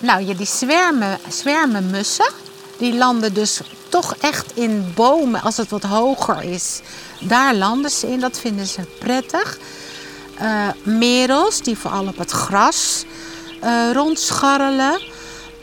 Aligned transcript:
Nou, 0.00 0.26
ja, 0.26 0.34
die 0.34 0.46
zwermen, 1.30 1.90
mussen. 1.90 2.30
Die 2.78 2.94
landen 2.94 3.34
dus 3.34 3.60
toch 3.88 4.14
echt 4.20 4.56
in 4.56 4.92
bomen 4.94 5.42
als 5.42 5.56
het 5.56 5.68
wat 5.68 5.82
hoger 5.82 6.42
is. 6.42 6.80
Daar 7.20 7.54
landen 7.54 7.90
ze 7.90 8.10
in, 8.10 8.20
dat 8.20 8.38
vinden 8.38 8.66
ze 8.66 8.80
prettig. 8.98 9.58
Uh, 10.40 10.68
merels, 10.82 11.62
die 11.62 11.78
vooral 11.78 12.06
op 12.06 12.18
het 12.18 12.30
gras 12.30 13.04
uh, 13.64 13.92
rondscharrelen. 13.92 15.00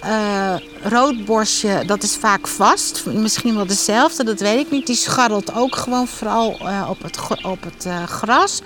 Uh, 0.06 0.54
roodborstje, 0.84 1.84
dat 1.86 2.04
is 2.04 2.16
vaak 2.16 2.48
vast. 2.48 3.06
Misschien 3.06 3.56
wel 3.56 3.66
dezelfde, 3.66 4.24
dat 4.24 4.40
weet 4.40 4.66
ik 4.66 4.72
niet. 4.72 4.88
Die 4.88 4.96
scharrelt 4.96 5.54
ook 5.54 5.76
gewoon 5.76 6.08
vooral 6.08 6.60
op 6.90 7.04
het, 7.04 7.18
op 7.44 7.64
het 7.64 7.88
gras. 8.10 8.62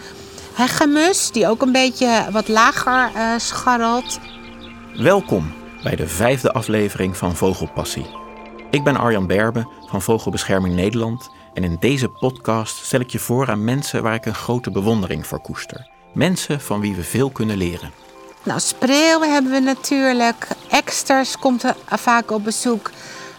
Hegemus, 0.53 1.31
die 1.31 1.47
ook 1.47 1.61
een 1.61 1.71
beetje 1.71 2.25
wat 2.31 2.47
lager 2.47 3.11
scharrelt. 3.37 4.19
Welkom 4.95 5.58
bij 5.83 5.95
de 5.95 6.07
vijfde 6.07 6.51
aflevering 6.51 7.17
van 7.17 7.35
Vogelpassie. 7.35 8.05
Ik 8.71 8.83
ben 8.83 8.97
Arjan 8.97 9.27
Berbe 9.27 9.67
van 9.87 10.01
Vogelbescherming 10.01 10.75
Nederland. 10.75 11.29
En 11.53 11.63
in 11.63 11.77
deze 11.79 12.07
podcast 12.09 12.85
stel 12.85 12.99
ik 12.99 13.09
je 13.09 13.19
voor 13.19 13.49
aan 13.49 13.63
mensen 13.63 14.03
waar 14.03 14.13
ik 14.13 14.25
een 14.25 14.35
grote 14.35 14.71
bewondering 14.71 15.27
voor 15.27 15.41
koester. 15.41 15.89
Mensen 16.13 16.61
van 16.61 16.79
wie 16.79 16.95
we 16.95 17.03
veel 17.03 17.29
kunnen 17.29 17.57
leren. 17.57 17.91
Nou, 18.43 18.59
spreeuwen 18.59 19.33
hebben 19.33 19.51
we 19.51 19.59
natuurlijk. 19.59 20.47
Eksters 20.69 21.37
komt 21.37 21.63
er 21.63 21.75
vaak 21.85 22.31
op 22.31 22.43
bezoek. 22.43 22.91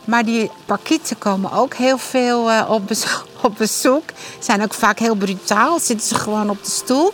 Maar 0.04 0.24
die 0.24 0.50
parkieten 0.64 1.18
komen 1.18 1.52
ook 1.52 1.74
heel 1.74 1.98
veel 1.98 2.66
op, 2.68 2.86
bezoek, 2.86 3.26
op 3.42 3.54
bezoek. 3.58 4.04
Zijn 4.38 4.62
ook 4.62 4.74
vaak 4.74 4.98
heel 4.98 5.14
brutaal. 5.14 5.78
Zitten 5.78 6.06
ze 6.06 6.14
gewoon 6.14 6.50
op 6.50 6.64
de 6.64 6.70
stoel. 6.70 7.12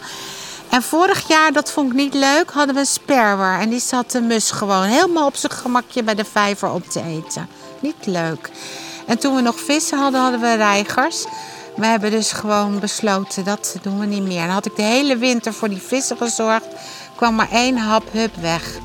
En 0.71 0.83
vorig 0.83 1.29
jaar, 1.29 1.53
dat 1.53 1.73
vond 1.73 1.91
ik 1.91 1.97
niet 1.97 2.15
leuk, 2.15 2.51
hadden 2.51 2.75
we 2.75 2.81
een 2.81 2.87
sperwer. 2.87 3.61
En 3.61 3.69
die 3.69 3.81
zat 3.81 4.11
de 4.11 4.21
mus 4.21 4.51
gewoon 4.51 4.83
helemaal 4.83 5.27
op 5.27 5.37
zijn 5.37 5.53
gemakje 5.53 6.03
bij 6.03 6.15
de 6.15 6.25
vijver 6.25 6.71
op 6.71 6.85
te 6.89 7.03
eten. 7.03 7.49
Niet 7.81 8.07
leuk. 8.07 8.51
En 9.07 9.19
toen 9.19 9.35
we 9.35 9.41
nog 9.41 9.61
vissen 9.61 9.99
hadden, 9.99 10.21
hadden 10.21 10.41
we 10.41 10.55
reigers. 10.55 11.25
We 11.77 11.87
hebben 11.87 12.11
dus 12.11 12.33
gewoon 12.33 12.79
besloten, 12.79 13.45
dat 13.45 13.77
doen 13.83 13.99
we 13.99 14.07
niet 14.07 14.23
meer. 14.23 14.41
Dan 14.41 14.55
had 14.55 14.67
ik 14.67 14.77
de 14.77 14.83
hele 14.83 15.17
winter 15.17 15.53
voor 15.53 15.69
die 15.69 15.83
vissen 15.83 16.17
gezorgd 16.17 16.67
kwam 17.17 17.35
maar 17.35 17.51
één 17.51 17.77
hap 17.77 18.13
hup 18.13 18.35
weg. 18.35 18.79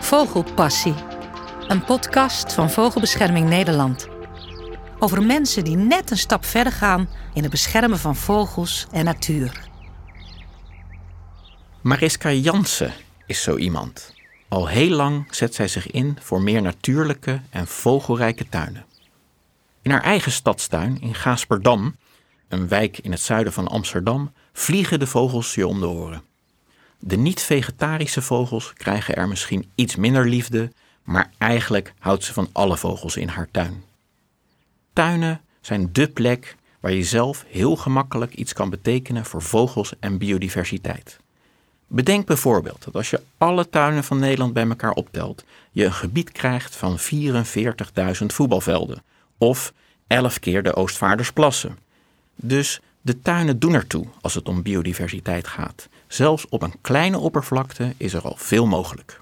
Vogelpassie. 0.00 0.94
Een 1.68 1.84
podcast 1.84 2.52
van 2.52 2.70
Vogelbescherming 2.70 3.48
Nederland. 3.48 4.06
Over 5.02 5.22
mensen 5.22 5.64
die 5.64 5.76
net 5.76 6.10
een 6.10 6.18
stap 6.18 6.44
verder 6.44 6.72
gaan 6.72 7.08
in 7.34 7.42
het 7.42 7.50
beschermen 7.50 7.98
van 7.98 8.16
vogels 8.16 8.86
en 8.92 9.04
natuur. 9.04 9.68
Mariska 11.80 12.32
Jansen 12.32 12.92
is 13.26 13.42
zo 13.42 13.56
iemand. 13.56 14.14
Al 14.48 14.68
heel 14.68 14.90
lang 14.90 15.26
zet 15.30 15.54
zij 15.54 15.68
zich 15.68 15.90
in 15.90 16.18
voor 16.20 16.42
meer 16.42 16.62
natuurlijke 16.62 17.40
en 17.50 17.66
vogelrijke 17.66 18.48
tuinen. 18.48 18.84
In 19.82 19.90
haar 19.90 20.02
eigen 20.02 20.32
stadstuin 20.32 21.00
in 21.00 21.14
Gaasperdam, 21.14 21.96
een 22.48 22.68
wijk 22.68 22.98
in 22.98 23.10
het 23.10 23.20
zuiden 23.20 23.52
van 23.52 23.68
Amsterdam, 23.68 24.32
vliegen 24.52 24.98
de 24.98 25.06
vogels 25.06 25.54
je 25.54 25.66
om 25.66 25.80
de 25.80 25.88
oren. 25.88 26.22
De 26.98 27.16
niet-vegetarische 27.16 28.22
vogels 28.22 28.72
krijgen 28.72 29.16
er 29.16 29.28
misschien 29.28 29.70
iets 29.74 29.96
minder 29.96 30.28
liefde, 30.28 30.72
maar 31.02 31.30
eigenlijk 31.38 31.94
houdt 31.98 32.24
ze 32.24 32.32
van 32.32 32.48
alle 32.52 32.76
vogels 32.76 33.16
in 33.16 33.28
haar 33.28 33.48
tuin. 33.50 33.90
Tuinen 34.92 35.40
zijn 35.60 35.92
dé 35.92 36.08
plek 36.08 36.56
waar 36.80 36.92
je 36.92 37.04
zelf 37.04 37.44
heel 37.48 37.76
gemakkelijk 37.76 38.34
iets 38.34 38.52
kan 38.52 38.70
betekenen 38.70 39.24
voor 39.24 39.42
vogels 39.42 39.92
en 40.00 40.18
biodiversiteit. 40.18 41.20
Bedenk 41.86 42.26
bijvoorbeeld 42.26 42.84
dat 42.84 42.94
als 42.94 43.10
je 43.10 43.20
alle 43.38 43.68
tuinen 43.68 44.04
van 44.04 44.18
Nederland 44.18 44.52
bij 44.52 44.68
elkaar 44.68 44.92
optelt, 44.92 45.44
je 45.70 45.84
een 45.84 45.92
gebied 45.92 46.32
krijgt 46.32 46.76
van 46.76 46.98
44.000 46.98 48.26
voetbalvelden 48.26 49.02
of 49.38 49.72
11 50.06 50.38
keer 50.38 50.62
de 50.62 50.74
Oostvaardersplassen. 50.74 51.78
Dus 52.36 52.80
de 53.00 53.20
tuinen 53.20 53.58
doen 53.58 53.74
ertoe 53.74 54.06
als 54.20 54.34
het 54.34 54.48
om 54.48 54.62
biodiversiteit 54.62 55.46
gaat. 55.46 55.88
Zelfs 56.06 56.48
op 56.48 56.62
een 56.62 56.74
kleine 56.80 57.18
oppervlakte 57.18 57.94
is 57.96 58.12
er 58.12 58.22
al 58.22 58.36
veel 58.36 58.66
mogelijk. 58.66 59.20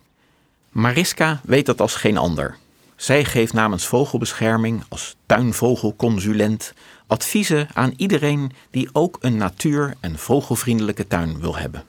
Mariska 0.68 1.40
weet 1.44 1.66
dat 1.66 1.80
als 1.80 1.94
geen 1.94 2.16
ander. 2.16 2.56
Zij 3.00 3.24
geeft 3.24 3.52
namens 3.52 3.86
Vogelbescherming 3.86 4.82
als 4.88 5.16
tuinvogelconsulent 5.26 6.72
adviezen 7.06 7.68
aan 7.74 7.92
iedereen 7.96 8.52
die 8.70 8.88
ook 8.92 9.18
een 9.20 9.36
natuur- 9.36 9.94
en 10.00 10.18
vogelvriendelijke 10.18 11.06
tuin 11.06 11.40
wil 11.40 11.56
hebben. 11.56 11.84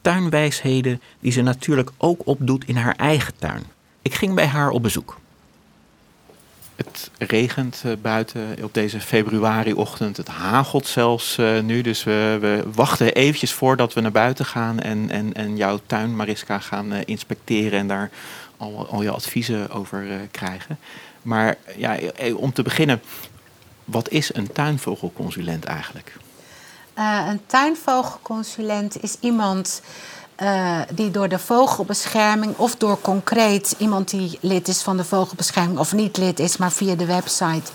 Tuinwijsheden 0.00 1.00
die 1.20 1.32
ze 1.32 1.42
natuurlijk 1.42 1.90
ook 1.96 2.20
opdoet 2.24 2.64
in 2.64 2.76
haar 2.76 2.96
eigen 2.96 3.32
tuin. 3.38 3.62
Ik 4.02 4.14
ging 4.14 4.34
bij 4.34 4.46
haar 4.46 4.70
op 4.70 4.82
bezoek. 4.82 5.18
Het 6.76 7.10
regent 7.18 7.82
uh, 7.86 7.92
buiten 8.02 8.56
op 8.62 8.74
deze 8.74 9.00
februariochtend. 9.00 10.16
Het 10.16 10.28
hagelt 10.28 10.86
zelfs 10.86 11.38
uh, 11.38 11.60
nu. 11.60 11.80
Dus 11.80 12.04
we, 12.04 12.38
we, 12.40 12.64
wachten 12.74 13.14
eventjes 13.14 13.52
voordat 13.52 13.92
we 13.92 14.00
naar 14.00 14.12
buiten 14.12 14.44
gaan 14.44 14.80
en, 14.80 15.10
en, 15.10 15.32
en 15.32 15.56
jouw 15.56 15.80
tuin, 15.86 16.16
Mariska, 16.16 16.58
gaan 16.58 16.92
uh, 16.92 16.98
inspecteren 17.04 17.78
en 17.78 17.86
daar 17.86 18.10
al, 18.64 18.88
al 18.90 19.02
je 19.02 19.10
adviezen 19.10 19.70
over 19.70 20.28
krijgen. 20.30 20.78
Maar 21.22 21.56
ja, 21.76 21.98
om 22.36 22.52
te 22.52 22.62
beginnen, 22.62 23.02
wat 23.84 24.08
is 24.08 24.34
een 24.34 24.52
tuinvogelconsulent 24.52 25.64
eigenlijk? 25.64 26.16
een 27.28 27.46
tuinvogelconsulent 27.46 29.02
is 29.02 29.16
iemand 29.20 29.82
die 30.94 31.10
door 31.10 31.28
de 31.28 31.38
vogelbescherming 31.38 32.56
of 32.56 32.76
door 32.76 33.00
concreet 33.00 33.74
iemand 33.78 34.10
die 34.10 34.38
lid 34.40 34.68
is 34.68 34.82
van 34.82 34.96
de 34.96 35.04
vogelbescherming 35.04 35.78
of 35.78 35.92
niet 35.92 36.16
lid 36.16 36.38
is, 36.38 36.56
maar 36.56 36.72
via 36.72 36.94
de 36.94 37.06
website 37.06 37.72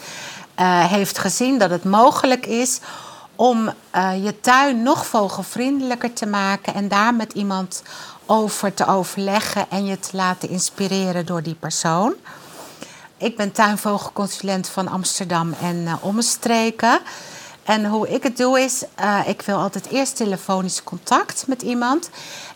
heeft 0.87 1.17
gezien 1.17 1.57
dat 1.57 1.69
het 1.69 1.83
mogelijk 1.83 2.45
is 2.45 2.79
om 3.35 3.73
je 4.21 4.39
tuin 4.41 4.83
nog 4.83 5.05
vogelvriendelijker 5.05 6.13
te 6.13 6.25
maken 6.25 6.73
en 6.73 6.87
daar 6.87 7.13
met 7.13 7.33
iemand 7.33 7.83
over 8.31 8.73
te 8.73 8.85
overleggen 8.85 9.65
en 9.69 9.85
je 9.85 9.99
te 9.99 10.09
laten 10.11 10.49
inspireren 10.49 11.25
door 11.25 11.43
die 11.43 11.55
persoon. 11.55 12.13
Ik 13.17 13.37
ben 13.37 13.51
tuinvogelconsulent 13.51 14.67
van 14.69 14.87
Amsterdam 14.87 15.53
en 15.61 15.87
omstreken. 16.01 16.99
En 17.63 17.85
hoe 17.85 18.09
ik 18.09 18.23
het 18.23 18.37
doe 18.37 18.59
is, 18.59 18.83
uh, 18.99 19.19
ik 19.27 19.41
wil 19.41 19.57
altijd 19.57 19.89
eerst 19.89 20.15
telefonisch 20.15 20.83
contact 20.83 21.43
met 21.47 21.61
iemand. 21.61 22.09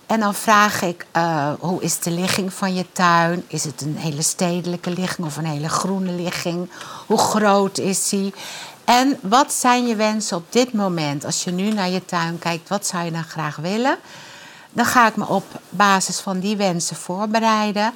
En 0.05 0.19
dan 0.19 0.33
vraag 0.33 0.81
ik, 0.81 1.05
uh, 1.17 1.51
hoe 1.59 1.81
is 1.81 1.99
de 1.99 2.11
ligging 2.11 2.53
van 2.53 2.73
je 2.73 2.85
tuin? 2.91 3.43
Is 3.47 3.63
het 3.63 3.81
een 3.81 3.97
hele 3.97 4.21
stedelijke 4.21 4.89
ligging 4.89 5.27
of 5.27 5.37
een 5.37 5.45
hele 5.45 5.69
groene 5.69 6.11
ligging? 6.11 6.69
Hoe 7.05 7.17
groot 7.17 7.77
is 7.77 8.09
die? 8.09 8.33
En 8.83 9.17
wat 9.21 9.53
zijn 9.53 9.87
je 9.87 9.95
wensen 9.95 10.37
op 10.37 10.45
dit 10.49 10.73
moment? 10.73 11.25
Als 11.25 11.43
je 11.43 11.51
nu 11.51 11.71
naar 11.71 11.89
je 11.89 12.05
tuin 12.05 12.39
kijkt, 12.39 12.69
wat 12.69 12.87
zou 12.87 13.03
je 13.03 13.11
dan 13.11 13.23
graag 13.23 13.55
willen? 13.55 13.97
Dan 14.73 14.85
ga 14.85 15.07
ik 15.07 15.15
me 15.15 15.27
op 15.27 15.45
basis 15.69 16.19
van 16.19 16.39
die 16.39 16.57
wensen 16.57 16.95
voorbereiden. 16.95 17.93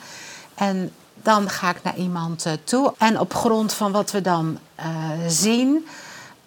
En 0.56 0.92
dan 1.22 1.50
ga 1.50 1.70
ik 1.70 1.84
naar 1.84 1.96
iemand 1.96 2.46
uh, 2.46 2.54
toe. 2.64 2.94
En 2.98 3.20
op 3.20 3.34
grond 3.34 3.74
van 3.74 3.92
wat 3.92 4.12
we 4.12 4.22
dan 4.22 4.58
uh, 4.80 4.86
zien, 5.28 5.88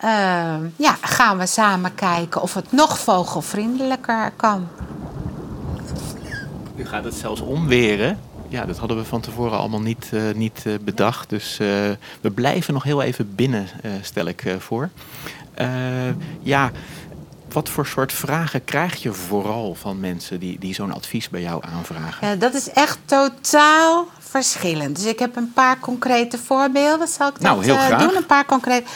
uh, 0.04 0.54
ja, 0.76 0.96
gaan 1.00 1.38
we 1.38 1.46
samen 1.46 1.94
kijken 1.94 2.42
of 2.42 2.54
het 2.54 2.72
nog 2.72 2.98
vogelvriendelijker 2.98 4.32
kan. 4.36 4.68
U 6.76 6.86
gaat 6.86 7.04
het 7.04 7.14
zelfs 7.14 7.40
omweren. 7.40 8.18
Ja, 8.48 8.64
dat 8.64 8.78
hadden 8.78 8.96
we 8.96 9.04
van 9.04 9.20
tevoren 9.20 9.58
allemaal 9.58 9.80
niet, 9.80 10.10
niet 10.34 10.64
bedacht. 10.80 11.28
Dus 11.28 11.56
we 12.20 12.30
blijven 12.34 12.74
nog 12.74 12.82
heel 12.82 13.02
even 13.02 13.34
binnen, 13.34 13.66
stel 14.02 14.26
ik 14.26 14.56
voor. 14.58 14.88
ja, 16.42 16.70
wat 17.52 17.68
voor 17.68 17.86
soort 17.86 18.12
vragen 18.12 18.64
krijg 18.64 19.02
je 19.02 19.12
vooral 19.12 19.74
van 19.74 20.00
mensen 20.00 20.40
die, 20.40 20.58
die 20.58 20.74
zo'n 20.74 20.92
advies 20.92 21.28
bij 21.28 21.40
jou 21.40 21.62
aanvragen? 21.74 22.28
Ja, 22.28 22.34
dat 22.34 22.54
is 22.54 22.70
echt 22.70 22.98
totaal 23.04 24.06
verschillend. 24.18 24.96
Dus 24.96 25.04
ik 25.04 25.18
heb 25.18 25.36
een 25.36 25.52
paar 25.52 25.78
concrete 25.78 26.38
voorbeelden. 26.38 27.08
Zal 27.08 27.28
ik 27.28 27.38
nou, 27.38 27.56
dat 27.56 27.64
heel 27.64 27.74
graag. 27.74 28.00
doen? 28.00 28.16
Een 28.16 28.26
paar 28.26 28.46
concrete. 28.46 28.86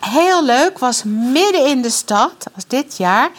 heel 0.00 0.44
leuk 0.44 0.78
was 0.78 1.02
midden 1.04 1.66
in 1.66 1.82
de 1.82 1.90
stad, 1.90 2.46
was 2.54 2.66
dit 2.66 2.96
jaar, 2.96 3.30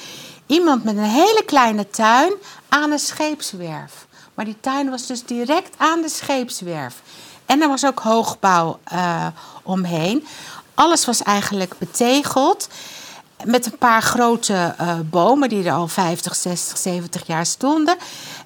iemand 0.45 0.83
met 0.83 0.97
een 0.97 1.03
hele 1.03 1.43
kleine 1.45 1.89
tuin 1.89 2.33
aan 2.69 2.91
een 2.91 2.99
scheepswerf. 2.99 4.05
Maar 4.33 4.45
die 4.45 4.57
tuin 4.59 4.89
was 4.89 5.05
dus 5.05 5.23
direct 5.23 5.75
aan 5.77 6.01
de 6.01 6.09
scheepswerf. 6.09 7.01
En 7.45 7.61
er 7.61 7.67
was 7.67 7.85
ook 7.85 7.99
hoogbouw 7.99 8.79
uh, 8.93 9.27
omheen. 9.63 10.27
Alles 10.73 11.05
was 11.05 11.23
eigenlijk 11.23 11.77
betegeld. 11.77 12.69
Met 13.45 13.65
een 13.65 13.77
paar 13.77 14.01
grote 14.01 14.75
uh, 14.81 14.93
bomen 15.09 15.49
die 15.49 15.63
er 15.63 15.73
al 15.73 15.87
50, 15.87 16.35
60, 16.35 16.77
70 16.77 17.27
jaar 17.27 17.45
stonden. 17.45 17.97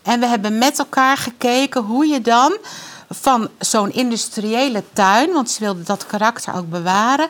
En 0.02 0.20
we 0.20 0.26
hebben 0.26 0.58
met 0.58 0.80
elkaar 0.80 1.18
gekeken 1.18 1.82
hoe 1.82 2.06
je 2.06 2.22
dan 2.22 2.58
van 3.10 3.50
zo'n 3.60 3.92
industriële 3.92 4.84
tuin, 4.94 5.32
want 5.32 5.50
ze 5.50 5.60
wilden 5.60 5.86
dat 5.86 6.06
karakter 6.06 6.56
ook 6.56 6.70
bewaren, 6.70 7.28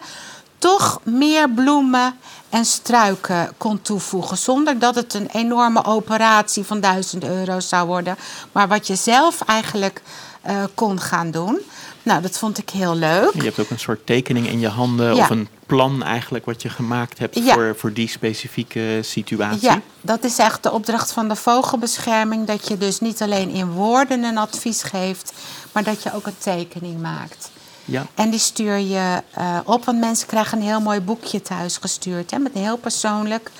toch 0.57 1.00
meer 1.04 1.50
bloemen 1.50 2.19
en 2.50 2.66
struiken 2.66 3.51
kon 3.57 3.81
toevoegen. 3.81 4.38
Zonder 4.38 4.80
dat 4.80 4.95
het 4.95 5.13
een 5.13 5.30
enorme 5.31 5.86
operatie 5.86 6.63
van 6.63 6.80
1000 6.80 7.24
euro 7.24 7.60
zou 7.60 7.88
worden. 7.88 8.18
Maar 8.51 8.68
wat 8.68 8.88
je 8.88 8.95
zelf 8.95 9.42
eigenlijk 9.42 10.01
uh, 10.48 10.63
kon 10.75 11.00
gaan 11.00 11.31
doen. 11.31 11.60
Nou, 12.03 12.21
dat 12.21 12.37
vond 12.37 12.57
ik 12.57 12.69
heel 12.69 12.95
leuk. 12.95 13.33
Je 13.33 13.43
hebt 13.43 13.59
ook 13.59 13.69
een 13.69 13.79
soort 13.79 14.05
tekening 14.05 14.47
in 14.47 14.59
je 14.59 14.67
handen 14.67 15.15
of 15.15 15.29
een 15.29 15.47
plan 15.65 16.03
eigenlijk 16.03 16.45
wat 16.45 16.61
je 16.61 16.69
gemaakt 16.69 17.19
hebt 17.19 17.39
voor, 17.39 17.75
voor 17.77 17.93
die 17.93 18.09
specifieke 18.09 18.99
situatie. 19.01 19.69
Ja, 19.69 19.81
dat 20.01 20.23
is 20.23 20.37
echt 20.37 20.63
de 20.63 20.71
opdracht 20.71 21.11
van 21.11 21.27
de 21.27 21.35
vogelbescherming. 21.35 22.47
Dat 22.47 22.67
je 22.67 22.77
dus 22.77 22.99
niet 22.99 23.21
alleen 23.21 23.49
in 23.49 23.71
woorden 23.71 24.23
een 24.23 24.37
advies 24.37 24.83
geeft, 24.83 25.33
maar 25.71 25.83
dat 25.83 26.03
je 26.03 26.13
ook 26.13 26.25
een 26.25 26.37
tekening 26.37 27.01
maakt. 27.01 27.51
Ja. 27.85 28.05
En 28.15 28.29
die 28.29 28.39
stuur 28.39 28.77
je 28.77 29.21
uh, 29.37 29.59
op, 29.63 29.85
want 29.85 29.99
mensen 29.99 30.27
krijgen 30.27 30.57
een 30.57 30.63
heel 30.63 30.81
mooi 30.81 31.01
boekje 31.01 31.41
thuis 31.41 31.77
gestuurd. 31.77 32.31
Hè, 32.31 32.37
met 32.37 32.55
een 32.55 32.61
heel 32.61 32.77
persoonlijk 32.77 33.51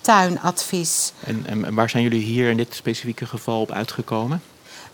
tuinadvies. 0.00 1.12
En, 1.24 1.44
en 1.46 1.74
waar 1.74 1.90
zijn 1.90 2.02
jullie 2.02 2.22
hier 2.22 2.50
in 2.50 2.56
dit 2.56 2.74
specifieke 2.74 3.26
geval 3.26 3.60
op 3.60 3.70
uitgekomen? 3.70 4.42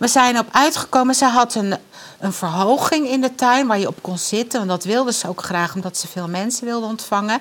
We 0.01 0.09
zijn 0.09 0.39
op 0.39 0.47
uitgekomen, 0.53 1.15
ze 1.15 1.25
had 1.25 1.55
een, 1.55 1.77
een 2.19 2.33
verhoging 2.33 3.09
in 3.09 3.21
de 3.21 3.35
tuin 3.35 3.67
waar 3.67 3.79
je 3.79 3.89
op 3.89 4.03
kon 4.03 4.19
zitten. 4.19 4.59
Want 4.59 4.71
dat 4.71 4.85
wilden 4.85 5.15
ze 5.15 5.29
ook 5.29 5.43
graag, 5.43 5.75
omdat 5.75 5.97
ze 5.97 6.09
veel 6.09 6.29
mensen 6.29 6.65
wilden 6.65 6.89
ontvangen. 6.89 7.41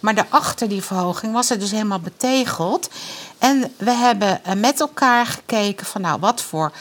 Maar 0.00 0.14
daarachter 0.14 0.68
die 0.68 0.82
verhoging 0.82 1.32
was 1.32 1.48
het 1.48 1.60
dus 1.60 1.70
helemaal 1.70 2.00
betegeld. 2.00 2.90
En 3.38 3.72
we 3.76 3.90
hebben 3.90 4.44
eh, 4.44 4.54
met 4.54 4.80
elkaar 4.80 5.26
gekeken 5.26 5.86
van 5.86 6.00
nou, 6.00 6.20
wat 6.20 6.42
voor... 6.42 6.72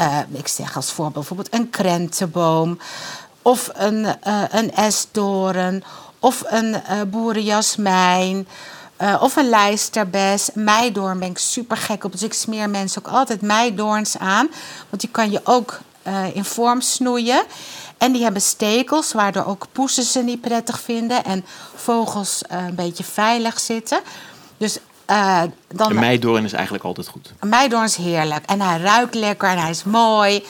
Uh, 0.00 0.18
ik 0.32 0.48
zeg 0.48 0.76
als 0.76 0.92
voorbeeld 0.92 1.14
bijvoorbeeld 1.14 1.54
een 1.54 1.70
krentenboom... 1.70 2.78
of 3.42 3.70
een, 3.72 4.04
uh, 4.04 4.42
een 4.50 4.74
esdoren 4.74 5.84
of 6.18 6.44
een 6.46 6.70
uh, 6.70 7.02
boerenjasmijn... 7.06 8.48
Uh, 9.02 9.22
of 9.22 9.36
een 9.36 9.48
lijsterbes. 9.48 10.50
Meidoorn 10.54 11.18
ben 11.18 11.28
ik 11.28 11.38
super 11.38 11.76
gek 11.76 12.04
op. 12.04 12.12
Dus 12.12 12.22
ik 12.22 12.32
smeer 12.32 12.70
mensen 12.70 13.06
ook 13.06 13.12
altijd 13.12 13.40
meidoorns 13.40 14.18
aan. 14.18 14.48
Want 14.88 15.02
die 15.02 15.10
kan 15.10 15.30
je 15.30 15.40
ook 15.44 15.80
uh, 16.06 16.36
in 16.36 16.44
vorm 16.44 16.80
snoeien. 16.80 17.42
En 17.98 18.12
die 18.12 18.22
hebben 18.22 18.42
stekels, 18.42 19.12
waardoor 19.12 19.44
ook 19.44 19.66
poesen 19.72 20.02
ze 20.02 20.22
niet 20.22 20.40
prettig 20.40 20.80
vinden. 20.80 21.24
En 21.24 21.44
vogels 21.74 22.42
uh, 22.52 22.66
een 22.66 22.74
beetje 22.74 23.04
veilig 23.04 23.60
zitten. 23.60 24.00
Dus 24.56 24.78
uh, 25.10 25.42
dan. 25.68 25.90
Een 25.90 25.98
meidoorn 25.98 26.44
is 26.44 26.52
eigenlijk 26.52 26.84
altijd 26.84 27.08
goed. 27.08 27.32
Een 27.38 27.48
meidoorn 27.48 27.84
is 27.84 27.96
heerlijk. 27.96 28.44
En 28.46 28.60
hij 28.60 28.80
ruikt 28.80 29.14
lekker 29.14 29.48
en 29.48 29.58
hij 29.58 29.70
is 29.70 29.84
mooi. 29.84 30.44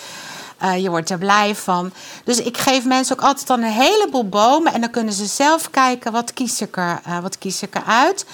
Uh, 0.62 0.82
je 0.82 0.90
wordt 0.90 1.10
er 1.10 1.18
blij 1.18 1.54
van. 1.54 1.92
Dus 2.24 2.38
ik 2.38 2.58
geef 2.58 2.84
mensen 2.84 3.18
ook 3.18 3.24
altijd 3.24 3.46
dan 3.46 3.62
een 3.62 3.70
heleboel 3.70 4.28
bomen. 4.28 4.72
En 4.72 4.80
dan 4.80 4.90
kunnen 4.90 5.14
ze 5.14 5.26
zelf 5.26 5.70
kijken 5.70 6.12
wat 6.12 6.32
kies 6.32 6.60
ik 6.60 6.76
er, 6.76 7.00
uh, 7.08 7.18
wat 7.18 7.38
kies 7.38 7.62
ik 7.62 7.74
eruit. 7.74 8.26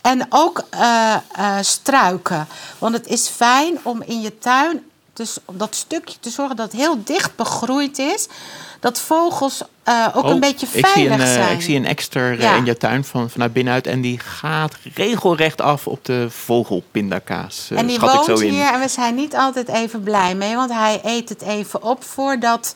En 0.00 0.26
ook 0.28 0.62
uh, 0.74 1.16
struiken. 1.60 2.46
Want 2.78 2.94
het 2.94 3.06
is 3.06 3.28
fijn 3.28 3.78
om 3.82 4.02
in 4.02 4.20
je 4.20 4.38
tuin 4.38 4.89
dus 5.20 5.38
op 5.44 5.58
dat 5.58 5.74
stukje 5.74 6.16
te 6.20 6.30
zorgen 6.30 6.56
dat 6.56 6.72
het 6.72 6.80
heel 6.80 7.04
dicht 7.04 7.36
begroeid 7.36 7.98
is. 7.98 8.28
Dat 8.80 9.00
vogels 9.00 9.62
uh, 9.88 10.08
ook 10.14 10.24
oh, 10.24 10.30
een 10.30 10.40
beetje 10.40 10.66
veilig 10.66 10.90
ik 10.90 11.00
zie 11.00 11.08
een, 11.10 11.26
zijn. 11.26 11.54
ik 11.54 11.62
zie 11.62 11.76
een 11.76 11.86
extra 11.86 12.30
ja. 12.30 12.54
in 12.54 12.64
je 12.64 12.76
tuin 12.76 13.04
van, 13.04 13.30
vanuit 13.30 13.52
binnenuit. 13.52 13.86
En 13.86 14.00
die 14.00 14.18
gaat 14.18 14.76
regelrecht 14.94 15.60
af 15.60 15.86
op 15.86 16.04
de 16.04 16.26
vogelpindakaas. 16.30 17.68
En 17.70 17.86
die 17.86 17.98
woont 17.98 18.28
ik 18.28 18.36
zo 18.36 18.42
in. 18.42 18.52
hier 18.52 18.72
en 18.72 18.80
we 18.80 18.88
zijn 18.88 19.14
niet 19.14 19.34
altijd 19.36 19.68
even 19.68 20.02
blij 20.02 20.34
mee. 20.34 20.54
Want 20.54 20.72
hij 20.72 21.00
eet 21.04 21.28
het 21.28 21.42
even 21.42 21.82
op 21.82 22.04
voordat 22.04 22.74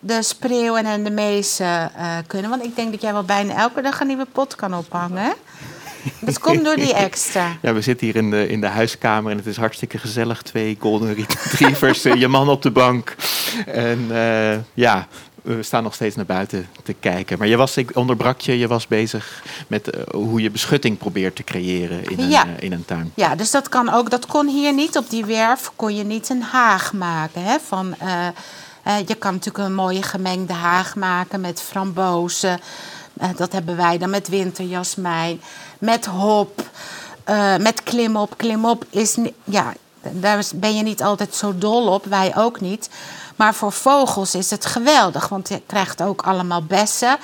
de 0.00 0.22
spreeuwen 0.22 0.86
en 0.86 1.04
de 1.04 1.10
mezen 1.10 1.92
uh, 1.96 2.16
kunnen. 2.26 2.50
Want 2.50 2.64
ik 2.64 2.76
denk 2.76 2.90
dat 2.90 3.02
jij 3.02 3.12
wel 3.12 3.24
bijna 3.24 3.54
elke 3.54 3.82
dag 3.82 4.00
een 4.00 4.06
nieuwe 4.06 4.26
pot 4.32 4.54
kan 4.54 4.74
ophangen. 4.74 5.32
Dat 6.20 6.38
komt 6.38 6.64
door 6.64 6.76
die 6.76 6.94
extra. 6.94 7.48
Ja, 7.62 7.72
we 7.72 7.80
zitten 7.80 8.06
hier 8.06 8.16
in 8.16 8.30
de, 8.30 8.48
in 8.48 8.60
de 8.60 8.66
huiskamer 8.66 9.30
en 9.30 9.36
het 9.36 9.46
is 9.46 9.56
hartstikke 9.56 9.98
gezellig. 9.98 10.42
Twee 10.42 10.76
golden 10.80 11.14
retrievers, 11.14 12.02
je 12.22 12.28
man 12.28 12.48
op 12.48 12.62
de 12.62 12.70
bank. 12.70 13.16
En 13.66 14.06
uh, 14.10 14.52
ja, 14.74 15.08
we 15.42 15.62
staan 15.62 15.82
nog 15.82 15.94
steeds 15.94 16.16
naar 16.16 16.26
buiten 16.26 16.68
te 16.82 16.92
kijken. 16.92 17.38
Maar 17.38 17.48
je 17.48 17.56
was, 17.56 17.76
ik 17.76 17.96
onderbrak 17.96 18.40
je, 18.40 18.58
je 18.58 18.66
was 18.66 18.86
bezig 18.86 19.42
met 19.66 19.96
uh, 19.96 20.02
hoe 20.10 20.42
je 20.42 20.50
beschutting 20.50 20.98
probeert 20.98 21.36
te 21.36 21.44
creëren 21.44 22.04
in 22.04 22.18
een, 22.18 22.28
ja. 22.28 22.46
uh, 22.46 22.52
in 22.58 22.72
een 22.72 22.84
tuin. 22.84 23.12
Ja, 23.14 23.34
dus 23.34 23.50
dat 23.50 23.68
kan 23.68 23.92
ook. 23.92 24.10
Dat 24.10 24.26
kon 24.26 24.48
hier 24.48 24.74
niet. 24.74 24.96
Op 24.96 25.10
die 25.10 25.24
werf 25.24 25.70
kon 25.76 25.96
je 25.96 26.04
niet 26.04 26.28
een 26.28 26.42
haag 26.42 26.92
maken. 26.92 27.42
Hè, 27.42 27.56
van, 27.66 27.94
je 29.06 29.14
kan 29.14 29.32
natuurlijk 29.32 29.64
een 29.64 29.74
mooie 29.74 30.02
gemengde 30.02 30.52
haag 30.52 30.96
maken 30.96 31.40
met 31.40 31.62
frambozen. 31.62 32.60
dat 33.36 33.52
hebben 33.52 33.76
wij 33.76 33.98
dan 33.98 34.10
met 34.10 34.28
winterjasmijn 34.28 35.40
met 35.80 36.06
hop, 36.06 36.62
uh, 37.28 37.56
met 37.56 37.82
klimop. 37.82 38.34
Klimop 38.36 38.84
is, 38.90 39.16
ja, 39.44 39.74
daar 40.02 40.44
ben 40.54 40.76
je 40.76 40.82
niet 40.82 41.02
altijd 41.02 41.34
zo 41.34 41.58
dol 41.58 41.86
op, 41.86 42.04
wij 42.04 42.36
ook 42.36 42.60
niet. 42.60 42.90
Maar 43.36 43.54
voor 43.54 43.72
vogels 43.72 44.34
is 44.34 44.50
het 44.50 44.66
geweldig, 44.66 45.28
want 45.28 45.48
je 45.48 45.62
krijgt 45.66 46.02
ook 46.02 46.22
allemaal 46.22 46.62
bessen. 46.62 47.16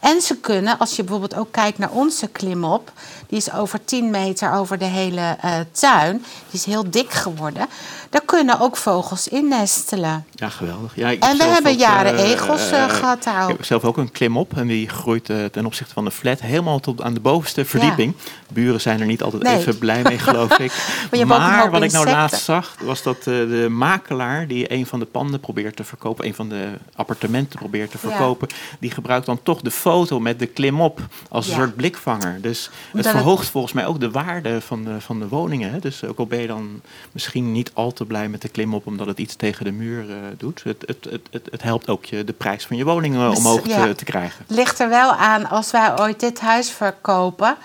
En 0.00 0.20
ze 0.20 0.36
kunnen, 0.36 0.78
als 0.78 0.96
je 0.96 1.02
bijvoorbeeld 1.02 1.40
ook 1.40 1.52
kijkt 1.52 1.78
naar 1.78 1.90
onze 1.90 2.28
klimop, 2.28 2.92
die 3.32 3.40
is 3.40 3.52
over 3.52 3.84
10 3.84 4.10
meter 4.10 4.52
over 4.52 4.78
de 4.78 4.84
hele 4.84 5.36
uh, 5.44 5.54
tuin, 5.70 6.24
die 6.50 6.60
is 6.60 6.64
heel 6.64 6.90
dik 6.90 7.10
geworden. 7.10 7.66
Daar 8.10 8.22
kunnen 8.24 8.60
ook 8.60 8.76
vogels 8.76 9.28
in 9.28 9.48
nestelen. 9.48 10.24
Ja, 10.34 10.48
geweldig. 10.48 10.96
Ja, 10.96 11.08
en 11.18 11.36
we 11.36 11.44
hebben 11.44 11.72
ook, 11.72 11.78
jaren 11.78 12.14
uh, 12.14 12.30
egels 12.30 12.72
uh, 12.72 12.88
gehad 12.88 13.26
ook. 13.28 13.48
Ik 13.50 13.56
heb 13.56 13.64
zelf 13.64 13.84
ook 13.84 13.96
een 13.96 14.10
klimop 14.10 14.56
en 14.56 14.66
die 14.66 14.88
groeit 14.88 15.24
ten 15.52 15.66
opzichte 15.66 15.92
van 15.92 16.04
de 16.04 16.10
flat 16.10 16.40
helemaal 16.40 16.80
tot 16.80 17.02
aan 17.02 17.14
de 17.14 17.20
bovenste 17.20 17.64
verdieping. 17.64 18.14
Ja. 18.16 18.32
Buren 18.48 18.80
zijn 18.80 19.00
er 19.00 19.06
niet 19.06 19.22
altijd 19.22 19.42
nee. 19.42 19.56
even 19.56 19.78
blij 19.78 20.02
mee, 20.02 20.18
geloof 20.18 20.58
ik. 20.58 20.72
maar, 21.26 21.26
maar 21.26 21.70
wat 21.70 21.82
ik 21.82 21.92
nou 21.92 22.06
laatst 22.06 22.44
zag, 22.44 22.76
was 22.82 23.02
dat 23.02 23.22
de 23.22 23.66
makelaar 23.70 24.46
die 24.46 24.72
een 24.72 24.86
van 24.86 24.98
de 24.98 25.06
panden 25.06 25.40
probeert 25.40 25.76
te 25.76 25.84
verkopen, 25.84 26.26
een 26.26 26.34
van 26.34 26.48
de 26.48 26.68
appartementen 26.94 27.58
probeert 27.58 27.90
te 27.90 27.98
verkopen, 27.98 28.48
ja. 28.50 28.76
die 28.80 28.90
gebruikt 28.90 29.26
dan 29.26 29.42
toch 29.42 29.60
de 29.60 29.70
foto 29.70 30.20
met 30.20 30.38
de 30.38 30.46
klimop 30.46 31.00
als 31.28 31.48
een 31.48 31.54
soort 31.54 31.76
blikvanger. 31.76 32.38
Dus 32.40 32.70
het 32.92 33.21
verhoogt 33.22 33.48
volgens 33.48 33.72
mij 33.72 33.86
ook 33.86 34.00
de 34.00 34.10
waarde 34.10 34.60
van 34.60 34.84
de, 34.84 35.00
van 35.00 35.18
de 35.18 35.28
woningen. 35.28 35.72
Hè? 35.72 35.78
Dus 35.78 36.04
ook 36.04 36.18
al 36.18 36.26
ben 36.26 36.40
je 36.40 36.46
dan 36.46 36.80
misschien 37.12 37.52
niet 37.52 37.70
al 37.74 37.92
te 37.92 38.04
blij 38.04 38.28
met 38.28 38.42
de 38.42 38.48
klimop 38.48 38.86
omdat 38.86 39.06
het 39.06 39.18
iets 39.18 39.36
tegen 39.36 39.64
de 39.64 39.72
muur 39.72 40.08
uh, 40.08 40.16
doet. 40.36 40.62
Het, 40.64 40.84
het, 40.86 41.04
het, 41.10 41.28
het, 41.30 41.48
het, 41.50 41.62
helpt 41.62 41.88
ook 41.88 42.04
je 42.04 42.24
de 42.24 42.32
prijs 42.32 42.66
van 42.66 42.76
je 42.76 42.84
woning 42.84 43.14
uh, 43.14 43.32
omhoog 43.34 43.66
ja. 43.66 43.86
te, 43.86 43.94
te, 43.94 44.04
krijgen. 44.04 44.44
Ligt 44.48 44.80
er 44.80 44.88
wel 44.88 45.12
aan 45.12 45.48
als 45.48 45.70
wij 45.70 46.00
ooit 46.00 46.20
dit 46.20 46.40
huis 46.40 46.70
verkopen. 46.70 47.56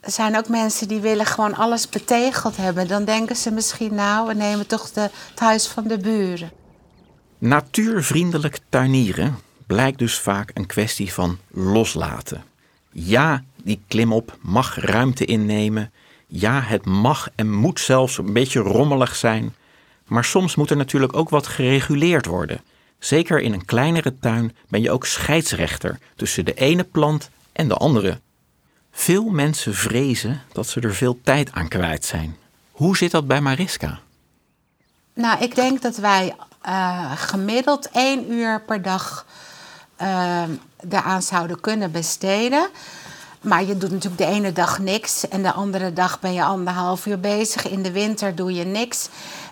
Er 0.00 0.10
zijn 0.10 0.36
ook 0.36 0.48
mensen 0.48 0.88
die 0.88 1.00
willen 1.00 1.26
gewoon 1.26 1.54
alles 1.54 1.88
betegeld 1.88 2.56
hebben. 2.56 2.88
Dan 2.88 3.04
denken 3.04 3.36
ze 3.36 3.50
misschien, 3.50 3.94
nou, 3.94 4.26
we 4.26 4.34
nemen 4.34 4.66
toch 4.66 4.90
de, 4.90 5.00
het 5.30 5.40
huis 5.40 5.66
van 5.66 5.86
de 5.86 5.98
buren. 5.98 6.50
Natuurvriendelijk 7.38 8.58
tuinieren 8.68 9.38
blijkt 9.66 9.98
dus 9.98 10.18
vaak 10.18 10.50
een 10.54 10.66
kwestie 10.66 11.12
van 11.12 11.38
loslaten. 11.50 12.44
Ja, 12.92 13.42
die 13.62 13.80
klimop 13.88 14.38
mag 14.40 14.76
ruimte 14.76 15.24
innemen. 15.24 15.92
Ja, 16.26 16.60
het 16.60 16.86
mag 16.86 17.28
en 17.34 17.52
moet 17.52 17.80
zelfs 17.80 18.18
een 18.18 18.32
beetje 18.32 18.60
rommelig 18.60 19.16
zijn. 19.16 19.54
Maar 20.06 20.24
soms 20.24 20.54
moet 20.54 20.70
er 20.70 20.76
natuurlijk 20.76 21.16
ook 21.16 21.28
wat 21.28 21.46
gereguleerd 21.46 22.26
worden. 22.26 22.60
Zeker 22.98 23.40
in 23.40 23.52
een 23.52 23.64
kleinere 23.64 24.18
tuin 24.18 24.56
ben 24.68 24.82
je 24.82 24.90
ook 24.90 25.06
scheidsrechter 25.06 25.98
tussen 26.16 26.44
de 26.44 26.54
ene 26.54 26.84
plant 26.84 27.30
en 27.52 27.68
de 27.68 27.74
andere. 27.74 28.20
Veel 28.92 29.24
mensen 29.24 29.74
vrezen 29.74 30.42
dat 30.52 30.68
ze 30.68 30.80
er 30.80 30.94
veel 30.94 31.18
tijd 31.22 31.52
aan 31.52 31.68
kwijt 31.68 32.04
zijn. 32.04 32.36
Hoe 32.70 32.96
zit 32.96 33.10
dat 33.10 33.26
bij 33.26 33.40
Mariska? 33.40 34.00
Nou, 35.14 35.42
ik 35.42 35.54
denk 35.54 35.82
dat 35.82 35.96
wij 35.96 36.34
uh, 36.66 37.12
gemiddeld 37.16 37.90
één 37.90 38.32
uur 38.32 38.62
per 38.62 38.82
dag 38.82 39.26
daaraan 40.82 41.22
zouden 41.22 41.60
kunnen 41.60 41.90
besteden. 41.90 42.68
Maar 43.40 43.64
je 43.64 43.78
doet 43.78 43.90
natuurlijk 43.90 44.22
de 44.22 44.28
ene 44.28 44.52
dag 44.52 44.78
niks 44.78 45.28
en 45.28 45.42
de 45.42 45.52
andere 45.52 45.92
dag 45.92 46.20
ben 46.20 46.32
je 46.32 46.42
anderhalf 46.44 47.06
uur 47.06 47.20
bezig. 47.20 47.68
In 47.68 47.82
de 47.82 47.92
winter 47.92 48.34
doe 48.34 48.54
je 48.54 48.64
niks. 48.64 49.08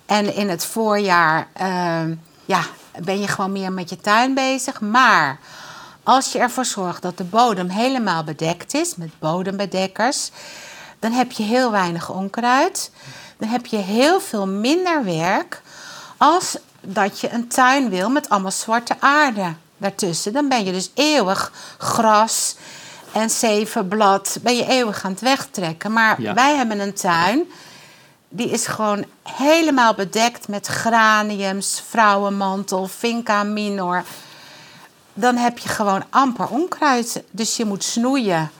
En 0.07 0.35
in 0.35 0.49
het 0.49 0.65
voorjaar 0.65 1.49
uh, 1.61 2.17
ja, 2.45 2.61
ben 3.03 3.21
je 3.21 3.29
gewoon 3.29 3.53
meer 3.53 3.73
met 3.73 3.91
je 3.91 3.97
tuin 3.97 4.35
bezig. 4.35 4.81
Maar 4.81 5.39
als 6.03 6.33
je 6.33 6.39
ervoor 6.39 6.65
zorgt 6.65 7.03
dat 7.03 7.17
de 7.17 7.25
bodem 7.25 7.69
helemaal 7.69 8.25
bedekt 8.25 8.75
is 8.75 8.97
met 8.97 9.19
bodembedekkers, 9.19 10.31
dan 10.99 11.13
heb 11.13 11.33
je 11.33 11.43
heel 11.43 11.71
weinig 11.71 12.11
onkruid. 12.11 12.91
Dan 13.37 13.49
heb 13.49 13.67
je 13.67 13.77
heel 13.77 14.21
veel 14.21 14.47
minder 14.47 15.05
werk 15.05 15.63
als 16.17 16.57
dat 16.81 17.21
je 17.21 17.33
een 17.33 17.49
tuin 17.49 17.89
wil 17.89 18.11
met 18.11 18.29
allemaal 18.29 18.51
zwarte 18.51 18.97
aarde 19.01 19.55
daartussen. 19.79 20.33
Dan 20.33 20.49
ben 20.49 20.65
je 20.65 20.73
dus 20.73 20.91
eeuwig 20.95 21.53
gras 21.79 22.57
en 23.13 23.31
zevenblad, 23.31 24.39
ben 24.43 24.57
je 24.57 24.67
eeuwig 24.67 25.05
aan 25.05 25.11
het 25.11 25.21
wegtrekken. 25.21 25.93
Maar 25.93 26.21
ja. 26.21 26.35
wij 26.35 26.57
hebben 26.57 26.81
een 26.81 26.95
tuin, 26.95 27.51
die 28.29 28.51
is 28.51 28.67
gewoon 28.67 29.05
helemaal 29.23 29.95
bedekt 29.95 30.49
met 30.49 30.67
graniums, 30.67 31.83
vrouwenmantel, 31.89 32.87
vinca 32.87 33.43
minor. 33.43 34.05
Dan 35.15 35.37
heb 35.37 35.59
je 35.59 35.69
gewoon 35.69 36.05
amper 36.11 36.49
onkruid. 36.49 37.23
Dus 37.31 37.57
je 37.57 37.65
moet 37.65 37.85
snoeien. 37.85 38.51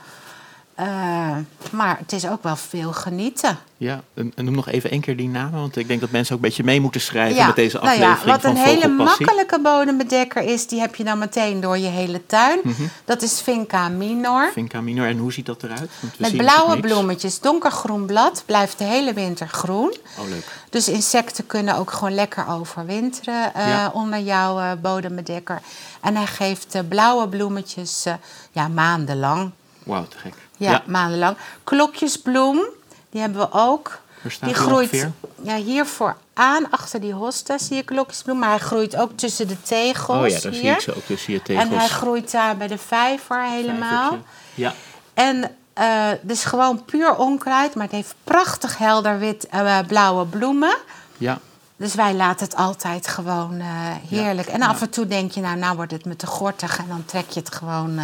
Eh, 0.79 1.35
maar 1.71 1.97
het 1.97 2.11
is 2.11 2.27
ook 2.27 2.43
wel 2.43 2.55
veel 2.55 2.91
genieten. 2.93 3.57
Ja, 3.77 4.01
en, 4.13 4.33
noem 4.35 4.55
nog 4.55 4.69
even 4.69 4.91
één 4.91 5.01
keer 5.01 5.17
die 5.17 5.29
namen, 5.29 5.59
want 5.59 5.75
ik 5.75 5.87
denk 5.87 5.99
dat 6.01 6.11
mensen 6.11 6.35
ook 6.35 6.41
een 6.41 6.47
beetje 6.47 6.63
mee 6.63 6.81
moeten 6.81 7.01
schrijven 7.01 7.45
met 7.45 7.55
deze 7.55 7.75
nou 7.75 7.87
aflevering 7.87 8.19
ja, 8.19 8.31
wat 8.31 8.41
van 8.41 8.49
een 8.49 8.57
hele 8.57 8.87
makkelijke 8.87 9.59
bodembedekker 9.59 10.43
is, 10.43 10.67
die 10.67 10.79
heb 10.79 10.95
je 10.95 11.03
dan 11.03 11.17
meteen 11.17 11.59
door 11.59 11.77
je 11.77 11.87
hele 11.87 12.25
tuin. 12.25 12.59
Mhm. 12.63 12.83
Dat 13.05 13.21
is 13.21 13.41
Vinca 13.41 13.89
minor. 13.89 14.49
Vinca 14.53 14.81
minor, 14.81 15.07
en 15.07 15.17
hoe 15.17 15.33
ziet 15.33 15.45
dat 15.45 15.63
eruit? 15.63 15.89
Met 16.17 16.37
blauwe 16.37 16.79
bloemetjes, 16.79 17.39
donkergroen 17.39 18.05
blad, 18.05 18.43
blijft 18.45 18.77
de 18.77 18.83
hele 18.83 19.13
winter 19.13 19.47
groen. 19.47 19.95
Oh, 20.17 20.29
leuk. 20.29 20.47
Dus 20.69 20.87
insecten 20.87 21.47
kunnen 21.47 21.75
ook 21.75 21.91
gewoon 21.91 22.13
lekker 22.13 22.47
overwinteren 22.47 23.53
eh, 23.53 23.67
Ja. 23.67 23.91
onder 23.93 24.19
jouw 24.19 24.59
eh, 24.59 24.71
bodembedekker. 24.81 25.61
En 26.01 26.15
hij 26.15 26.27
geeft 26.27 26.87
blauwe 26.87 27.27
bloemetjes 27.27 28.05
ja, 28.51 28.67
maandenlang. 28.67 29.51
Wauw, 29.83 30.07
te 30.07 30.17
gek. 30.17 30.33
Ja, 30.67 30.83
maandenlang. 30.85 31.37
Klokjesbloem, 31.63 32.61
die 33.09 33.21
hebben 33.21 33.39
we 33.39 33.47
ook. 33.51 33.99
Die 34.41 34.53
groeit 34.53 34.91
ongeveer? 34.91 35.11
ja, 35.41 35.55
hier 35.55 35.85
vooraan, 35.85 36.69
achter 36.69 37.01
die 37.01 37.13
hosta, 37.13 37.57
zie 37.57 37.75
je 37.75 37.83
klokjesbloem. 37.83 38.39
Maar 38.39 38.49
hij 38.49 38.59
groeit 38.59 38.95
ook 38.95 39.11
tussen 39.15 39.47
de 39.47 39.61
tegels. 39.61 40.17
Oh 40.23 40.27
ja, 40.27 40.39
daar 40.39 40.51
hier. 40.51 40.61
zie 40.61 40.71
ik 40.71 40.79
ze 40.79 40.95
ook 40.95 41.05
tussen 41.05 41.33
je 41.33 41.41
tegels. 41.41 41.69
En 41.69 41.77
hij 41.77 41.87
groeit 41.87 42.31
daar 42.31 42.57
bij 42.57 42.67
de 42.67 42.77
vijver 42.77 43.43
helemaal. 43.43 44.09
Vijvertje. 44.09 44.25
Ja. 44.53 44.73
En 45.13 45.51
eh 45.73 46.07
dus 46.21 46.43
gewoon 46.43 46.85
puur 46.85 47.15
onkruid, 47.15 47.75
maar 47.75 47.83
het 47.83 47.95
heeft 47.95 48.15
prachtig 48.23 48.77
helder 48.77 49.19
wit 49.19 49.47
eh, 49.47 49.79
blauwe 49.87 50.25
bloemen. 50.25 50.77
ja, 51.17 51.39
Dus 51.75 51.95
wij 51.95 52.13
laten 52.13 52.45
het 52.45 52.55
altijd 52.55 53.07
gewoon 53.07 53.59
eh, 53.59 53.67
heerlijk. 54.09 54.47
En 54.47 54.61
af 54.61 54.81
en 54.81 54.89
toe 54.89 55.07
denk 55.07 55.31
je, 55.31 55.41
nou, 55.41 55.57
nou 55.57 55.75
wordt 55.75 55.91
het 55.91 56.05
me 56.05 56.15
te 56.15 56.27
gortig. 56.27 56.77
En 56.77 56.85
dan 56.87 57.05
trek 57.05 57.29
je 57.29 57.39
het 57.39 57.55
gewoon 57.55 57.99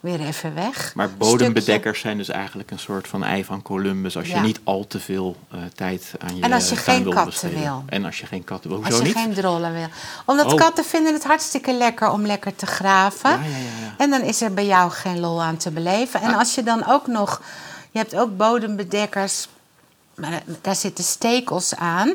weer 0.00 0.20
even 0.20 0.54
weg. 0.54 0.94
maar 0.94 1.10
bodembedekkers 1.10 2.00
zijn 2.00 2.16
dus 2.16 2.28
eigenlijk 2.28 2.70
een 2.70 2.78
soort 2.78 3.08
van 3.08 3.24
ei 3.24 3.44
van 3.44 3.62
Columbus. 3.62 4.16
Als 4.16 4.28
je 4.28 4.36
niet 4.40 4.60
al 4.64 4.86
te 4.86 5.00
veel 5.00 5.36
eh, 5.50 5.58
tijd 5.74 6.12
aan 6.18 6.36
je 6.36 6.42
En 6.42 6.52
als 6.52 6.68
je 6.68 6.74
tuin 6.74 6.84
geen 6.84 7.02
wil 7.02 7.12
katten 7.12 7.30
besteden. 7.30 7.60
wil. 7.60 7.82
En 7.86 8.04
als 8.04 8.18
je 8.20 8.26
geen 8.26 8.44
katten 8.44 8.70
wil. 8.70 8.84
Als 8.84 8.96
je 8.96 9.02
niet? 9.02 9.12
geen 9.12 9.34
drollen 9.34 9.72
wil. 9.72 9.86
Omdat 10.26 10.46
Oh. 10.52 10.58
katten 10.58 10.84
vinden 10.84 11.12
het 11.14 11.24
hartstikke 11.24 11.72
lekker 11.72 12.10
om 12.10 12.26
lekker 12.26 12.56
te 12.56 12.66
graven. 12.66 13.30
Ja, 13.30 13.36
ja, 13.36 13.48
ja, 13.48 13.56
ja. 13.56 13.94
En 13.98 14.10
dan 14.10 14.20
is 14.20 14.40
er 14.40 14.54
bij 14.54 14.66
jou 14.66 14.90
geen 14.90 15.20
lol 15.20 15.42
aan 15.42 15.56
te 15.56 15.70
beleven. 15.70 16.20
En 16.20 16.34
als 16.34 16.54
je 16.54 16.62
dan 16.62 16.86
ook 16.86 17.06
nog... 17.06 17.42
Je 17.90 17.98
hebt 17.98 18.14
ook 18.16 18.36
bodembedekkers, 18.36 19.48
maar 20.14 20.42
daar- 20.62 20.76
zitten 20.76 21.04
stekels 21.04 21.74
aan. 21.74 22.14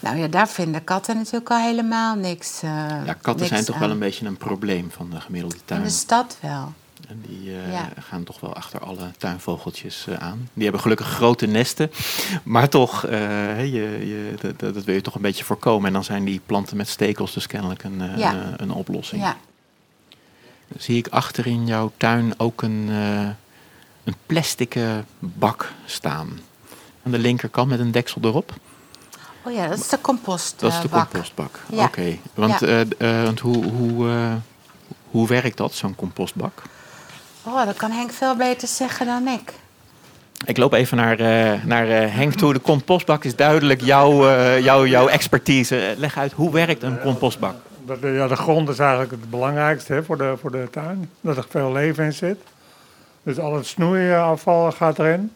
Nou 0.00 0.16
ja, 0.16 0.26
daar 0.28 0.48
vinden 0.48 0.84
katten 0.84 1.16
natuurlijk 1.16 1.50
al 1.50 1.58
helemaal 1.58 2.14
niks 2.14 2.62
uh, 2.64 2.70
Ja, 3.06 3.12
katten 3.20 3.46
zijn 3.46 3.64
toch 3.64 3.78
wel 3.78 3.90
een 3.90 3.98
beetje 3.98 4.26
een 4.26 4.36
probleem 4.36 4.90
van 4.90 5.10
de 5.10 5.20
gemiddelde 5.20 5.56
tuin. 5.64 5.80
In 5.80 5.86
de 5.86 5.92
stad 5.92 6.36
wel. 6.40 6.72
En 7.12 7.22
die 7.26 7.50
eh, 7.56 7.72
Ja. 7.72 7.88
gaan 8.00 8.24
toch 8.24 8.40
wel 8.40 8.54
achter 8.54 8.80
alle 8.80 9.10
tuinvogeltjes 9.18 10.06
eh, 10.08 10.14
aan. 10.14 10.48
Die 10.52 10.62
hebben 10.62 10.80
gelukkig 10.80 11.06
grote 11.06 11.46
nesten. 11.46 11.90
Maar 12.42 12.68
toch, 12.68 13.04
eh, 13.04 13.58
je, 13.72 14.06
je, 14.06 14.34
dat, 14.56 14.74
dat 14.74 14.84
wil 14.84 14.94
je 14.94 15.00
toch 15.00 15.14
een 15.14 15.20
beetje 15.22 15.44
voorkomen. 15.44 15.86
En 15.86 15.92
dan 15.92 16.04
zijn 16.04 16.24
die 16.24 16.40
planten 16.46 16.76
met 16.76 16.88
stekels 16.88 17.32
dus 17.32 17.46
kennelijk 17.46 17.82
een, 17.84 18.18
Ja. 18.18 18.32
een, 18.34 18.54
een 18.62 18.70
oplossing. 18.70 19.22
Ja. 19.22 19.36
Zie 20.76 20.96
ik 20.96 21.08
achter 21.08 21.46
in 21.46 21.66
jouw 21.66 21.92
tuin 21.96 22.34
ook 22.36 22.62
een, 22.62 22.88
een 24.04 24.14
plastic 24.26 24.76
bak 25.18 25.72
staan. 25.84 26.38
Aan 27.04 27.12
de 27.12 27.18
linkerkant 27.18 27.68
met 27.68 27.80
een 27.80 27.90
deksel 27.90 28.20
erop. 28.24 28.54
Oh 29.44 29.52
ja, 29.52 29.68
dat 29.68 29.78
is 29.78 29.88
de 29.88 30.00
compostbak. 30.00 30.60
Dat 30.60 30.72
is 30.72 30.80
de 30.80 30.88
compostbak. 30.88 31.60
Ja. 31.72 31.84
Oké. 31.84 32.16
Want, 32.34 32.60
Ja. 32.60 32.84
want 33.22 33.40
hoe, 33.40 33.64
hoe, 33.64 34.10
hoe 35.10 35.28
werkt 35.28 35.56
dat, 35.56 35.74
zo'n 35.74 35.94
compostbak? 35.94 36.62
Oh, 37.44 37.64
dat 37.66 37.76
kan 37.76 37.90
Henk 37.90 38.10
veel 38.10 38.36
beter 38.36 38.68
zeggen 38.68 39.06
dan 39.06 39.28
ik. 39.28 39.52
Ik 40.44 40.56
loop 40.56 40.72
even 40.72 40.96
naar, 40.96 41.18
eh, 41.18 41.64
naar 41.64 41.88
eh, 41.88 42.14
Henk 42.14 42.34
toe. 42.34 42.52
De 42.52 42.60
compostbak 42.60 43.24
is 43.24 43.36
duidelijk 43.36 43.80
jouw, 43.80 44.28
eh, 44.28 44.60
jouw, 44.60 44.86
jouw 44.86 45.08
expertise. 45.08 45.94
Leg 45.96 46.18
uit, 46.18 46.32
hoe 46.32 46.52
werkt 46.52 46.82
een 46.82 47.00
compostbak? 47.00 47.54
Dat, 47.86 47.98
ja, 48.00 48.28
de 48.28 48.36
grond 48.36 48.68
is 48.68 48.78
eigenlijk 48.78 49.10
het 49.10 49.30
belangrijkste 49.30 49.92
hè, 49.92 50.04
voor, 50.04 50.18
de, 50.18 50.34
voor 50.40 50.50
de 50.50 50.68
tuin. 50.70 51.10
Dat 51.20 51.36
er 51.36 51.46
veel 51.48 51.72
leven 51.72 52.04
in 52.04 52.12
zit. 52.12 52.38
Dus 53.22 53.38
al 53.38 53.54
het 53.54 53.66
snoeiafval 53.66 54.72
gaat 54.72 54.98
erin. 54.98 55.32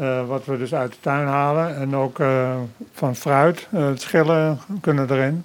Eh, 0.00 0.26
wat 0.26 0.44
we 0.44 0.58
dus 0.58 0.74
uit 0.74 0.92
de 0.92 0.98
tuin 1.00 1.26
halen. 1.26 1.76
En 1.76 1.96
ook 1.96 2.18
eh, 2.18 2.50
van 2.92 3.16
fruit. 3.16 3.68
eh, 3.70 3.86
het 3.86 4.00
schillen 4.00 4.60
kunnen 4.80 5.10
erin. 5.10 5.44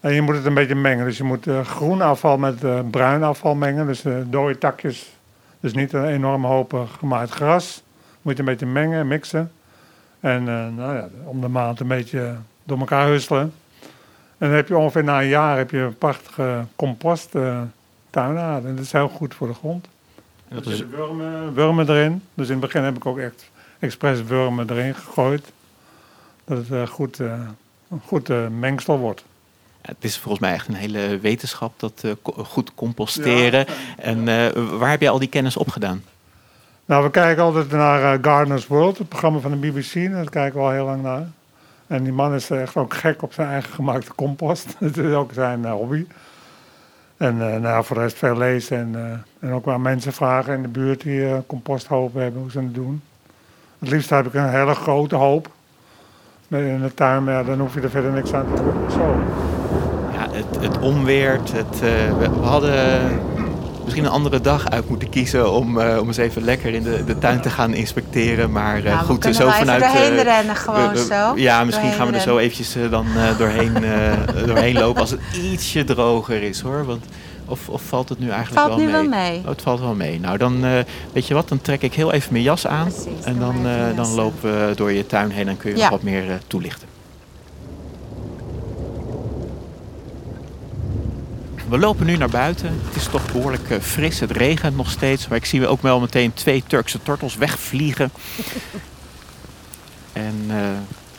En 0.00 0.14
je 0.14 0.22
moet 0.22 0.36
het 0.36 0.44
een 0.44 0.54
beetje 0.54 0.74
mengen. 0.74 1.04
Dus 1.04 1.16
je 1.16 1.24
moet 1.24 1.46
eh, 1.46 1.60
groen 1.60 2.00
afval 2.00 2.38
met 2.38 2.64
eh, 2.64 2.80
bruin 2.90 3.22
afval 3.22 3.54
mengen. 3.54 3.86
Dus 3.86 4.04
eh 4.04 4.16
dode 4.26 4.58
takjes. 4.58 5.14
Dus 5.60 5.74
niet 5.74 5.92
een 5.92 6.06
enorme 6.06 6.46
hoop 6.46 6.88
gemaaid 6.98 7.30
gras. 7.30 7.82
Moet 8.22 8.32
je 8.32 8.38
een 8.38 8.44
beetje 8.44 8.66
mengen, 8.66 9.08
mixen. 9.08 9.52
En 10.20 10.44
nou 10.74 10.94
ja, 10.94 11.08
om 11.24 11.40
de 11.40 11.48
maand 11.48 11.80
een 11.80 11.88
beetje 11.88 12.34
door 12.64 12.78
elkaar 12.78 13.06
husselen. 13.06 13.52
En 14.38 14.48
dan 14.48 14.50
heb 14.50 14.68
je 14.68 14.76
ongeveer 14.76 15.04
na 15.04 15.20
een 15.20 15.28
jaar 15.28 15.56
heb 15.56 15.70
je 15.70 15.78
een 15.78 15.98
prachtige 15.98 16.64
compost 16.76 17.30
tuinaarde. 18.10 18.68
En 18.68 18.76
dat 18.76 18.84
is 18.84 18.92
heel 18.92 19.08
goed 19.08 19.34
voor 19.34 19.46
de 19.46 19.54
grond. 19.54 19.88
En 20.48 20.56
dat 20.56 20.66
Er 20.66 20.72
is, 20.72 20.86
wurmen, 20.86 21.54
wurmen 21.54 21.88
erin. 21.88 22.22
Dus 22.34 22.46
in 22.46 22.52
het 22.52 22.60
begin 22.60 22.82
heb 22.82 22.96
ik 22.96 23.06
ook 23.06 23.18
echt 23.18 23.50
expres 23.78 24.22
wurmen 24.22 24.70
erin 24.70 24.94
gegooid. 24.94 25.52
Dat 26.44 26.68
het 26.68 26.88
goed, 26.88 27.18
een 27.18 28.00
goed 28.04 28.50
mengsel 28.58 28.98
wordt. 28.98 29.24
Het 29.82 29.96
is 30.00 30.18
volgens 30.18 30.42
mij 30.42 30.52
echt 30.52 30.68
een 30.68 30.74
hele 30.74 31.18
wetenschap, 31.18 31.72
dat 31.76 32.04
eh, 32.04 32.10
goed 32.44 32.74
composteren. 32.74 33.66
En 33.96 34.28
eh, 34.28 34.78
waar 34.78 34.90
heb 34.90 35.00
je 35.00 35.08
al 35.08 35.18
die 35.18 35.28
kennis 35.28 35.56
opgedaan? 35.56 36.02
Nou, 36.84 37.04
we 37.04 37.10
kijken 37.10 37.42
altijd 37.42 37.70
naar 37.70 38.14
eh, 38.14 38.18
Gardener's 38.22 38.66
World, 38.66 38.98
het 38.98 39.08
programma 39.08 39.38
van 39.38 39.50
de 39.50 39.56
BBC. 39.56 40.10
Daar 40.10 40.30
kijken 40.30 40.58
we 40.58 40.66
al 40.66 40.70
heel 40.70 40.84
lang 40.84 41.02
naar. 41.02 41.26
En 41.86 42.02
die 42.02 42.12
man 42.12 42.34
is 42.34 42.50
echt 42.50 42.76
ook 42.76 42.94
gek 42.94 43.22
op 43.22 43.32
zijn 43.32 43.48
eigen 43.48 43.72
gemaakte 43.72 44.14
compost. 44.14 44.66
Het 44.78 44.96
is 44.96 45.12
ook 45.12 45.32
zijn 45.32 45.66
hobby. 45.66 46.06
En 47.16 47.60
nou, 47.60 47.84
voor 47.84 47.96
de 47.96 48.02
rest 48.02 48.18
veel 48.18 48.36
lezen. 48.36 48.76
En, 48.76 49.24
en 49.40 49.52
ook 49.52 49.64
wel 49.64 49.78
mensen 49.78 50.12
vragen 50.12 50.54
in 50.54 50.62
de 50.62 50.68
buurt 50.68 51.02
die 51.02 51.26
eh, 51.26 51.38
composthopen 51.46 52.22
hebben, 52.22 52.40
hoe 52.40 52.50
ze 52.50 52.58
het 52.58 52.74
doen. 52.74 53.02
Het 53.78 53.90
liefst 53.90 54.10
heb 54.10 54.26
ik 54.26 54.34
een 54.34 54.50
hele 54.50 54.74
grote 54.74 55.16
hoop. 55.16 55.50
In 56.48 56.80
de 56.80 56.94
tuin, 56.94 57.24
maar 57.24 57.34
ja, 57.34 57.42
dan 57.42 57.60
hoef 57.60 57.74
je 57.74 57.80
er 57.80 57.90
verder 57.90 58.12
niks 58.12 58.32
aan 58.32 58.54
te 58.54 58.62
doen. 58.62 58.90
Zo. 58.90 59.16
Het, 60.50 60.62
het 60.62 60.78
onweert. 60.78 61.52
Het, 61.52 61.74
eh, 61.74 62.18
we, 62.18 62.30
we 62.40 62.46
hadden 62.46 63.00
misschien 63.84 64.04
een 64.04 64.10
andere 64.10 64.40
dag 64.40 64.70
uit 64.70 64.88
moeten 64.88 65.08
kiezen 65.08 65.52
om, 65.52 65.80
eh, 65.80 65.98
om 66.00 66.06
eens 66.06 66.16
even 66.16 66.42
lekker 66.44 66.74
in 66.74 66.82
de, 66.82 67.04
de 67.04 67.18
tuin 67.18 67.40
te 67.40 67.50
gaan 67.50 67.74
inspecteren. 67.74 68.52
Maar 68.52 68.82
Nou, 68.82 68.98
we 68.98 69.04
goed, 69.04 69.28
zo 69.36 69.48
vanuit. 69.50 69.80
doorheen 69.80 70.22
rennen 70.22 70.56
gewoon 70.56 70.92
we- 70.92 70.98
we- 70.98 71.14
zo. 71.14 71.32
Ja, 71.36 71.64
misschien 71.64 71.92
gaan 71.92 72.06
we 72.06 72.12
er 72.14 72.20
zo 72.20 72.38
eventjes 72.38 72.76
dan 72.90 73.06
doorheen, 73.38 73.72
doorheen 74.46 74.78
lopen 74.78 75.00
als 75.00 75.10
het 75.10 75.20
ietsje 75.42 75.84
droger 75.84 76.42
is 76.42 76.60
hoor. 76.60 76.84
Want, 76.84 77.04
of, 77.46 77.68
of 77.68 77.82
valt 77.82 78.08
het 78.08 78.18
nu 78.18 78.28
eigenlijk 78.30 78.60
Valt 78.60 78.68
wel 78.68 78.78
nu 78.78 78.84
mee? 78.84 78.92
wel 78.92 79.08
mee. 79.20 79.38
Oh, 79.38 79.48
het 79.48 79.62
valt 79.62 79.80
wel 79.80 79.94
mee. 79.94 80.20
Nou, 80.20 80.38
dan 80.38 80.60
weet 81.12 81.26
je 81.26 81.34
wat, 81.34 81.48
dan 81.48 81.60
trek 81.60 81.82
ik 81.82 81.94
heel 81.94 82.12
even 82.12 82.32
mijn 82.32 82.44
jas 82.44 82.66
aan. 82.66 82.84
Precies, 82.88 83.24
en 83.24 83.38
dan, 83.38 83.54
dan 83.96 83.96
jas 83.96 84.14
lopen 84.14 84.68
we 84.68 84.74
door 84.74 84.92
je 84.92 85.06
tuin 85.06 85.30
heen 85.30 85.48
en 85.48 85.56
kun 85.56 85.70
je 85.70 85.76
Ja. 85.76 85.82
nog 85.82 85.90
wat 85.90 86.02
meer 86.02 86.24
toelichten. 86.46 86.88
We 91.70 91.78
lopen 91.78 92.06
nu 92.06 92.16
naar 92.16 92.28
buiten. 92.28 92.80
Het 92.86 92.96
is 92.96 93.06
toch 93.10 93.32
behoorlijk 93.32 93.70
eh, 93.70 93.80
fris. 93.80 94.20
Het 94.20 94.30
regent 94.30 94.76
nog 94.76 94.90
steeds. 94.90 95.28
Maar 95.28 95.38
ik 95.38 95.44
zie 95.44 95.66
ook 95.66 95.82
wel 95.82 96.00
meteen 96.00 96.34
twee 96.34 96.64
Turkse 96.66 97.02
tortels 97.02 97.36
wegvliegen. 97.36 98.12
en 100.12 100.44
eh, 100.48 100.56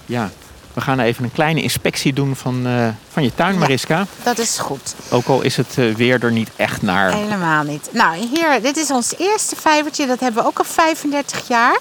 ja, 0.05 0.29
we 0.74 0.81
gaan 0.81 1.00
even 1.00 1.24
een 1.24 1.31
kleine 1.31 1.62
inspectie 1.62 2.13
doen 2.13 2.36
van, 2.36 2.67
eh, 2.67 2.88
van 3.10 3.24
je 3.24 3.36
tuin, 3.36 3.53
Ja. 3.53 3.60
Mariska. 3.60 4.05
Dat 4.24 4.38
is 4.38 4.58
goed. 4.58 4.96
Ook 5.10 5.25
al 5.27 5.41
is 5.41 5.58
het 5.58 5.75
weer 5.75 6.24
er 6.24 6.31
niet 6.31 6.50
echt 6.55 6.81
naar. 6.81 7.13
Helemaal 7.13 7.63
niet. 7.63 7.89
Nou, 7.91 8.15
hier, 8.15 8.62
dit 8.62 8.77
is 8.77 8.91
ons 8.91 9.13
eerste 9.17 9.55
vijvertje. 9.55 10.08
Dat 10.08 10.20
hebben 10.20 10.43
we 10.43 10.50
ook 10.50 10.58
al 10.58 10.65
35 10.65 11.48
jaar. 11.48 11.79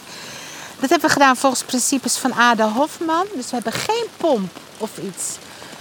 Dat 0.81 0.91
hebben 0.91 1.09
we 1.09 1.15
gedaan 1.15 1.37
volgens 1.37 1.63
principes 1.63 2.17
van 2.17 2.35
Ada 2.35 2.69
Hofman. 2.69 3.27
Dus 3.35 3.45
we 3.45 3.55
hebben 3.55 3.73
geen 3.73 4.07
pomp 4.17 4.51
of 4.79 4.91
iets. 4.99 5.37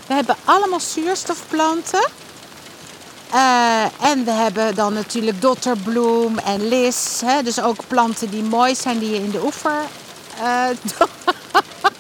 We 0.08 0.14
hebben 0.14 0.36
allemaal 0.46 0.80
zuurstofplanten. 0.80 2.08
Eh, 3.32 3.84
en 4.12 4.26
we 4.26 4.32
hebben 4.32 4.76
dan 4.76 4.94
natuurlijk 4.94 5.42
dotterbloem 5.42 6.38
en 6.38 6.68
lis. 6.68 7.22
Hè? 7.26 7.44
Dus 7.44 7.62
ook 7.62 7.88
planten 7.88 8.30
die 8.30 8.44
mooi 8.44 8.76
zijn, 8.76 9.00
die 9.00 9.10
je 9.10 9.16
in 9.16 9.32
de 9.32 9.44
oever... 9.44 9.82
Eh, 10.44 10.66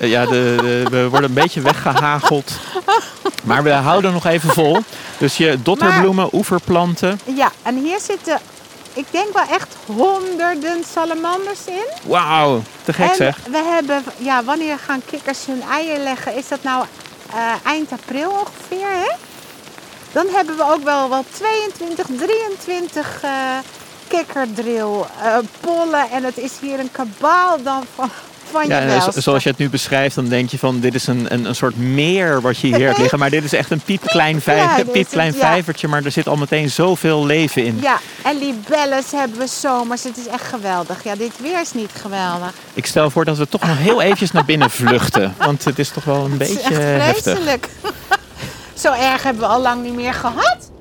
Ja, 0.09 0.25
de, 0.25 0.55
de- 0.62 0.86
we 0.89 1.09
worden 1.09 1.29
een 1.29 1.36
beetje 1.36 1.62
weggehageld. 1.62 2.51
Maar 3.43 3.63
we 3.63 3.71
houden 3.71 4.13
nog 4.13 4.25
even 4.25 4.50
vol. 4.53 4.77
Dus 5.17 5.38
je 5.38 5.62
dotterbloemen, 5.62 6.29
oeverplanten. 6.33 7.19
ja, 7.36 7.51
en 7.63 7.75
hier 7.75 8.00
zitten, 8.00 8.39
ik 8.93 9.05
denk 9.12 9.33
wel 9.33 9.48
echt 9.50 9.75
honderden 9.86 10.83
salamanders 10.93 11.59
in. 11.65 11.86
Wauw, 12.03 12.62
te 12.83 12.93
gek 12.93 13.09
en 13.09 13.15
zeg. 13.15 13.38
we 13.51 13.57
hebben, 13.74 14.03
ja, 14.17 14.43
wanneer 14.43 14.77
gaan 14.86 15.01
kikkers 15.05 15.45
hun 15.45 15.63
eieren 15.71 16.03
leggen? 16.03 16.36
Is 16.36 16.48
dat 16.48 16.63
nou 16.63 16.86
eh, 17.33 17.38
eind 17.65 17.91
april 17.91 18.29
ongeveer, 18.29 18.88
hè? 18.91 19.12
Dan 20.12 20.25
hebben 20.32 20.58
we 20.58 20.63
ook 20.63 20.84
wel, 20.84 21.10
wel 21.10 21.25
22, 21.32 22.06
23 22.18 23.20
eh, 23.22 23.30
kikkerdril, 24.08 25.08
pollen. 25.60 26.10
En 26.12 26.24
het 26.24 26.38
is 26.38 26.51
hier 26.62 26.80
een 26.80 26.92
kabaal 26.92 27.63
dan 27.63 27.84
van, 27.96 28.10
van 28.51 28.68
Ja, 28.68 28.80
je 28.82 29.22
zoals 29.22 29.44
je 29.44 29.50
het 29.50 29.58
nu 29.58 29.70
beschrijft, 29.70 30.16
dan 30.16 30.28
denk 30.28 30.50
je 30.50 30.58
van 30.60 30.80
dit 30.80 30.96
is 30.96 31.08
een, 31.08 31.25
een, 31.34 31.46
een 31.46 31.56
soort 31.56 31.78
meer 31.78 32.42
wat 32.42 32.58
je 32.58 32.68
hier 32.75 32.86
hebt 32.88 32.98
liggen. 32.98 33.20
Maar 33.20 33.30
dit 33.30 33.44
is 33.44 33.54
echt 33.54 33.72
een 33.72 33.80
piepklein, 33.82 34.42
vij 34.42 34.56
Ja, 34.58 34.75
piepklein 34.92 35.28
het, 35.28 35.36
ja. 35.36 35.42
vijvertje, 35.42 35.88
maar 35.88 36.04
er 36.06 36.12
zit 36.12 36.28
al 36.28 36.36
meteen 36.36 36.70
zoveel 36.70 37.25
leven 37.25 37.66
in. 37.66 37.80
Ja, 37.82 38.00
en 38.24 38.38
libelles 38.38 39.12
hebben 39.12 39.39
we 39.39 39.48
zomers. 39.48 40.04
Het 40.04 40.18
is 40.18 40.28
echt 40.28 40.46
geweldig. 40.48 41.04
Ja, 41.04 41.16
dit 41.16 41.32
weer 41.42 41.62
is 41.62 41.74
niet 41.74 41.92
geweldig. 42.01 42.54
Ik 42.74 42.86
stel 42.86 43.10
voor 43.10 43.25
dat 43.25 43.38
we 43.38 43.48
toch 43.48 43.62
nog 43.68 43.78
heel 43.78 44.01
eventjes 44.01 44.32
naar 44.32 44.46
binnen 44.46 44.70
vluchten. 44.70 45.36
Want 45.38 45.63
het 45.63 45.80
is 45.80 45.89
toch 45.89 46.04
wel 46.04 46.25
een 46.25 46.32
Het 46.32 46.42
is 46.42 46.48
beetje 46.56 46.74
heftig. 46.74 47.22
vreselijk. 47.24 47.68
Zo 48.79 48.93
erg 48.93 49.24
hebben 49.24 49.41
we 49.41 49.50
al 49.50 49.62
lang 49.62 49.83
niet 49.83 49.93
meer 49.93 50.13
gehad. 50.13 50.71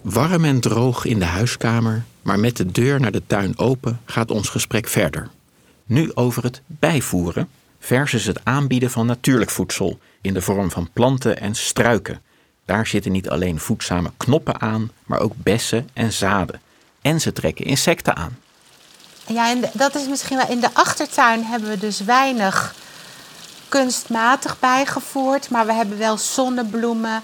Warm 0.00 0.44
en 0.44 0.60
droog 0.60 1.04
in 1.04 1.18
de 1.18 1.24
huiskamer, 1.24 2.04
maar 2.22 2.38
met 2.38 2.56
de 2.56 2.66
deur 2.66 3.00
naar 3.00 3.12
de 3.12 3.22
tuin 3.26 3.58
open 3.58 4.00
gaat 4.04 4.30
ons 4.30 4.48
gesprek 4.48 4.88
verder. 4.88 5.28
Nu 5.84 6.10
over 6.14 6.42
het 6.42 6.60
bijvoeren 6.66 7.48
versus 7.78 8.24
het 8.24 8.40
aanbieden 8.44 8.90
van 8.90 9.06
natuurlijk 9.06 9.50
voedsel 9.50 9.98
in 10.20 10.34
de 10.34 10.42
vorm 10.42 10.70
van 10.70 10.88
planten 10.92 11.40
en 11.40 11.54
struiken. 11.54 12.20
Daar 12.64 12.86
zitten 12.86 13.12
niet 13.12 13.28
alleen 13.28 13.60
voedzame 13.60 14.10
knoppen 14.16 14.60
aan, 14.60 14.90
maar 15.04 15.20
ook 15.20 15.32
bessen 15.36 15.88
en 15.92 16.12
zaden. 16.12 16.60
En 17.02 17.20
ze 17.20 17.32
trekken 17.32 17.64
insecten 17.64 18.16
aan. 18.16 18.38
Ja, 19.26 19.50
en 19.50 19.70
dat 19.72 19.94
is 19.94 20.08
misschien 20.08 20.36
wel. 20.36 20.48
In 20.48 20.60
de 20.60 20.74
achtertuin 20.74 21.44
hebben 21.44 21.68
we 21.68 21.78
dus 21.78 22.00
weinig 22.00 22.74
kunstmatig 23.72 24.58
bijgevoerd. 24.58 25.50
Maar 25.50 25.66
we 25.66 25.72
hebben 25.72 25.98
wel 25.98 26.18
zonnebloemen. 26.18 27.22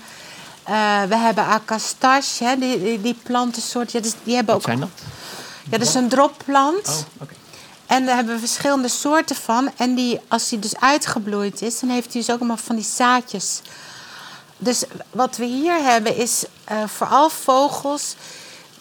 Eh, 0.63 1.03
we 1.03 1.17
hebben 1.17 1.45
acastache, 1.45 2.45
hè, 2.45 2.57
die, 2.57 2.83
die, 2.83 3.01
die 3.01 3.17
plantensoort. 3.23 3.93
Ja, 3.93 4.01
dus 4.01 4.13
die 4.23 4.35
hebben 4.35 4.55
Wat 4.55 4.63
ook, 4.63 4.69
zijn 4.69 4.81
dat? 4.81 4.89
Ja, 5.71 5.79
dat 5.79 5.87
is 5.87 5.95
een 5.95 6.09
dropplant. 6.09 7.07
Oh. 7.21 7.29
En 7.87 8.07
daar 8.07 8.15
hebben 8.17 8.35
we 8.35 8.41
verschillende 8.41 8.89
soorten 8.89 9.37
van. 9.37 9.71
En 9.77 9.95
die, 9.95 10.21
als 10.29 10.49
die 10.49 10.59
dus 10.59 10.77
uitgebloeid 10.77 11.63
is, 11.63 11.81
dan 11.81 11.89
heeft 11.91 12.13
hij 12.13 12.21
dus 12.21 12.31
ook 12.31 12.39
allemaal 12.39 12.57
van 12.57 12.77
die 12.77 12.85
zaadjes. 12.85 13.61
Dus 14.59 14.85
wat 15.11 15.37
we 15.37 15.45
hier 15.45 15.83
hebben 15.83 16.17
is 16.17 16.45
eh, 16.65 16.77
vooral 16.87 17.31
vogels 17.31 18.15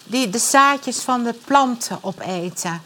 die 0.04 0.30
de 0.30 0.40
zaadjes 0.40 0.98
van 1.00 1.24
de 1.24 1.34
planten 1.34 1.98
opeten. 2.02 2.82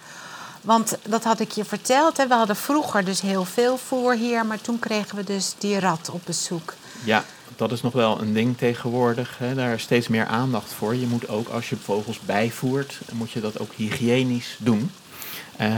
Want 0.62 0.98
dat 1.08 1.24
had 1.24 1.40
ik 1.40 1.52
je 1.52 1.66
verteld. 1.66 2.18
Hè. 2.18 2.28
We 2.28 2.34
hadden 2.34 2.56
vroeger 2.56 3.06
dus 3.06 3.22
heel 3.22 3.46
veel 3.46 3.78
voer 3.78 4.16
hier. 4.16 4.46
Maar 4.46 4.62
toen 4.62 4.80
kregen 4.80 5.16
we 5.16 5.24
dus 5.24 5.56
die 5.58 5.80
rat 5.80 6.10
op 6.10 6.22
bezoek. 6.26 6.74
Ja, 7.04 7.24
dat 7.56 7.72
is 7.72 7.82
nog 7.82 7.94
wel 7.94 8.22
een 8.22 8.34
ding 8.34 8.58
tegenwoordig. 8.58 9.38
Hè. 9.38 9.56
Daar 9.56 9.74
is 9.74 9.82
steeds 9.82 10.08
meer 10.08 10.26
aandacht 10.26 10.74
voor. 10.74 10.96
Je 10.96 11.08
moet 11.08 11.30
ook, 11.30 11.48
als 11.48 11.70
je 11.70 11.76
vogels 11.78 12.20
bijvoert, 12.20 13.00
moet 13.12 13.32
je 13.32 13.40
dat 13.40 13.60
ook 13.60 13.74
hygiënisch 13.74 14.58
doen. 14.60 14.92
Eh, 15.62 15.70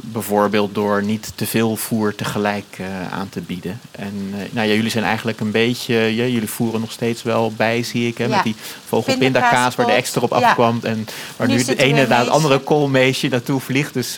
bijvoorbeeld 0.00 0.74
door 0.74 1.02
niet 1.02 1.32
te 1.34 1.46
veel 1.46 1.76
voer 1.76 2.14
tegelijk 2.14 2.64
eh, 2.78 3.12
aan 3.12 3.28
te 3.28 3.40
bieden. 3.40 3.80
En 3.90 4.30
eh, 4.32 4.38
nou 4.50 4.68
ja, 4.68 4.74
jullie 4.74 4.90
zijn 4.90 5.04
eigenlijk 5.04 5.40
een 5.40 5.50
beetje, 5.50 5.94
ja, 5.94 6.24
jullie 6.24 6.48
voeren 6.50 6.80
nog 6.80 6.92
steeds 6.92 7.22
wel 7.22 7.52
bij, 7.56 7.82
zie 7.82 8.06
ik, 8.08 8.18
hè, 8.18 8.24
Ja. 8.24 8.34
met 8.34 8.44
die 8.44 8.54
vogelpindakaas 8.86 9.74
waar 9.74 9.86
de 9.86 9.92
extra 9.92 10.20
op 10.20 10.30
Ja. 10.30 10.36
afkwam. 10.36 10.78
En 10.82 11.06
waar 11.36 11.48
Nu 11.48 11.54
nu, 11.56 11.64
de 11.64 11.76
ene 11.76 11.94
weer 11.94 12.08
na 12.08 12.18
het 12.18 12.28
andere 12.28 12.58
koolmeesje 12.58 13.28
naartoe 13.28 13.60
vliegt. 13.60 13.94
Dus 13.94 14.16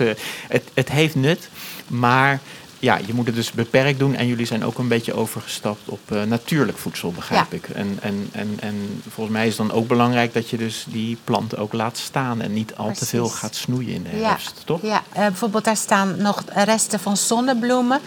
het, 0.49 0.65
het 0.75 0.91
heeft 0.91 1.15
nut. 1.15 1.49
Maar 1.87 2.41
ja, 2.79 2.99
je 3.07 3.15
moet 3.15 3.27
het 3.27 3.35
dus 3.35 3.53
beperkt 3.53 3.99
doen. 3.99 4.15
En 4.15 4.27
jullie 4.27 4.47
zijn 4.47 4.65
ook 4.65 4.79
een 4.79 4.89
beetje 4.89 5.15
overgestapt 5.15 5.89
op 5.89 6.01
eh, 6.09 6.23
natuurlijk 6.23 6.79
voedsel, 6.79 7.13
begrijp 7.13 7.51
Ja. 7.51 7.57
ik. 7.57 7.69
En, 7.69 7.99
en, 8.01 8.29
en, 8.33 8.57
en 8.61 9.03
volgens 9.09 9.37
mij 9.37 9.47
is 9.47 9.59
het 9.59 9.69
dan 9.69 9.77
ook 9.77 9.89
belangrijk 9.89 10.35
dat 10.35 10.51
je 10.51 10.57
dus 10.57 10.85
die 10.89 11.19
planten 11.25 11.59
ook 11.59 11.73
laat 11.73 11.97
staan. 11.97 12.41
En 12.41 12.53
niet 12.53 12.75
al 12.75 12.93
te 12.93 13.07
veel 13.07 13.29
gaat 13.29 13.55
snoeien 13.55 13.95
in 13.95 14.03
de 14.11 14.17
Ja, 14.19 14.29
herfst, 14.29 14.63
toch? 14.65 14.83
Ja, 14.83 15.03
eh, 15.13 15.21
bijvoorbeeld 15.27 15.65
daar 15.65 15.77
staan 15.77 16.17
nog 16.23 16.43
resten 16.55 17.01
van 17.01 17.17
zonnebloemen. 17.17 18.01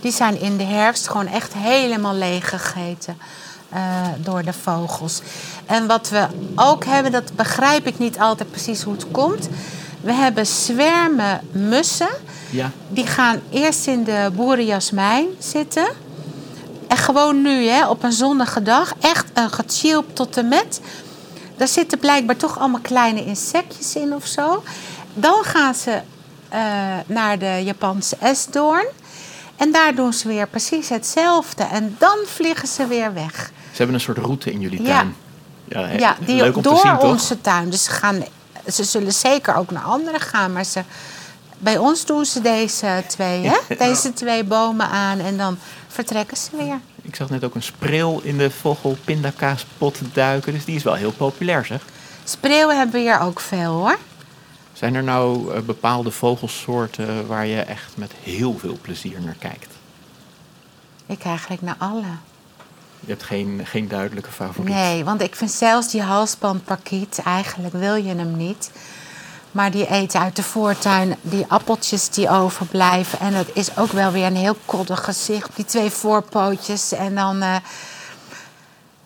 Die 0.00 0.12
zijn 0.12 0.40
in 0.40 0.56
de 0.56 0.64
herfst 0.64 1.08
gewoon 1.08 1.26
echt 1.26 1.52
helemaal 1.54 2.14
leeg 2.14 2.48
gegeten 2.48 3.16
eh, 3.68 3.80
door 4.18 4.42
de 4.42 4.52
vogels. 4.52 5.20
En 5.66 5.86
wat 5.86 6.08
we 6.08 6.26
ook 6.54 6.84
hebben, 6.84 7.12
dat 7.12 7.32
begrijp 7.36 7.86
ik 7.86 7.98
niet 7.98 8.18
altijd 8.18 8.50
precies 8.50 8.82
hoe 8.82 8.94
het 8.94 9.06
komt. 9.10 9.48
We 10.04 10.12
hebben 10.12 10.46
zwermen 10.46 11.40
mussen. 11.52 12.08
Ja. 12.50 12.70
Die 12.88 13.06
gaan 13.06 13.40
eerst 13.50 13.86
in 13.86 14.04
de 14.04 14.30
boerenjasmijn 14.34 15.26
zitten. 15.38 15.86
En 16.88 16.96
gewoon 16.96 17.42
nu, 17.42 17.66
hè, 17.66 17.88
op 17.88 18.02
een 18.02 18.12
zonnige 18.12 18.62
dag. 18.62 18.94
Echt 19.00 19.26
een 19.34 19.50
gechilpt 19.50 20.16
tot 20.16 20.36
en 20.36 20.48
met. 20.48 20.80
Daar 21.56 21.68
zitten 21.68 21.98
blijkbaar 21.98 22.36
toch 22.36 22.58
allemaal 22.58 22.80
kleine 22.80 23.24
insectjes 23.24 23.96
in 23.96 24.14
of 24.14 24.26
zo. 24.26 24.62
Dan 25.14 25.44
gaan 25.44 25.74
ze 25.74 26.00
eh, 26.48 26.60
naar 27.06 27.38
de 27.38 27.60
Japanse 27.64 28.16
esdoorn. 28.20 28.86
En 29.56 29.72
daar 29.72 29.94
doen 29.94 30.12
ze 30.12 30.28
weer 30.28 30.48
precies 30.48 30.88
hetzelfde. 30.88 31.62
En 31.62 31.96
dan 31.98 32.16
vliegen 32.26 32.68
ze 32.68 32.86
weer 32.86 33.14
weg. 33.14 33.50
Ze 33.70 33.76
hebben 33.76 33.94
een 33.94 34.00
soort 34.00 34.18
route 34.18 34.52
in 34.52 34.60
jullie 34.60 34.82
tuin. 34.82 35.16
Ja, 35.98 36.16
die 36.24 36.36
leuk 36.36 36.56
om 36.56 36.62
door 36.62 36.74
te 36.74 36.80
zien, 36.80 36.98
toch? 36.98 37.10
onze 37.10 37.40
tuin. 37.40 37.70
Dus 37.70 37.84
ze, 37.84 37.90
gaan, 37.90 38.24
ze 38.72 38.84
zullen 38.84 39.12
zeker 39.12 39.54
ook 39.54 39.70
naar 39.70 39.82
anderen 39.82 40.20
gaan. 40.20 40.52
Maar 40.52 40.64
ze, 40.64 40.82
bij 41.58 41.78
ons 41.78 42.06
doen 42.06 42.24
ze 42.24 42.40
deze 42.40 43.04
twee, 43.08 43.46
hè? 43.46 43.76
deze 43.78 44.12
twee 44.12 44.44
bomen 44.44 44.88
aan. 44.88 45.18
En 45.18 45.36
dan 45.36 45.58
vertrekken 45.88 46.36
ze 46.36 46.50
weer. 46.56 46.80
Ik 47.02 47.16
zag 47.16 47.30
net 47.30 47.44
ook 47.44 47.54
een 47.54 47.62
spreeuw 47.62 48.20
in 48.20 48.38
de 48.38 48.50
vogelpindakaaspot 48.50 49.98
duiken. 50.12 50.52
Dus 50.52 50.64
die 50.64 50.76
is 50.76 50.82
wel 50.82 50.94
heel 50.94 51.12
populair, 51.12 51.64
zeg. 51.64 51.82
Spreeuwen 52.24 52.76
hebben 52.76 52.94
we 52.94 53.00
hier 53.00 53.20
ook 53.20 53.40
veel, 53.40 53.72
hoor. 53.72 53.98
Zijn 54.72 54.94
er 54.94 55.02
nou 55.02 55.54
eh, 55.54 55.60
bepaalde 55.60 56.10
vogelsoorten 56.10 57.26
waar 57.26 57.46
je 57.46 57.60
echt 57.60 57.96
met 57.96 58.12
heel 58.22 58.58
veel 58.58 58.78
plezier 58.80 59.20
naar 59.20 59.36
kijkt? 59.38 59.72
Ik 61.06 61.24
eigenlijk 61.24 61.62
naar 61.62 61.76
alle. 61.78 62.02
Je 63.04 63.10
hebt 63.12 63.22
geen, 63.22 63.60
geen 63.64 63.88
duidelijke 63.88 64.30
favoriet. 64.30 64.74
Nee, 64.74 65.04
want 65.04 65.22
ik 65.22 65.36
vind 65.36 65.50
zelfs 65.50 65.90
die 65.90 66.02
halsbandparkiet, 66.02 67.20
eigenlijk 67.24 67.74
wil 67.74 67.94
je 67.94 68.14
hem 68.14 68.36
niet. 68.36 68.70
Maar 69.52 69.70
die 69.70 69.86
eten 69.86 70.20
uit 70.20 70.36
de 70.36 70.42
voortuin 70.42 71.16
die 71.22 71.44
appeltjes 71.48 72.08
die 72.08 72.30
overblijven. 72.30 73.20
En 73.20 73.32
dat 73.32 73.46
is 73.52 73.76
ook 73.76 73.92
wel 73.92 74.12
weer 74.12 74.26
een 74.26 74.36
heel 74.36 74.56
koddig 74.64 75.04
gezicht. 75.04 75.50
Die 75.54 75.64
twee 75.64 75.90
voorpootjes 75.90 76.92
en 76.92 77.14
dan... 77.14 77.42
eh, 77.42 77.56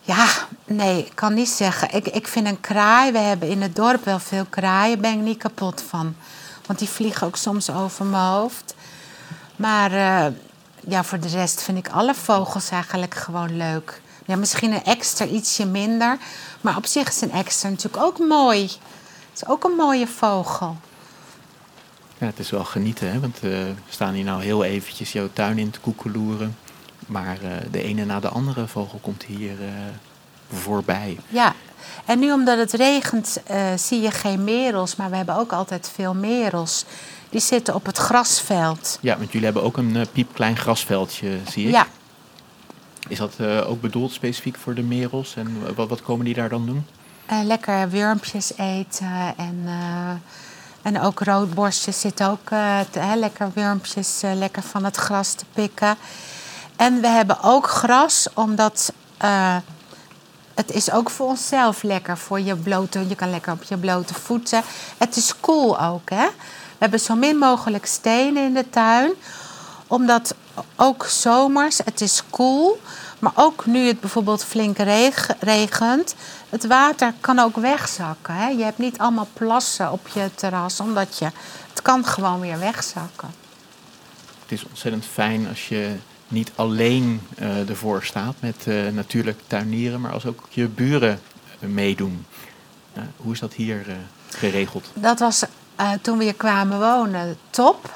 ja, 0.00 0.26
nee, 0.64 0.98
ik 0.98 1.12
kan 1.14 1.34
niet 1.34 1.48
zeggen. 1.48 1.94
Ik, 1.94 2.06
ik 2.08 2.28
vind 2.28 2.46
een 2.46 2.61
kraai, 2.61 3.12
we 3.12 3.18
hebben 3.18 3.48
in 3.48 3.62
het 3.62 3.76
dorp 3.76 4.04
wel 4.04 4.18
veel 4.18 4.46
kraaien, 4.50 5.00
ben 5.00 5.12
ik 5.12 5.18
niet 5.18 5.38
kapot 5.38 5.84
van. 5.88 6.16
Want 6.66 6.78
die 6.78 6.88
vliegen 6.88 7.26
ook 7.26 7.37
soms 7.37 7.70
over 7.70 8.04
mijn 8.04 8.22
hoofd. 8.22 8.74
Maar 9.56 9.92
eh, 9.92 10.32
ja, 10.86 11.04
voor 11.04 11.20
de 11.20 11.28
rest 11.28 11.62
vind 11.62 11.78
ik 11.78 11.88
alle 11.88 12.14
vogels 12.14 12.70
eigenlijk 12.70 13.14
gewoon 13.14 13.56
leuk. 13.56 14.00
Ja, 14.24 14.36
misschien 14.36 14.72
een 14.72 14.84
extra 14.84 15.26
ietsje 15.26 15.66
minder. 15.66 16.18
Maar 16.60 16.76
op 16.76 16.86
zich 16.86 17.08
is 17.08 17.20
een 17.20 17.32
extra 17.32 17.68
natuurlijk 17.68 18.02
ook 18.02 18.18
mooi. 18.18 18.62
Het 18.62 19.42
is 19.42 19.46
ook 19.46 19.64
een 19.64 19.76
mooie 19.76 20.06
vogel. 20.06 20.76
Ja, 22.18 22.26
het 22.26 22.38
is 22.38 22.50
wel 22.50 22.64
genieten, 22.64 23.12
hè? 23.12 23.20
want 23.20 23.36
eh, 23.36 23.40
we 23.50 23.74
staan 23.88 24.14
hier 24.14 24.24
nou 24.24 24.42
heel 24.42 24.64
eventjes 24.64 25.12
jouw 25.12 25.28
tuin 25.32 25.58
in 25.58 25.70
te 25.70 25.80
koekeloeren. 25.80 26.56
Maar 27.06 27.42
eh, 27.42 27.50
de 27.70 27.82
ene 27.82 28.04
na 28.04 28.20
de 28.20 28.28
andere 28.28 28.66
vogel 28.66 28.98
komt 28.98 29.22
hier 29.22 29.62
eh, 29.62 29.68
voorbij. 30.52 31.18
Ja, 31.28 31.54
en 32.08 32.18
nu 32.18 32.32
omdat 32.32 32.58
het 32.58 32.72
regent 32.72 33.38
eh, 33.46 33.66
zie 33.76 34.00
je 34.00 34.10
geen 34.10 34.44
merels. 34.44 34.96
Maar 34.96 35.10
we 35.10 35.16
hebben 35.16 35.36
ook 35.36 35.52
altijd 35.52 35.90
veel 35.94 36.14
merels. 36.14 36.84
Die 37.30 37.40
zitten 37.40 37.74
op 37.74 37.86
het 37.86 37.98
grasveld. 37.98 38.98
Ja, 39.00 39.16
want 39.16 39.28
jullie 39.32 39.44
hebben 39.44 39.62
ook 39.64 39.76
een 39.76 39.96
eh, 39.96 40.06
piepklein 40.12 40.56
grasveldje, 40.56 41.38
zie 41.50 41.66
ik. 41.66 41.72
Ja, 41.74 41.86
Is 43.08 43.18
dat 43.18 43.32
eh, 43.38 43.70
ook 43.70 43.80
bedoeld 43.80 44.12
specifiek 44.12 44.56
voor 44.56 44.74
de 44.74 44.82
merels? 44.82 45.36
En 45.36 45.74
wat, 45.74 45.88
wat 45.88 46.02
komen 46.02 46.24
die 46.24 46.34
daar 46.34 46.48
dan 46.48 46.66
doen? 46.66 46.86
lekker 47.44 47.88
wurmpjes 47.90 48.52
eten. 48.56 49.34
En, 49.36 49.68
en 50.82 51.00
ook 51.00 51.20
roodborstjes 51.20 52.00
zitten 52.00 52.28
ook 52.30 52.48
te- 52.90 52.98
hè, 52.98 53.14
lekker 53.14 53.50
wurmpjes 53.54 54.20
lekker 54.34 54.62
van 54.62 54.84
het 54.84 54.96
gras 54.96 55.32
te 55.32 55.44
pikken. 55.52 55.96
En 56.76 57.00
we 57.00 57.06
hebben 57.08 57.42
ook 57.42 57.66
gras, 57.68 58.28
omdat 58.34 58.92
het 60.58 60.72
is 60.72 60.90
ook 60.90 61.10
voor 61.10 61.26
onszelf 61.28 61.82
lekker. 61.82 62.18
Voor 62.18 62.40
je 62.40 62.56
blote, 62.56 63.08
je 63.08 63.14
kan 63.14 63.30
lekker 63.30 63.52
op 63.52 63.62
je 63.62 63.76
blote 63.76 64.14
voeten. 64.14 64.62
Het 64.98 65.16
is 65.16 65.34
cool 65.40 65.80
ook, 65.80 66.10
hè. 66.10 66.26
We 66.26 66.84
hebben 66.84 67.00
zo 67.00 67.14
min 67.14 67.36
mogelijk 67.36 67.86
stenen 67.86 68.44
in 68.44 68.54
de 68.54 68.70
tuin. 68.70 69.12
Omdat 69.86 70.34
ook 70.76 71.04
zomers, 71.06 71.78
het 71.84 72.00
is 72.00 72.22
koel. 72.30 72.80
Maar 73.18 73.32
ook 73.34 73.66
nu 73.66 73.86
het 73.86 74.00
bijvoorbeeld 74.00 74.44
flink 74.44 74.78
reg- 74.78 75.30
regent. 75.40 76.14
Het 76.48 76.66
water 76.66 77.14
kan 77.20 77.38
ook 77.38 77.56
wegzakken. 77.56 78.34
Hè? 78.34 78.48
Je 78.48 78.64
hebt 78.64 78.78
niet 78.78 78.98
allemaal 78.98 79.28
plassen 79.32 79.92
op 79.92 80.08
je 80.08 80.30
terras. 80.34 80.80
Omdat 80.80 81.18
je, 81.18 81.24
het 81.68 81.82
kan 81.82 82.04
gewoon 82.04 82.40
weer 82.40 82.58
wegzakken. 82.58 83.28
Het 84.42 84.52
is 84.58 84.64
ontzettend 84.68 85.04
fijn 85.12 85.48
als 85.48 85.68
je 85.68 85.96
niet 86.28 86.50
alleen 86.54 87.20
eh, 87.36 87.68
ervoor 87.68 88.04
staat 88.04 88.34
met 88.40 88.56
eh, 88.66 88.74
natuurlijk 88.92 89.38
tuinieren, 89.46 90.00
maar 90.00 90.12
als 90.12 90.26
ook 90.26 90.46
je 90.50 90.66
buren 90.66 91.20
eh, 91.60 91.68
meedoen. 91.68 92.26
Hoe 93.16 93.32
is 93.32 93.40
dat 93.40 93.54
hier? 93.54 93.86
geregeld? 94.30 94.90
Dat 94.94 95.18
was 95.18 95.44
toen 96.02 96.18
we 96.18 96.24
hier 96.24 96.34
kwamen 96.34 96.78
wonen 96.78 97.38
top. 97.50 97.92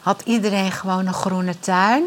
Had 0.00 0.22
iedereen 0.24 0.72
gewoon 0.72 1.06
een 1.06 1.14
groene 1.14 1.58
tuin. 1.58 2.04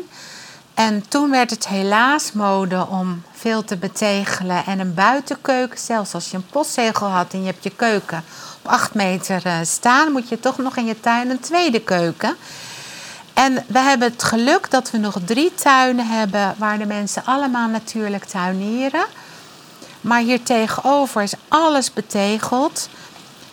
En 0.73 1.07
toen 1.07 1.31
werd 1.31 1.49
het 1.49 1.67
helaas 1.67 2.31
mode 2.31 2.87
om 2.87 3.23
veel 3.31 3.63
te 3.63 3.77
betegelen 3.77 4.65
en 4.65 4.79
een 4.79 4.93
buitenkeuken. 4.93 5.79
Zelfs 5.79 6.13
als 6.13 6.31
je 6.31 6.37
een 6.37 6.45
postzegel 6.45 7.07
had 7.07 7.33
en 7.33 7.39
je 7.39 7.45
hebt 7.45 7.63
je 7.63 7.69
keuken 7.75 8.23
op 8.63 8.71
acht 8.71 8.93
meter 8.93 9.65
staan, 9.65 10.11
moet 10.11 10.29
je 10.29 10.39
toch 10.39 10.57
nog 10.57 10.77
in 10.77 10.85
je 10.85 10.99
tuin 10.99 11.29
een 11.29 11.39
tweede 11.39 11.81
keuken. 11.81 12.35
En 13.35 13.65
we 13.67 13.79
hebben 13.79 14.11
het 14.11 14.23
geluk 14.23 14.71
dat 14.71 14.91
we 14.91 14.97
nog 14.97 15.17
drie 15.25 15.53
tuinen 15.55 16.07
hebben 16.07 16.55
waar 16.57 16.77
de 16.77 16.85
mensen 16.85 17.25
allemaal 17.25 17.67
natuurlijk 17.67 18.25
tuinieren. 18.25 19.05
Maar 20.01 20.19
hier 20.19 20.43
tegenover 20.43 21.21
is 21.21 21.33
alles 21.47 21.93
betegeld. 21.93 22.89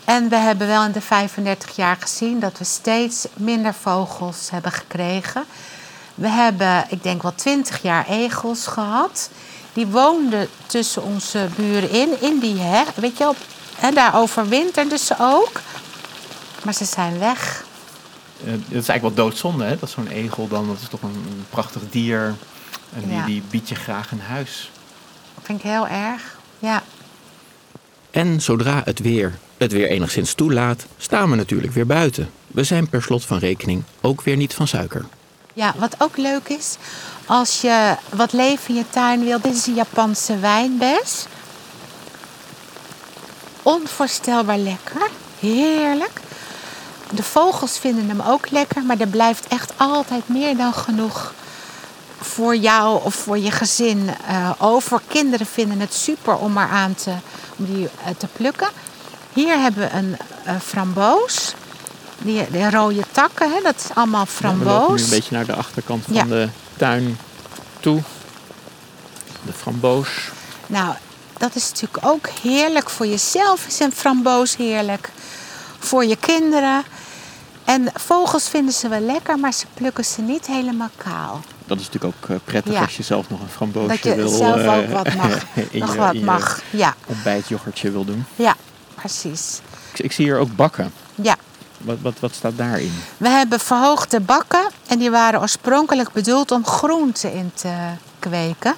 En 0.05 0.29
we 0.29 0.37
hebben 0.37 0.67
wel 0.67 0.85
in 0.85 0.93
de 0.93 1.01
35 1.01 1.77
jaar 1.77 1.97
gezien 2.01 2.41
dat 2.41 2.59
we 2.59 2.65
steeds 2.65 3.27
minder 3.35 3.75
vogels 3.75 4.51
hebben 4.51 4.73
gekregen. 4.73 5.45
We 6.15 6.29
hebben, 6.29 6.85
ik 6.89 7.03
denk 7.03 7.23
wel 7.23 7.35
20 7.35 7.83
jaar 7.83 8.07
egels 8.09 8.67
gehad. 8.67 9.31
Die 9.73 9.87
woonden 9.87 10.49
tussen 10.67 11.03
onze 11.03 11.49
buren 11.57 11.91
in, 11.91 12.21
in 12.21 12.39
die 12.39 12.61
heg. 12.61 12.95
Weet 12.95 13.19
je, 13.19 13.29
op, 13.29 13.37
en 13.81 13.95
daar 13.95 14.17
overwinterden 14.17 14.99
ze 14.99 15.15
ook. 15.19 15.61
Maar 16.65 16.75
ze 16.75 16.85
zijn 16.85 17.19
weg. 17.19 17.65
Uh, 18.45 18.51
het 18.53 18.61
is 18.69 18.89
eigenlijk 18.89 19.03
wel 19.03 19.15
doodzonde, 19.15 19.65
hè? 19.65 19.77
Dat 19.79 19.91
zo'n 19.91 20.07
egel 20.09 20.49
dan, 20.49 20.67
dat 20.67 20.77
is 20.83 20.89
toch 20.89 21.03
een, 21.03 21.25
een 21.29 21.45
prachtig 21.51 21.83
dier. 21.91 22.35
En 22.95 23.03
die, 23.09 23.13
Ja. 23.17 23.25
die 23.27 23.43
biedt 23.51 23.69
je 23.69 23.75
graag 23.75 24.11
een 24.11 24.21
huis. 24.21 24.71
Dat 25.35 25.45
vind 25.45 25.59
ik 25.59 25.65
heel 25.65 25.87
erg. 25.89 26.39
Ja. 26.59 26.83
En 28.11 28.41
zodra 28.41 28.83
het 28.85 28.99
weer 28.99 29.39
het 29.57 29.73
weer 29.73 29.89
enigszins 29.89 30.35
toelaat, 30.35 30.87
staan 30.99 31.31
we 31.31 31.37
natuurlijk 31.37 31.73
weer 31.73 31.87
buiten. 31.87 32.31
We 32.47 32.65
zijn 32.65 32.89
per 32.89 33.03
slot 33.03 33.25
van 33.25 33.39
rekening 33.39 33.83
ook 34.01 34.23
weer 34.23 34.37
niet 34.37 34.55
van 34.55 34.69
suiker. 34.69 35.05
Ja, 35.55 35.75
wat 35.79 35.95
ook 35.99 36.17
leuk 36.17 36.49
is, 36.49 36.77
als 37.27 37.61
je 37.61 37.97
wat 38.15 38.33
leven 38.33 38.69
in 38.69 38.75
je 38.75 38.85
tuin 38.91 39.25
wil, 39.25 39.41
dit 39.41 39.55
is 39.55 39.67
een 39.67 39.75
Japanse 39.75 40.39
wijnbes. 40.39 41.27
Onvoorstelbaar 43.63 44.59
lekker, 44.59 45.09
heerlijk. 45.41 46.21
De 47.15 47.23
vogels 47.23 47.79
vinden 47.79 48.09
hem 48.09 48.21
ook 48.21 48.51
lekker, 48.51 48.83
maar 48.83 49.01
er 49.01 49.07
blijft 49.07 49.47
echt 49.49 49.73
altijd 49.77 50.29
meer 50.29 50.57
dan 50.57 50.75
genoeg 50.75 51.33
voor 52.21 52.57
jou 52.57 53.03
of 53.05 53.15
voor 53.15 53.39
je 53.39 53.51
gezin 53.51 54.11
eh, 54.27 54.51
over. 54.59 55.01
Kinderen 55.09 55.47
vinden 55.47 55.81
het 55.81 55.95
super 55.95 56.37
om 56.37 56.57
er 56.57 56.69
aan 56.69 56.95
te, 56.95 57.11
om 57.57 57.65
die, 57.65 57.89
eh, 58.05 58.11
te 58.19 58.27
plukken. 58.33 58.69
Hier 59.33 59.59
hebben 59.61 59.83
we 59.83 59.97
een 59.97 60.17
eh, 60.45 60.55
framboos. 60.65 61.55
Die, 62.19 62.51
de 62.51 62.71
rode 62.71 63.05
takken, 63.13 63.53
hè, 63.53 63.61
dat 63.63 63.75
is 63.77 63.95
allemaal 63.95 64.25
we 64.25 64.43
lopen 64.43 64.59
nu 64.59 64.65
framboos. 64.65 65.03
een 65.03 65.09
beetje 65.11 65.35
naar 65.37 65.47
de 65.47 65.55
achterkant 65.55 66.05
van 66.05 66.15
Ja. 66.15 66.25
de 66.25 66.49
tuin 66.77 67.19
toe. 67.81 68.03
De 69.43 69.53
framboos. 69.53 70.09
Nou, 70.67 70.95
dat 71.39 71.55
is 71.55 71.69
natuurlijk 71.69 72.07
ook 72.07 72.29
heerlijk. 72.43 72.91
Voor 72.91 73.07
jezelf 73.07 73.67
is 73.67 73.81
een 73.81 73.93
framboos 73.93 74.57
heerlijk. 74.57 75.11
Voor 75.79 76.05
je 76.05 76.17
kinderen. 76.17 76.83
En 77.65 77.89
vogels 77.95 78.49
vinden 78.49 78.75
ze 78.75 78.89
wel 78.89 79.01
lekker, 79.01 79.39
maar 79.39 79.53
ze 79.53 79.67
plukken 79.75 80.05
ze 80.05 80.21
niet 80.21 80.47
helemaal 80.47 80.91
kaal. 80.97 81.41
Dat 81.67 81.81
is 81.81 81.87
natuurlijk 81.91 82.15
ook 82.23 82.29
eh, 82.31 82.37
prettig 82.45 82.73
Ja. 82.73 82.81
als 82.81 82.97
je 82.97 83.03
zelf 83.03 83.31
nog 83.31 83.41
een 83.41 83.49
framboosje 83.49 83.89
Dat 83.89 84.03
je 84.03 84.15
wil... 84.15 84.29
zelf 84.29 84.57
eh, 84.61 84.77
ook 84.79 84.89
wat 84.89 85.15
mag. 85.15 85.45
in 85.71 85.81
Nog 85.81 85.93
je- 85.93 85.99
wat 85.99 86.15
mag. 86.15 86.61
Ja, 86.71 86.95
ontbijtyoghurtje 87.07 87.91
wil 87.91 88.05
doen. 88.05 88.25
ja, 88.37 88.55
precies. 88.95 89.61
Ik, 89.93 89.99
ik 89.99 90.13
zie 90.13 90.25
hier 90.25 90.39
ook 90.39 90.57
bakken. 90.57 90.93
Ja. 91.15 91.37
Wat, 91.79 91.97
wat, 92.01 92.21
wat 92.21 92.35
staat 92.35 92.57
daarin? 92.57 92.93
We 93.17 93.29
hebben 93.29 93.61
verhoogde 93.61 94.21
bakken 94.21 94.67
en 94.89 94.99
die 94.99 95.11
waren 95.11 95.41
oorspronkelijk 95.41 96.13
bedoeld 96.13 96.51
om 96.51 96.67
groenten 96.67 97.33
in 97.33 97.51
te 97.55 97.75
kweken. 98.19 98.75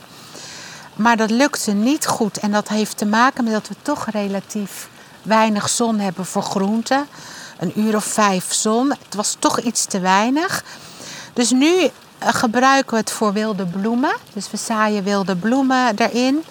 Maar 0.97 1.17
dat 1.17 1.31
lukte 1.31 1.73
niet 1.73 2.07
goed 2.07 2.39
en 2.39 2.53
dat 2.53 2.69
heeft 2.69 2.97
te 2.97 3.07
maken 3.07 3.45
met 3.45 3.53
dat 3.53 3.69
we 3.69 3.75
toch 3.83 4.07
relatief 4.11 4.89
weinig 5.23 5.69
zon 5.69 5.99
hebben 5.99 6.27
voor 6.27 6.43
groenten. 6.43 7.07
Een 7.59 7.81
uur 7.81 7.97
of 7.97 8.05
vijf 8.05 8.53
zon. 8.53 8.91
Het 8.91 9.15
was 9.15 9.37
toch 9.39 9.61
iets 9.61 9.85
te 9.85 10.01
weinig. 10.01 10.65
Dus 11.33 11.51
nu 11.51 11.91
eh, 12.19 12.29
gebruiken 12.35 12.91
we 12.91 12.97
het 12.97 13.11
voor 13.11 13.33
wilde 13.33 13.67
bloemen. 13.67 14.17
Dus 14.33 14.51
we 14.51 14.57
zaaien 14.57 15.05
wilde 15.05 15.37
bloemen 15.37 15.97
erin. 15.97 16.45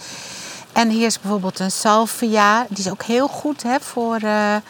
En 0.74 0.90
hier 0.90 1.06
is 1.06 1.20
bijvoorbeeld 1.20 1.60
een 1.60 1.72
salvia. 1.72 2.66
Die 2.70 2.86
is 2.86 2.92
ook 2.92 3.04
heel 3.04 3.28
goed 3.28 3.64
hè, 3.64 3.80
voor, 3.80 4.18
eh, 4.22 4.56
eh, 4.56 4.62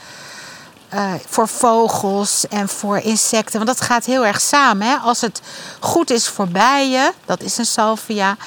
voor 1.27 1.47
vogels 1.47 2.47
en 2.47 2.69
voor 2.69 2.97
insecten. 2.97 3.65
Want 3.65 3.77
dat 3.77 3.87
gaat 3.87 4.05
heel 4.05 4.25
erg 4.25 4.41
samen. 4.41 4.87
Hè? 4.87 4.95
Als 4.95 5.21
het 5.21 5.41
goed 5.79 6.09
is 6.09 6.27
voor 6.27 6.47
bijen, 6.47 7.11
dat 7.25 7.41
is 7.41 7.57
een 7.57 7.65
salvia. 7.65 8.37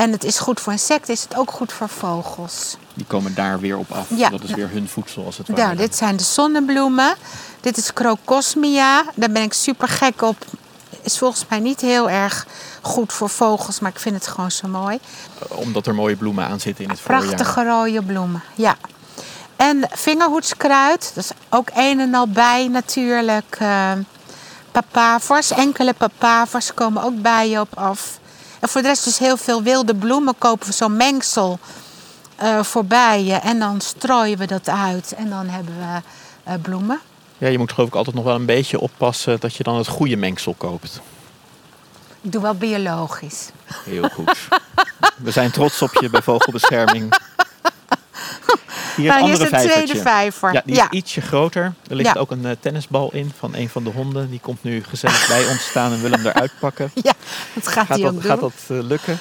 En 0.00 0.12
het 0.12 0.24
is 0.24 0.38
goed 0.38 0.60
voor 0.60 0.72
insecten, 0.72 1.14
is 1.14 1.22
het 1.22 1.36
ook 1.36 1.50
goed 1.50 1.72
voor 1.72 1.88
vogels. 1.88 2.76
Die 2.94 3.06
komen 3.06 3.34
daar 3.34 3.60
weer 3.60 3.76
op 3.76 3.92
af. 3.92 4.06
Ja. 4.08 4.28
Dat 4.28 4.42
is 4.42 4.50
weer 4.50 4.70
hun 4.70 4.88
voedsel 4.88 5.24
als 5.24 5.38
het 5.38 5.48
ware. 5.48 5.62
Nou, 5.62 5.76
dit 5.76 5.96
zijn 5.96 6.16
de 6.16 6.22
zonnebloemen. 6.22 7.14
Dit 7.60 7.76
is 7.76 7.92
crocosmia. 7.92 9.04
Daar 9.14 9.30
ben 9.30 9.42
ik 9.42 9.52
super 9.52 9.88
gek 9.88 10.22
op. 10.22 10.36
Is 11.02 11.18
volgens 11.18 11.46
mij 11.48 11.58
niet 11.58 11.80
heel 11.80 12.10
erg 12.10 12.46
goed 12.80 13.12
voor 13.12 13.28
vogels, 13.28 13.80
maar 13.80 13.90
ik 13.90 14.00
vind 14.00 14.14
het 14.14 14.26
gewoon 14.26 14.50
zo 14.50 14.68
mooi. 14.68 14.98
Omdat 15.48 15.86
er 15.86 15.94
mooie 15.94 16.16
bloemen 16.16 16.46
aan 16.46 16.60
zitten 16.60 16.84
in 16.84 16.90
het 16.90 17.00
voorjaar. 17.00 17.22
Prachtige 17.24 17.64
rode 17.64 18.02
bloemen, 18.02 18.42
ja. 18.54 18.76
En 19.56 19.88
vingerhoedskruid, 19.90 21.12
dat 21.14 21.24
is 21.24 21.30
ook 21.48 21.68
een 21.74 22.00
en 22.00 22.14
al 22.14 22.28
bij 22.28 22.68
natuurlijk. 22.68 23.56
eh 23.58 23.92
papavers, 24.72 25.50
enkele 25.50 25.92
papavers 25.92 26.74
komen 26.74 27.02
ook 27.02 27.22
bijen 27.22 27.60
op 27.60 27.78
af. 27.78 28.19
En 28.60 28.68
voor 28.68 28.82
de 28.82 28.88
rest 28.88 29.04
dus 29.04 29.18
heel 29.18 29.36
veel 29.36 29.62
wilde 29.62 29.94
bloemen 29.94 30.34
kopen 30.38 30.66
we 30.66 30.72
zo'n 30.72 30.96
mengsel 30.96 31.58
eh 32.36 32.62
voor 32.62 32.84
bijen. 32.84 33.42
En 33.42 33.58
dan 33.58 33.80
strooien 33.80 34.38
we 34.38 34.46
dat 34.46 34.68
uit 34.68 35.12
en 35.12 35.30
dan 35.30 35.48
hebben 35.48 35.74
we 35.78 36.00
eh, 36.44 36.54
bloemen. 36.62 37.00
Ja, 37.38 37.48
je 37.48 37.58
moet 37.58 37.72
geloof 37.72 37.88
ik 37.88 37.94
altijd 37.94 38.16
nog 38.16 38.24
wel 38.24 38.34
een 38.34 38.46
beetje 38.46 38.80
oppassen 38.80 39.40
dat 39.40 39.54
je 39.54 39.62
dan 39.62 39.76
het 39.76 39.88
goede 39.88 40.16
mengsel 40.16 40.54
koopt. 40.58 41.00
Ik 42.20 42.32
doe 42.32 42.42
wel 42.42 42.54
biologisch. 42.54 43.48
Heel 43.84 44.08
goed. 44.08 44.48
We 45.16 45.30
zijn 45.30 45.50
trots 45.50 45.82
op 45.82 45.92
je 46.00 46.10
bij 46.10 46.22
Vogelbescherming. 46.30 47.14
Hier 49.00 49.08
Nou, 49.10 49.30
het 49.30 49.38
hier 49.38 49.52
is 49.52 49.72
tweede 49.72 50.00
vijver. 50.00 50.52
Ja, 50.52 50.62
die 50.64 50.74
Ja. 50.74 50.82
is 50.90 50.98
ietsje 50.98 51.20
groter. 51.20 51.72
Er 51.88 51.96
ligt 51.96 52.14
Ja. 52.14 52.20
ook 52.20 52.30
een 52.30 52.46
eh, 52.46 52.52
tennisbal 52.60 53.12
in 53.12 53.32
van 53.38 53.54
een 53.54 53.68
van 53.68 53.84
de 53.84 53.90
honden. 53.90 54.30
Die 54.30 54.40
komt 54.40 54.62
nu 54.62 54.84
gezellig 54.88 55.28
bij 55.28 55.46
ons 55.46 55.68
staan 55.68 55.92
en 55.92 56.00
wil 56.00 56.10
hem 56.10 56.26
eruit 56.26 56.52
pakken. 56.60 56.90
Ja, 57.02 57.12
dat 57.54 57.66
gaat, 57.68 57.86
Gaat 57.86 57.88
hij 58.00 58.12
dat, 58.12 58.14
gaat 58.24 58.40
dat 58.40 58.52
eh, 58.68 58.76
lukken? 58.82 59.18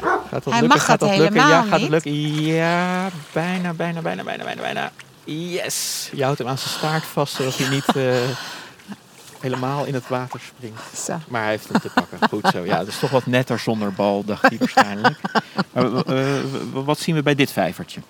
Gaat 0.00 0.30
dat 0.30 0.44
Hij 0.44 0.52
lukken? 0.52 0.68
mag 0.68 0.84
gaat 0.84 1.00
dat 1.00 1.16
lukken? 1.16 1.34
Ja, 1.48 1.62
gaat 1.62 1.80
het 1.80 1.88
lukken? 1.90 2.42
Ja, 2.44 3.08
bijna, 3.32 3.72
bijna, 3.72 4.00
bijna, 4.00 4.22
bijna, 4.22 4.44
bijna, 4.44 4.60
bijna. 4.62 4.90
Yes! 5.24 6.08
Je 6.12 6.22
houdt 6.22 6.38
hem 6.38 6.48
aan 6.48 6.58
zijn 6.58 6.70
staart 6.70 7.04
vast 7.04 7.34
zodat 7.34 7.56
hij 7.56 7.68
niet 7.68 7.96
eh, 7.96 8.02
helemaal 9.40 9.84
in 9.84 9.94
het 9.94 10.08
water 10.08 10.40
springt. 10.54 10.80
Zo. 11.06 11.18
Maar 11.28 11.40
hij 11.42 11.50
heeft 11.50 11.68
hem 11.68 11.80
te 11.80 11.88
pakken. 11.94 12.18
Goed 12.28 12.48
zo. 12.52 12.64
Ja, 12.64 12.78
het 12.78 12.88
is 12.88 12.98
toch 12.98 13.10
wat 13.10 13.26
netter 13.26 13.58
zonder 13.58 13.92
bal, 13.92 14.24
dacht 14.24 14.42
hij 14.42 14.58
waarschijnlijk. 14.58 15.18
Maar 15.72 16.84
wat 16.84 16.98
zien 16.98 17.14
we 17.14 17.22
bij 17.22 17.34
dit 17.34 17.52
vijvertje? 17.52 18.00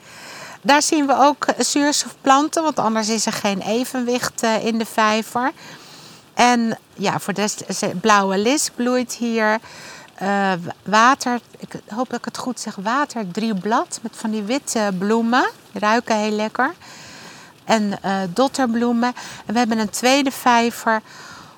Daar 0.62 0.82
zien 0.82 1.06
we 1.06 1.14
ook 1.18 1.44
eh, 1.44 1.64
zuurstofplanten, 1.64 2.62
want 2.62 2.78
anders 2.78 3.08
is 3.08 3.26
er 3.26 3.32
geen 3.32 3.60
evenwicht 3.60 4.42
eh, 4.42 4.64
in 4.66 4.78
de 4.78 4.86
vijver. 4.86 5.52
En 6.34 6.78
ja, 6.94 7.18
voor 7.18 7.32
de 7.34 7.48
er- 7.80 7.96
blauwe 7.96 8.38
lis 8.38 8.70
bloeit 8.74 9.12
hier. 9.12 9.58
Eh, 10.14 10.52
water, 10.84 11.40
ik 11.58 11.72
hoop 11.88 12.10
dat 12.10 12.18
ik 12.18 12.24
het 12.24 12.38
goed 12.38 12.60
zeg, 12.60 12.74
water 12.74 13.30
drieblad 13.30 13.98
met 14.02 14.12
van 14.16 14.30
die 14.30 14.42
witte 14.42 14.90
bloemen. 14.98 15.50
Die 15.72 15.80
ruiken 15.80 16.16
heel 16.16 16.30
lekker. 16.30 16.74
En 17.64 18.02
eh, 18.02 18.16
dotterbloemen. 18.28 19.12
En 19.46 19.52
we 19.52 19.58
hebben 19.58 19.78
een 19.78 19.90
tweede 19.90 20.30
vijver, 20.30 21.00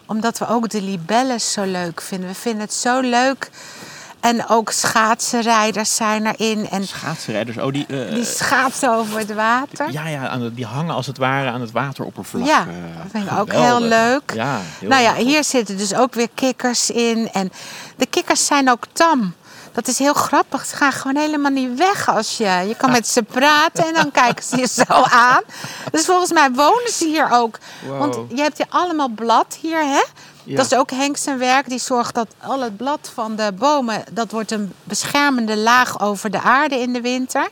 omdat 0.07 0.39
we 0.39 0.47
ook 0.49 0.69
de 0.69 0.83
libelles 0.83 1.53
zo 1.53 1.63
leuk 1.65 2.01
vinden. 2.01 2.29
We 2.29 2.35
vinden 2.35 2.61
het 2.61 2.75
zo 2.75 3.01
leuk. 3.01 3.51
En 4.25 4.49
ook 4.49 4.71
schaatsenrijders 4.71 5.97
zijn 5.97 6.27
erin. 6.27 6.69
En 6.71 6.87
Schaatsrijders. 6.87 7.57
Oh, 7.59 7.73
die, 7.73 7.87
eh, 7.89 8.15
die 8.15 8.25
schaatsen 8.25 8.93
over 8.95 9.19
het 9.19 9.35
water. 9.35 9.91
ja, 9.93 10.07
ja, 10.09 10.29
aan 10.29 10.41
de- 10.41 10.55
die 10.55 10.67
hangen 10.67 10.95
als 10.95 11.07
het 11.07 11.19
ware 11.19 11.51
aan 11.51 11.61
het 11.61 11.71
wateroppervlak. 11.71 12.47
Ja, 12.47 12.61
Eh, 12.61 12.67
dat 13.03 13.11
vind 13.11 13.31
ik 13.31 13.39
ook 13.39 13.53
heel 13.53 13.81
leuk. 13.81 14.33
Ja, 14.35 14.59
heel 14.79 14.89
nou 14.89 15.03
ja, 15.03 15.13
leuk. 15.13 15.21
hier 15.23 15.45
zitten 15.45 15.77
dus 15.77 15.95
ook 15.95 16.15
weer 16.15 16.29
kikkers 16.35 16.91
in. 16.91 17.29
En 17.33 17.53
de 17.97 18.07
kikkers 18.07 18.47
zijn 18.47 18.71
ook 18.71 18.85
tam. 18.93 19.35
Dat 19.73 19.89
is 19.89 19.99
heel 19.99 20.13
grappig. 20.15 20.65
Ze 20.67 20.77
gaan 20.77 20.93
gewoon 20.93 21.17
helemaal 21.17 21.51
niet 21.51 21.79
weg 21.79 22.09
als 22.09 22.37
je... 22.37 22.65
Je 22.69 22.75
kan 22.77 22.91
met 22.91 23.09
ze 23.09 23.23
praten 23.23 23.85
en 23.87 23.95
dan 23.95 24.11
kijken 24.23 24.45
ze 24.45 24.57
je 24.57 24.67
zo 24.67 25.03
aan. 25.11 25.43
Dus 25.91 26.05
volgens 26.05 26.33
mij 26.33 26.51
wonen 26.53 26.91
ze 26.93 27.05
hier 27.07 27.29
ook. 27.31 27.59
Want 27.99 28.19
je 28.35 28.43
hebt 28.43 28.57
hier 28.57 28.67
allemaal 28.71 29.09
blad 29.09 29.57
hier, 29.61 29.81
hè? 29.85 30.03
Ja. 30.45 30.57
Dat 30.57 30.67
is 30.67 30.79
ook 30.79 30.91
Henk 30.91 31.17
zijn 31.17 31.39
werk. 31.39 31.69
Die 31.69 31.79
zorgt 31.79 32.15
dat 32.15 32.29
al 32.41 32.61
het 32.61 32.77
blad 32.77 33.11
van 33.15 33.37
de 33.37 33.53
bomen... 33.59 34.05
dat 34.13 34.31
wordt 34.31 34.51
een 34.51 34.73
beschermende 34.85 35.57
laag 35.57 36.01
over 36.01 36.31
de 36.31 36.41
aarde 36.41 36.79
in 36.79 36.93
de 36.93 37.01
winter. 37.01 37.49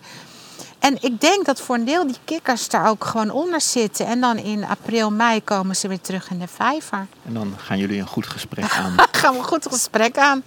En 0.78 0.96
ik 1.00 1.20
denk 1.20 1.46
dat 1.46 1.61
voor 1.61 1.74
een 1.74 1.85
deel 1.85 2.07
die 2.07 2.16
kikkers 2.24 2.68
daar 2.68 2.88
ook 2.88 3.05
gewoon 3.05 3.31
onder 3.31 3.61
zitten. 3.61 4.07
En 4.07 4.20
dan 4.20 4.37
in 4.37 4.64
april, 4.64 5.11
mei 5.11 5.44
komen 5.44 5.76
ze 5.76 5.88
weer 5.88 6.00
terug 6.00 6.31
in 6.31 6.38
de 6.38 6.48
vijver. 6.48 7.07
En 7.26 7.35
dan 7.35 7.55
gaan 7.57 7.78
jullie 7.78 8.00
een 8.00 8.07
goed 8.07 8.26
gesprek 8.26 8.72
aan. 8.83 8.94
gaan 9.12 9.33
we 9.33 9.38
een 9.38 9.44
goed 9.44 9.66
gesprek 9.70 10.18
aan. 10.18 10.42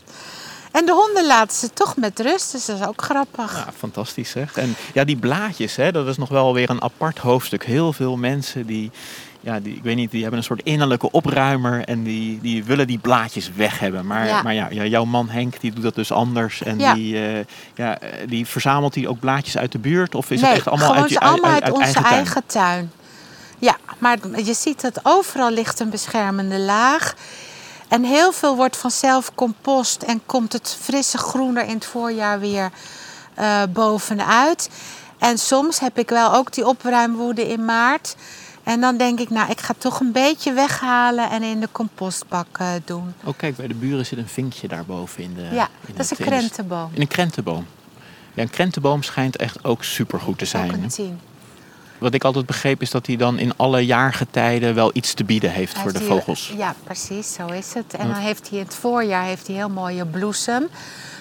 En 0.72 0.86
de 0.86 0.92
honden 0.92 1.26
laten 1.26 1.58
ze 1.58 1.74
toch 1.74 1.96
met 1.96 2.20
rust, 2.20 2.52
dus 2.52 2.66
dat 2.66 2.80
is 2.80 2.86
ook 2.86 3.02
grappig. 3.02 3.66
Ja, 3.66 3.74
fantastisch 3.78 4.30
zeg. 4.30 4.58
En 4.58 4.76
ja, 4.94 5.04
die 5.04 5.18
blaadjes, 5.18 5.76
hè, 5.76 5.92
dat 5.92 6.08
is 6.08 6.18
nog 6.18 6.30
wel 6.30 6.54
weer 6.54 6.70
een 6.70 6.82
apart 6.82 7.18
hoofdstuk. 7.18 7.66
Heel 7.66 7.94
veel 7.94 8.16
mensen 8.18 8.66
die, 8.66 8.92
ja, 9.46 9.60
die, 9.60 9.76
ik 9.76 9.84
weet 9.84 9.96
niet, 9.96 10.12
die 10.12 10.22
hebben 10.22 10.40
een 10.40 10.46
soort 10.46 10.62
innerlijke 10.64 11.12
opruimer 11.12 11.84
en 11.84 12.04
die, 12.04 12.40
die 12.42 12.64
willen 12.64 12.88
die 12.88 12.98
blaadjes 12.98 13.52
weg 13.56 13.80
hebben. 13.80 14.06
Maar 14.06 14.28
Ja. 14.28 14.42
maar 14.42 14.54
ja, 14.54 14.68
ja, 14.70 14.86
jouw 14.86 15.06
man 15.06 15.30
Henk, 15.30 15.60
die 15.60 15.74
doet 15.74 15.84
dat 15.84 15.96
dus 15.96 16.12
anders. 16.12 16.64
En 16.64 16.80
Ja. 16.80 16.94
die, 16.94 17.28
eh, 17.28 17.46
ja, 17.76 18.00
eh, 18.00 18.28
die 18.28 18.46
verzamelt 18.46 18.94
die 18.94 19.08
ook 19.08 19.20
blaadjes 19.20 19.58
uit 19.58 19.72
de 19.72 19.80
buurt? 19.80 20.16
Of 20.16 20.32
is 20.32 20.42
nee, 20.42 20.50
het 20.50 20.58
echt 20.58 20.68
allemaal 20.68 20.96
uit, 20.96 21.10
je, 21.10 21.20
allemaal 21.20 21.52
uit, 21.52 21.64
uit, 21.64 21.64
uit 21.64 21.74
onze 21.74 22.00
eigen 22.00 22.16
eigen, 22.16 22.46
tuin? 22.46 22.92
Ja, 23.60 23.78
maar 23.98 24.18
je 24.44 24.54
ziet 24.54 24.82
dat 24.82 25.00
overal 25.04 25.52
ligt 25.52 25.80
een 25.80 25.90
beschermende 25.90 26.60
laag. 26.60 27.14
En 27.88 28.04
heel 28.04 28.32
veel 28.32 28.56
wordt 28.56 28.78
vanzelf 28.78 29.32
compost 29.36 30.02
en 30.02 30.22
komt 30.26 30.54
het 30.54 30.78
frisse 30.82 31.18
groen 31.18 31.58
er 31.58 31.66
in 31.66 31.76
het 31.76 31.86
voorjaar 31.86 32.40
weer 32.40 32.72
eh, 33.34 33.62
bovenuit. 33.70 34.70
En 35.18 35.38
soms 35.38 35.80
heb 35.80 35.98
ik 35.98 36.10
wel 36.10 36.34
ook 36.34 36.54
die 36.54 36.68
opruimwoede 36.68 37.48
in 37.48 37.66
maart. 37.66 38.16
En 38.66 38.82
dan 38.82 38.98
denk 38.98 39.20
ik, 39.20 39.30
nou, 39.30 39.50
ik 39.52 39.62
ga 39.62 39.74
toch 39.78 40.00
een 40.00 40.12
beetje 40.12 40.54
weghalen 40.54 41.30
en 41.30 41.44
in 41.44 41.60
de 41.60 41.70
compostbak 41.72 42.58
doen. 42.86 43.14
Oh 43.24 43.34
kijk, 43.38 43.56
bij 43.56 43.68
de 43.68 43.74
buren 43.74 44.06
zit 44.06 44.18
een 44.18 44.28
vinkje 44.28 44.68
daarboven 44.68 45.24
in 45.24 45.34
de 45.34 45.42
ja, 45.52 45.68
in 45.86 45.94
dat 45.96 46.12
is 46.12 46.20
een 46.20 46.26
krentenboom. 46.26 46.90
In 46.94 47.02
een 47.02 47.08
krentenboom. 47.08 47.66
Ja, 48.34 48.42
een 48.42 48.50
krentenboom 48.50 49.04
schijnt 49.04 49.36
echt 49.36 49.64
ook 49.64 49.84
supergoed 49.84 50.38
te 50.38 50.44
Ook 50.44 50.50
zijn. 50.50 50.70
hè? 50.72 50.78
een 50.84 50.88
tien. 50.90 51.20
Wat 51.98 52.14
ik 52.14 52.24
altijd 52.24 52.46
begreep 52.46 52.82
is 52.82 52.92
dat 52.92 53.06
hij 53.08 53.16
dan 53.16 53.40
in 53.40 53.54
alle 53.58 53.86
jaargetijden 53.86 54.76
wel 54.76 54.90
iets 54.94 55.14
te 55.14 55.24
bieden 55.24 55.52
heeft 55.52 55.74
Hij 55.74 55.82
voor 55.82 55.94
de 55.94 56.00
hier- 56.00 56.08
vogels. 56.08 56.54
Ja, 56.58 56.76
precies, 56.84 57.34
zo 57.34 57.48
is 57.48 57.74
het. 57.74 57.94
En 57.94 58.08
dan 58.08 58.18
heeft 58.18 58.50
hij 58.50 58.58
in 58.60 58.66
het 58.66 58.76
voorjaar 58.76 59.24
heeft 59.24 59.48
hij 59.48 59.56
heel 59.56 59.70
mooie 59.70 60.06
bloesem. 60.06 60.68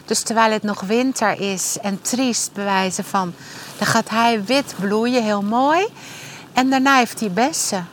Dus 0.05 0.23
terwijl 0.23 0.53
het 0.53 0.63
nog 0.63 0.81
winter 0.81 1.41
is 1.41 1.79
en 1.83 2.01
triest 2.03 2.53
bewijzen 2.53 3.05
van... 3.05 3.35
dan 3.79 3.87
gaat 3.87 4.09
hij 4.11 4.45
wit 4.45 4.75
bloeien, 4.81 5.23
heel 5.23 5.43
mooi. 5.43 5.87
En 6.55 6.71
daarna 6.71 6.97
heeft 6.99 7.21
hij 7.21 7.31
bessen. 7.31 7.87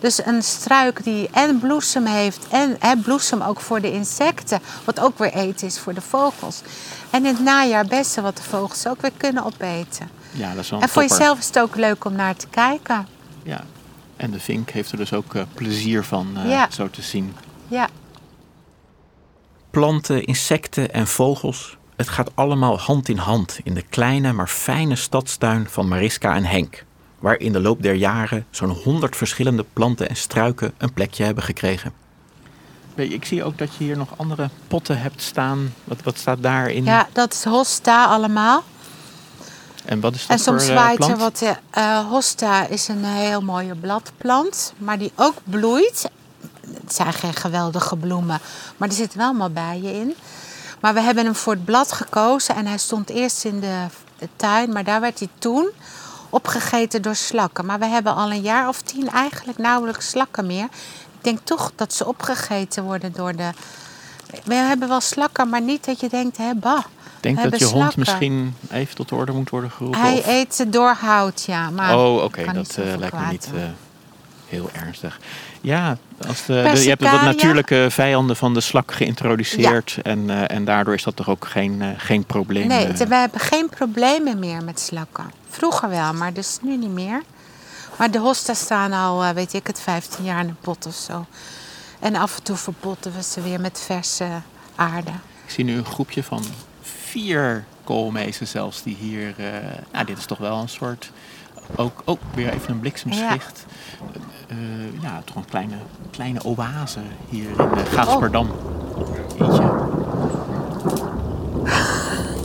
Dus 0.00 0.26
een 0.26 0.42
struik 0.42 1.04
die 1.04 1.28
en 1.32 1.58
bloesem 1.58 2.06
heeft 2.06 2.46
en 2.50 2.76
hè, 2.78 2.96
bloesem 2.96 3.42
ook 3.42 3.60
voor 3.60 3.80
de 3.80 3.92
insecten... 3.92 4.60
wat 4.84 5.00
ook 5.00 5.18
weer 5.18 5.32
eten 5.32 5.66
is 5.66 5.78
voor 5.78 5.94
de 5.94 6.00
vogels. 6.00 6.60
En 7.10 7.26
in 7.26 7.34
het 7.34 7.44
najaar 7.44 7.86
bessen 7.86 8.22
wat 8.22 8.36
de 8.36 8.42
vogels 8.42 8.86
ook 8.86 9.00
weer 9.00 9.12
kunnen 9.16 9.44
opeten. 9.44 10.08
Ja, 10.30 10.54
dat 10.54 10.64
is 10.64 10.70
wel 10.70 10.78
een 10.78 10.84
En 10.84 10.90
voor 10.90 11.02
topper. 11.02 11.18
jezelf 11.18 11.38
is 11.38 11.46
het 11.46 11.58
ook 11.58 11.76
leuk 11.76 12.04
om 12.04 12.12
naar 12.14 12.36
te 12.36 12.46
kijken. 12.48 13.06
Ja. 13.42 13.64
En 14.16 14.30
de 14.30 14.40
vink 14.40 14.70
heeft 14.70 14.90
er 14.90 14.96
dus 14.96 15.12
ook 15.12 15.34
eh, 15.34 15.42
plezier 15.54 16.04
van, 16.04 16.28
eh, 16.36 16.50
Ja. 16.50 16.66
zo 16.70 16.90
te 16.90 17.02
zien. 17.02 17.36
Ja. 17.68 17.88
Planten, 19.70 20.24
insecten 20.24 20.92
en 20.92 21.06
vogels. 21.06 21.76
Het 21.96 22.08
gaat 22.08 22.30
allemaal 22.34 22.78
hand 22.78 23.08
in 23.08 23.16
hand 23.18 23.58
in 23.62 23.74
de 23.74 23.82
kleine 23.82 24.32
maar 24.32 24.48
fijne 24.48 24.96
stadstuin 24.96 25.66
van 25.68 25.88
Mariska 25.88 26.34
en 26.34 26.44
Henk. 26.44 26.84
Waar 27.18 27.38
in 27.38 27.52
de 27.52 27.60
loop 27.60 27.82
der 27.82 27.94
jaren 27.94 28.46
zo'n 28.50 28.70
honderd 28.70 29.16
verschillende 29.16 29.64
planten 29.72 30.08
en 30.08 30.16
struiken 30.16 30.72
een 30.78 30.92
plekje 30.92 31.24
hebben 31.24 31.44
gekregen. 31.44 31.92
Ik 32.94 33.24
zie 33.24 33.44
ook 33.44 33.58
dat 33.58 33.74
je 33.74 33.84
hier 33.84 33.96
nog 33.96 34.08
andere 34.16 34.50
potten 34.68 34.98
hebt 35.00 35.22
staan. 35.22 35.74
Wat, 35.84 36.02
wat 36.02 36.18
staat 36.18 36.42
daarin? 36.42 36.84
ja, 36.84 37.08
dat 37.12 37.32
is 37.32 37.44
hosta 37.44 38.04
allemaal. 38.04 38.62
En 39.84 40.00
wat 40.00 40.14
is 40.14 40.20
dat 40.26 40.30
En 40.30 40.38
soms 40.38 40.64
voor 40.64 40.72
eh, 40.74 40.78
zwaait 40.78 40.98
er 40.98 41.04
plant? 41.04 41.20
wat. 41.20 41.42
eh, 41.42 41.98
eh, 41.98 42.06
hosta 42.08 42.66
is 42.66 42.88
een 42.88 43.04
heel 43.04 43.40
mooie 43.40 43.74
bladplant, 43.74 44.72
maar 44.78 44.98
die 44.98 45.12
ook 45.14 45.34
bloeit. 45.44 46.10
Het 46.82 46.94
zijn 46.94 47.12
geen 47.12 47.34
geweldige 47.34 47.96
bloemen, 47.96 48.38
maar 48.76 48.88
er 48.88 48.94
zitten 48.94 49.18
wel 49.18 49.28
allemaal 49.28 49.50
bijen 49.50 49.92
in. 49.94 50.14
Maar 50.80 50.94
we 50.94 51.00
hebben 51.00 51.24
hem 51.24 51.34
voor 51.34 51.52
het 51.52 51.64
blad 51.64 51.92
gekozen 51.92 52.54
en 52.54 52.66
hij 52.66 52.78
stond 52.78 53.10
eerst 53.10 53.44
in 53.44 53.60
de, 53.60 53.84
de 54.18 54.28
tuin, 54.36 54.72
maar 54.72 54.84
daar 54.84 55.00
werd 55.00 55.18
hij 55.18 55.28
toen 55.38 55.68
opgegeten 56.30 57.02
door 57.02 57.14
slakken. 57.14 57.66
Maar 57.66 57.78
we 57.78 57.86
hebben 57.86 58.14
al 58.14 58.30
een 58.30 58.40
jaar 58.40 58.68
of 58.68 58.80
tien 58.82 59.08
eigenlijk 59.10 59.58
nauwelijks 59.58 60.08
slakken 60.08 60.46
meer. 60.46 60.64
Ik 61.18 61.24
denk 61.24 61.38
toch 61.44 61.72
dat 61.74 61.92
ze 61.94 62.06
opgegeten 62.06 62.84
worden 62.84 63.12
door 63.12 63.36
de. 63.36 63.50
We 64.44 64.54
hebben 64.54 64.88
wel 64.88 65.00
slakken, 65.00 65.48
maar 65.48 65.62
niet 65.62 65.84
dat 65.84 66.00
je 66.00 66.08
denkt, 66.08 66.36
hè, 66.36 66.54
bah. 66.54 66.78
Ik 67.16 67.22
denk 67.36 67.50
dat 67.50 67.58
je 67.58 67.64
hond 67.64 67.96
misschien 67.96 68.54
even 68.70 68.94
tot 68.94 69.08
de 69.08 69.14
orde 69.14 69.32
moet 69.32 69.50
worden 69.50 69.70
geroepen. 69.70 70.00
Hij 70.00 70.18
of- 70.18 70.26
eet 70.26 70.72
door 70.72 70.94
hout, 71.00 71.44
ja. 71.46 71.70
Maar 71.70 71.98
oh, 71.98 72.22
oké, 72.22 72.52
dat 72.52 72.76
eh, 72.76 72.96
lijkt 72.96 73.14
me 73.18 73.26
niet. 73.30 73.48
Heel 74.48 74.70
ernstig. 74.72 75.20
Ja, 75.60 75.96
als 76.28 76.46
de, 76.46 76.70
de- 76.74 76.82
je 76.82 76.88
hebt 76.88 77.02
wat 77.02 77.22
natuurlijke 77.22 77.86
vijanden 77.90 78.36
van 78.36 78.54
de 78.54 78.60
slak 78.60 78.92
geïntroduceerd. 78.92 79.98
En, 80.02 80.30
eh, 80.30 80.56
en 80.56 80.64
daardoor 80.64 80.94
is 80.94 81.02
dat 81.02 81.16
toch 81.16 81.28
ook 81.28 81.46
geen, 81.46 81.82
eh, 81.82 81.88
geen 81.96 82.24
probleem. 82.24 82.66
Nee, 82.66 82.86
eh. 82.86 82.96
we 83.06 83.14
hebben 83.14 83.40
geen 83.40 83.68
problemen 83.68 84.38
meer 84.38 84.64
met 84.64 84.80
slakken. 84.80 85.30
Vroeger 85.50 85.88
wel, 85.88 86.12
maar 86.12 86.32
dus 86.32 86.58
nu 86.62 86.76
niet 86.76 86.92
meer. 86.92 87.22
Maar 87.98 88.10
de 88.10 88.18
hosta 88.18 88.54
staan 88.54 88.92
al, 88.92 89.24
eh, 89.24 89.30
weet 89.30 89.52
ik 89.52 89.66
het, 89.66 89.80
15 89.80 90.24
jaar 90.24 90.40
in 90.40 90.46
de 90.46 90.52
pot 90.60 90.86
of 90.86 90.94
zo. 90.94 91.26
En 92.00 92.16
af 92.16 92.36
en 92.36 92.42
toe 92.42 92.56
verpotten 92.56 93.12
we 93.14 93.22
ze 93.22 93.40
weer 93.42 93.60
met 93.60 93.80
verse 93.86 94.26
aarde. 94.74 95.10
Ik 95.44 95.50
zie 95.54 95.64
nu 95.64 95.76
een 95.76 95.84
groepje 95.84 96.22
van 96.22 96.44
vier 96.82 97.64
koolmezen 97.84 98.46
zelfs 98.46 98.82
die 98.82 98.96
hier... 99.00 99.34
nou, 99.92 100.04
dit 100.04 100.18
is 100.18 100.24
toch 100.24 100.38
wel 100.38 100.60
een 100.60 100.68
soort... 100.68 101.10
Ook, 101.76 102.02
ook 102.04 102.20
weer 102.34 102.52
even 102.52 102.70
een 102.70 102.80
bliksemschicht. 102.80 103.66
Eh, 104.48 104.56
eh, 104.56 105.02
ja, 105.02 105.22
toch 105.24 105.36
een 105.36 105.44
kleine, 105.44 105.74
kleine 106.10 106.44
oase 106.44 106.98
hier 107.28 107.48
in 107.48 107.54
uh, 107.58 107.82
Gaasperdam. 107.92 108.50
Eentje. 109.38 109.62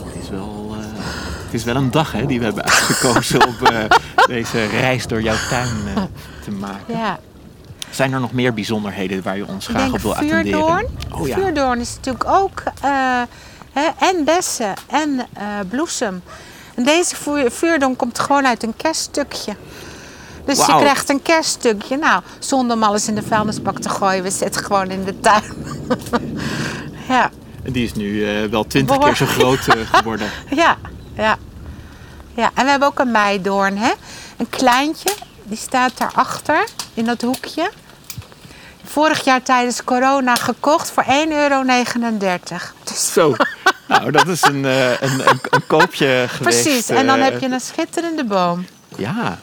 Het 0.05 0.23
is 0.23 0.29
wel... 0.29 0.75
eh, 0.79 0.85
het 1.45 1.53
is 1.53 1.63
wel 1.63 1.75
een 1.75 1.91
dag 1.91 2.11
hè, 2.11 2.25
die 2.25 2.39
we 2.39 2.45
hebben 2.45 2.63
uitgekozen 2.63 3.47
om 3.47 3.55
eh, 3.65 3.83
deze 4.35 4.65
reis 4.65 5.07
door 5.07 5.21
jouw 5.21 5.47
tuin 5.49 5.69
eh, 5.95 6.03
te 6.43 6.51
maken. 6.51 6.97
Ja, 6.97 7.19
Zijn 7.89 8.13
er 8.13 8.19
nog 8.19 8.31
meer 8.31 8.53
bijzonderheden 8.53 9.23
waar 9.23 9.37
je 9.37 9.47
ons 9.47 9.67
graag 9.67 9.91
op 9.93 9.99
wil 9.99 10.11
attenderen? 10.15 10.43
vuurdoorn. 10.43 10.85
Oh 11.11 11.27
ja. 11.27 11.35
Vuurdoorn 11.35 11.79
is 11.79 11.95
natuurlijk 11.95 12.25
ook 12.29 12.63
eh, 12.81 13.21
hè, 13.73 13.87
en 13.99 14.23
bessen 14.25 14.73
en 14.87 15.19
eh, 15.33 15.43
bloesem. 15.69 16.21
En 16.75 16.83
deze 16.83 17.15
vuur- 17.15 17.51
vuurdoorn 17.51 17.95
komt 17.95 18.19
gewoon 18.19 18.45
uit 18.47 18.63
een 18.63 18.75
kerststukje. 18.77 19.55
Dus 20.45 20.57
je 20.57 20.75
krijgt 20.75 21.09
een 21.09 21.21
kerststukje. 21.21 21.97
Nou, 21.97 22.21
zonder 22.39 22.77
alles 22.81 23.07
in 23.07 23.15
de 23.15 23.21
vuilnisbak 23.21 23.79
te 23.79 23.89
gooien. 23.89 24.23
We 24.23 24.29
zetten 24.29 24.63
gewoon 24.65 24.91
in 24.91 25.03
de 25.03 25.19
tuin. 25.19 25.43
ja, 27.09 27.29
En 27.63 27.71
Die 27.71 27.83
is 27.83 27.93
nu 27.93 28.25
eh, 28.29 28.49
wel 28.49 28.67
twintig 28.67 28.97
keer 28.97 29.15
zo 29.15 29.25
groot 29.25 29.67
eh, 29.67 29.75
geworden. 29.91 30.29
ja, 30.55 30.77
ja. 31.15 31.37
Ja, 32.35 32.51
en 32.53 32.63
we 32.63 32.69
hebben 32.69 32.87
ook 32.87 32.99
een 32.99 33.11
meidoorn, 33.11 33.77
hè. 33.77 33.91
Een 34.37 34.49
kleintje, 34.49 35.13
die 35.43 35.57
staat 35.57 35.97
daarachter, 35.97 36.67
in 36.93 37.05
dat 37.05 37.21
hoekje. 37.21 37.69
Vorig 38.83 39.23
jaar 39.23 39.41
tijdens 39.41 39.83
corona 39.83 40.35
gekocht 40.35 40.91
voor 40.91 41.03
1,39 41.03 41.11
euro. 41.29 41.63
Dus 42.83 43.13
Zo. 43.13 43.35
Nou, 43.87 44.11
dat 44.11 44.27
is 44.27 44.41
een, 44.41 44.65
eh, 44.65 45.01
een, 45.01 45.29
een, 45.29 45.39
een 45.49 45.67
koopje 45.67 46.25
geweest. 46.29 46.63
precies, 46.63 46.89
en 46.89 47.05
dan 47.05 47.17
eh, 47.19 47.23
heb 47.23 47.39
je 47.39 47.47
een 47.47 47.59
schitterende 47.59 48.23
boom. 48.25 48.65
Ja. 48.97 49.39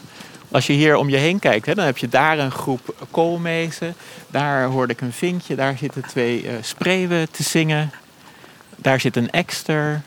Als 0.51 0.67
je 0.67 0.73
hier 0.73 0.95
om 0.95 1.09
je 1.09 1.17
heen 1.17 1.39
kijkt, 1.39 1.65
hè, 1.65 1.75
dan 1.75 1.85
heb 1.85 1.97
je 1.97 2.09
daar 2.09 2.39
een 2.39 2.51
groep 2.51 2.95
koolmezen. 3.11 3.95
Daar 4.27 4.65
hoorde 4.65 4.93
ik 4.93 5.01
een 5.01 5.13
vinkje. 5.13 5.55
Daar 5.55 5.77
zitten 5.77 6.01
twee 6.07 6.47
eh 6.47 6.53
spreeuwen 6.61 7.31
te 7.31 7.43
zingen. 7.43 7.91
Daar 8.75 8.99
zit 8.99 9.15
een 9.15 9.29
ekster. 9.31 10.01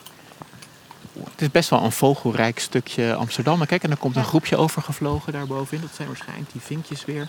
Het 1.30 1.40
is 1.40 1.50
best 1.50 1.70
wel 1.70 1.82
een 1.82 1.92
vogelrijk 1.92 2.58
stukje 2.58 3.14
Amsterdam. 3.14 3.58
Maar 3.58 3.66
kijk, 3.66 3.82
en 3.82 3.90
er 3.90 3.96
komt 3.96 4.16
een 4.16 4.22
Ja. 4.22 4.28
groepje 4.28 4.56
overgevlogen 4.56 5.32
daarbovenin. 5.32 5.80
Dat 5.86 5.94
zijn 5.96 6.08
waarschijnlijk 6.08 6.52
die 6.52 6.60
vinkjes 6.60 7.04
weer. 7.04 7.28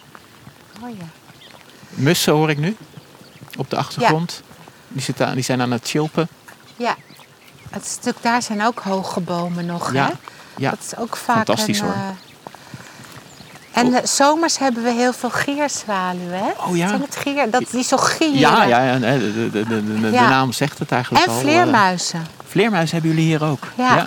Oh 0.84 0.90
ja. 0.98 1.06
Mussen 1.90 2.34
hoor 2.34 2.50
ik 2.50 2.58
nu 2.58 2.76
op 3.58 3.70
de 3.70 3.76
achtergrond. 3.76 4.44
Die, 4.88 5.02
zitten 5.02 5.34
die 5.34 5.44
zijn 5.44 5.62
aan 5.62 5.72
het 5.72 5.88
chilpen. 5.88 6.28
Ja. 6.76 6.96
Het 7.70 7.86
stuk 7.88 8.16
daar 8.22 8.42
zijn 8.42 8.64
ook 8.64 8.80
hoge 8.80 9.20
bomen 9.20 9.66
nog, 9.66 9.94
Ja, 9.94 10.06
hè. 10.06 10.12
ja. 10.58 10.70
Dat 10.70 10.80
is 10.92 10.98
ook 10.98 11.16
vaak 11.16 11.36
Fantastisch, 11.36 11.80
een, 11.80 11.86
hoor. 11.86 11.94
eh, 11.96 13.80
En 13.84 13.94
eh, 13.94 14.06
zomers 14.06 14.58
hebben 14.58 14.84
we 14.84 14.92
heel 14.92 15.14
veel 15.14 15.30
gierzwaluwen, 15.30 16.38
hè? 16.40 16.52
Oh 16.68 16.78
ja. 16.78 16.88
Zijn 16.88 17.02
het 17.02 17.16
gier? 17.16 17.50
Dat 17.52 17.64
die 17.72 17.84
zo 17.84 17.98
gieren. 17.98 18.40
Ja, 18.40 18.64
ja, 18.64 18.98
de, 18.98 19.34
de, 19.34 19.50
de, 19.52 19.66
de, 19.68 20.00
de 20.02 20.10
Ja. 20.12 20.30
naam 20.30 20.52
zegt 20.52 20.80
het 20.80 20.92
eigenlijk 20.92 21.24
En 21.26 21.30
al. 21.32 21.36
eh. 21.38 21.42
vleermuizen. 21.44 22.26
Vleermuizen 22.48 22.96
hebben 22.96 23.16
jullie 23.16 23.28
hier 23.28 23.44
ook. 23.44 23.64
Ja. 23.78 24.06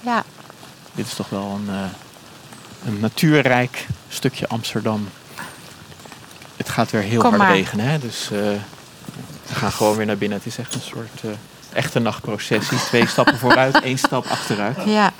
Ja. 0.00 0.22
Dit 0.92 1.06
is 1.06 1.14
toch 1.14 1.28
wel 1.28 1.60
een, 1.62 1.74
eh, 1.74 2.88
een 2.88 3.00
natuurrijk 3.00 3.86
stukje 4.08 4.48
Amsterdam. 4.48 5.08
Het 6.56 6.68
gaat 6.68 6.90
weer 6.90 7.02
heel 7.02 7.20
Kom 7.20 7.28
hard 7.30 7.42
maar. 7.42 7.52
regenen, 7.52 7.86
hè? 7.86 7.98
dus 7.98 8.24
eh, 8.24 8.38
we 9.46 9.54
gaan 9.54 9.72
gewoon 9.72 9.96
weer 9.96 10.06
naar 10.06 10.18
binnen. 10.18 10.38
Het 10.38 10.46
is 10.46 10.58
echt 10.58 10.74
een 10.74 10.80
soort 10.80 11.20
echte 11.74 11.98
nachtprocessie. 11.98 12.78
Twee 12.78 13.06
stappen 13.06 13.38
vooruit, 13.38 13.80
één 13.80 13.98
stap 13.98 14.26
achteruit. 14.26 14.76
ja. 14.84 15.12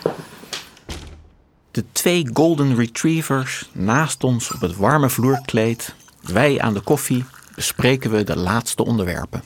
De 1.71 1.85
twee 1.93 2.31
golden 2.33 2.77
retrievers 2.77 3.69
naast 3.73 4.25
ons 4.25 4.53
op 4.53 4.61
het 4.61 4.77
warme 4.77 5.11
vloerkleed, 5.11 5.95
wij 6.21 6.61
aan 6.61 6.75
de 6.75 6.81
koffie, 6.81 7.25
bespreken 7.55 8.11
we 8.11 8.25
de 8.25 8.37
laatste 8.37 8.85
onderwerpen. 8.85 9.43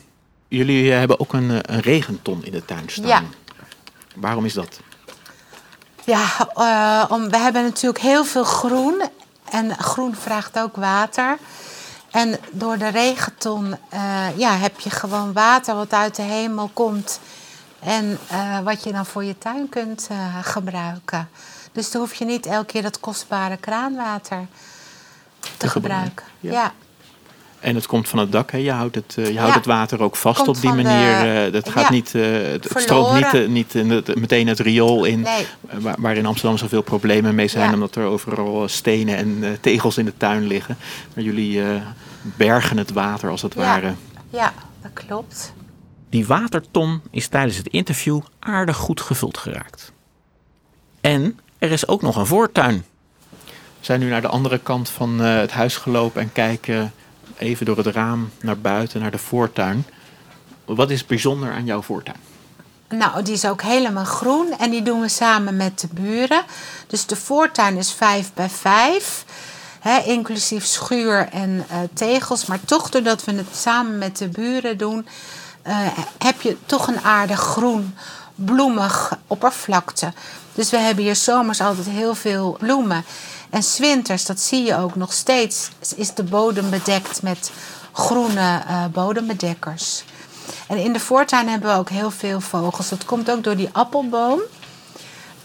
Jullie 0.49 0.92
eh, 0.92 0.99
hebben 0.99 1.21
ook 1.21 1.33
een, 1.33 1.51
eh, 1.51 1.59
een 1.62 1.81
regenton 1.81 2.44
in 2.44 2.53
de 2.53 2.64
tuin 2.64 2.85
staan. 2.87 3.07
Ja. 3.07 3.23
Waarom 4.16 4.44
is 4.44 4.53
dat? 4.53 4.81
Ja, 6.05 6.27
eh, 6.55 7.11
om, 7.11 7.31
we 7.31 7.38
hebben 7.38 7.62
natuurlijk 7.62 8.03
heel 8.03 8.25
veel 8.25 8.44
groen. 8.44 9.03
En 9.51 9.79
groen 9.79 10.14
vraagt 10.14 10.59
ook 10.59 10.77
water. 10.77 11.38
En 12.11 12.37
door 12.51 12.79
de 12.79 12.88
regenton 12.88 13.77
eh, 13.88 14.27
ja, 14.37 14.57
heb 14.57 14.81
je 14.81 14.90
gewoon 14.90 15.33
water 15.33 15.75
wat 15.75 15.92
uit 15.92 16.16
de 16.16 16.23
hemel 16.23 16.71
komt. 16.73 17.21
En 17.81 18.18
eh, 18.29 18.61
wat 18.61 18.83
je 18.85 18.92
dan 18.92 19.07
voor 19.07 19.25
je 19.25 19.38
tuin 19.38 19.68
kunt 19.68 20.07
eh, 20.11 20.37
gebruiken. 20.42 21.29
Dus 21.73 21.90
dan 21.90 22.01
hoef 22.01 22.14
je 22.14 22.25
niet 22.25 22.47
elke 22.47 22.66
keer 22.66 22.83
dat 22.83 23.01
kostbare 23.01 23.57
kraanwater 23.57 24.47
te, 25.40 25.49
Te 25.57 25.68
gebruiken, 25.68 25.68
gebruiken. 25.68 26.25
ja. 26.40 26.53
Ja. 26.53 26.73
En 27.61 27.75
het 27.75 27.87
komt 27.87 28.09
van 28.09 28.18
het 28.18 28.33
dak, 28.33 28.51
hè? 28.51 28.59
Je 28.59 28.71
houdt 28.71 28.94
het, 28.94 29.14
eh, 29.18 29.27
je 29.31 29.38
houdt 29.38 29.53
Ja. 29.53 29.59
het 29.59 29.66
water 29.66 30.03
ook 30.03 30.16
vast 30.16 30.37
Komt 30.37 30.49
op 30.49 30.55
die 30.61 30.68
van 30.71 30.77
de- 30.79 30.83
manier. 30.85 31.44
eh, 31.47 31.53
dat 31.53 31.68
gaat 31.68 31.83
ja. 31.83 31.90
niet, 31.90 32.14
eh, 32.14 32.23
het, 32.33 32.68
het 32.68 32.81
stroomt 32.83 33.14
niet, 33.14 33.35
eh, 33.35 33.49
niet 33.49 33.75
in 33.75 33.90
het- 33.90 34.14
meteen 34.21 34.47
het 34.47 34.59
riool 34.59 35.05
in. 35.05 35.21
Nee. 35.21 35.47
eh, 35.68 35.79
Waar, 35.79 35.97
waar 35.99 36.16
in 36.16 36.27
Amsterdam 36.27 36.59
zoveel 36.59 36.83
problemen 36.83 37.35
mee 37.35 37.49
zijn, 37.49 37.68
Ja. 37.68 37.75
omdat 37.75 37.94
er 37.94 38.05
overal 38.05 38.62
eh, 38.62 38.68
stenen 38.68 39.16
en 39.16 39.38
eh, 39.44 39.51
tegels 39.61 39.99
in 39.99 40.05
de 40.05 40.16
tuin 40.16 40.47
liggen. 40.47 40.77
Maar 41.14 41.25
jullie 41.25 41.62
eh, 41.62 41.68
bergen 42.23 42.77
het 42.77 42.92
water 42.92 43.31
als 43.31 43.42
het 43.42 43.55
Ja. 43.55 43.61
ware. 43.61 43.94
ja, 44.31 44.53
dat 44.83 44.90
klopt. 44.92 45.53
Die 46.11 46.27
waterton 46.27 47.01
is 47.11 47.29
tijdens 47.29 47.57
het 47.57 47.68
interview 47.68 48.21
aardig 48.38 48.77
goed 48.77 49.01
gevuld 49.01 49.38
geraakt. 49.38 49.92
En 51.01 51.38
er 51.59 51.71
is 51.71 51.88
ook 51.88 52.03
nog 52.03 52.16
een 52.16 52.27
voortuin. 52.27 52.85
We 53.79 53.85
zijn 53.85 54.01
nu 54.01 54.09
naar 54.09 54.21
de 54.21 54.29
andere 54.29 54.59
kant 54.59 54.88
van 54.90 55.23
eh, 55.23 55.37
het 55.37 55.51
huis 55.53 55.77
gelopen 55.77 56.21
en 56.23 56.33
kijken 56.33 56.92
even 57.38 57.66
door 57.66 57.77
het 57.77 57.87
raam 57.87 58.31
naar 58.40 58.59
buiten, 58.59 59.01
naar 59.01 59.11
de 59.11 59.18
voortuin. 59.18 59.87
Wat 60.64 60.90
is 60.90 61.07
bijzonder 61.07 61.53
aan 61.53 61.64
jouw 61.64 61.83
voortuin? 61.83 62.16
Nou, 62.88 63.22
die 63.22 63.35
is 63.35 63.44
ook 63.44 63.62
helemaal 63.62 64.05
groen 64.05 64.59
en 64.59 64.70
die 64.70 64.83
doen 64.83 65.01
we 65.01 65.09
samen 65.09 65.57
met 65.57 65.81
de 65.81 65.88
buren. 65.90 66.42
Dus 66.87 67.07
de 67.07 67.16
voortuin 67.16 67.77
is 67.77 67.92
5 67.92 68.31
bij 68.35 68.48
5, 68.48 69.24
hè, 69.81 69.98
inclusief 69.98 70.64
schuur 70.64 71.29
en 71.29 71.64
eh, 71.68 71.79
tegels. 71.92 72.46
Maar 72.46 72.61
toch, 72.64 72.90
doordat 72.90 73.24
we 73.24 73.33
het 73.33 73.57
samen 73.57 73.98
met 73.98 74.18
de 74.18 74.29
buren 74.29 74.79
doen, 74.79 75.07
eh, 75.62 75.77
heb 76.18 76.40
je 76.40 76.57
toch 76.66 76.88
een 76.88 77.01
aardig 77.01 77.40
groen, 77.40 77.94
bloemig 78.35 79.18
oppervlakte. 79.27 80.12
Dus 80.55 80.70
we 80.70 80.77
hebben 80.77 81.05
hier 81.05 81.16
zomers 81.16 81.61
altijd 81.61 81.88
heel 81.88 82.14
veel 82.14 82.57
bloemen. 82.61 83.05
En 83.50 83.62
's 83.62 83.78
winters, 83.78 84.24
dat 84.24 84.40
zie 84.40 84.64
je 84.64 84.76
ook 84.76 84.96
nog 84.96 85.12
steeds, 85.12 85.70
is 85.96 86.14
de 86.14 86.24
bodem 86.24 86.70
bedekt 86.70 87.22
met 87.22 87.50
groene 87.92 88.62
eh, 88.66 88.84
bodembedekkers. 88.92 90.04
En 90.66 90.76
in 90.76 90.92
de 90.92 91.00
voortuin 91.00 91.48
hebben 91.48 91.70
we 91.70 91.78
ook 91.78 91.90
heel 91.90 92.11
veel 92.11 92.40
vogels. 92.40 92.88
Dat 92.88 93.04
komt 93.04 93.30
ook 93.30 93.44
door 93.44 93.56
die 93.56 93.68
appelboom. 93.72 94.40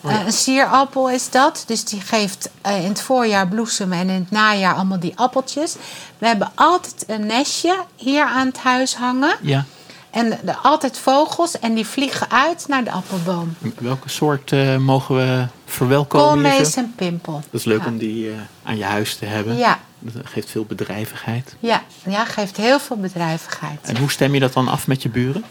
Eh, 0.01 0.25
een 0.25 0.33
sierappel 0.33 1.09
is 1.09 1.29
dat. 1.29 1.63
Dus 1.67 1.83
die 1.83 2.01
geeft 2.01 2.49
eh, 2.61 2.83
in 2.83 2.89
het 2.89 3.01
voorjaar 3.01 3.47
bloesemen 3.47 3.97
en 3.97 4.09
in 4.09 4.19
het 4.21 4.31
najaar 4.31 4.75
allemaal 4.75 4.99
die 4.99 5.13
appeltjes. 5.15 5.75
We 6.17 6.27
hebben 6.27 6.51
altijd 6.55 7.03
een 7.07 7.25
nestje 7.25 7.83
hier 7.95 8.25
aan 8.25 8.47
het 8.47 8.57
huis 8.57 8.95
hangen. 8.95 9.35
Ja. 9.41 9.65
En 10.13 10.39
de, 10.43 10.55
altijd 10.55 10.97
vogels 10.97 11.59
en 11.59 11.73
die 11.73 11.85
vliegen 11.87 12.31
uit 12.31 12.65
naar 12.67 12.83
de 12.83 12.91
appelboom. 12.91 13.55
Welke 13.79 14.09
soort 14.09 14.51
eh, 14.51 14.77
mogen 14.77 15.15
we 15.15 15.45
verwelkomen? 15.65 16.27
Koolmees 16.43 16.75
en 16.75 16.93
pimpel. 16.95 17.33
Dat 17.51 17.59
is 17.59 17.65
leuk 17.65 17.81
Ja. 17.81 17.87
om 17.87 17.97
die 17.97 18.29
eh, 18.29 18.35
aan 18.63 18.77
je 18.77 18.83
huis 18.83 19.15
te 19.15 19.25
hebben. 19.25 19.57
Ja, 19.57 19.79
Dat 19.99 20.13
geeft 20.25 20.49
veel 20.49 20.65
bedrijvigheid. 20.65 21.55
ja, 21.59 21.81
ja, 22.07 22.25
geeft 22.25 22.57
heel 22.57 22.79
veel 22.79 22.97
bedrijvigheid. 22.97 23.79
En 23.83 23.97
hoe 23.97 24.11
stem 24.11 24.33
je 24.33 24.39
dat 24.39 24.53
dan 24.53 24.67
af 24.67 24.87
met 24.87 25.01
je 25.01 25.09
buren? 25.09 25.43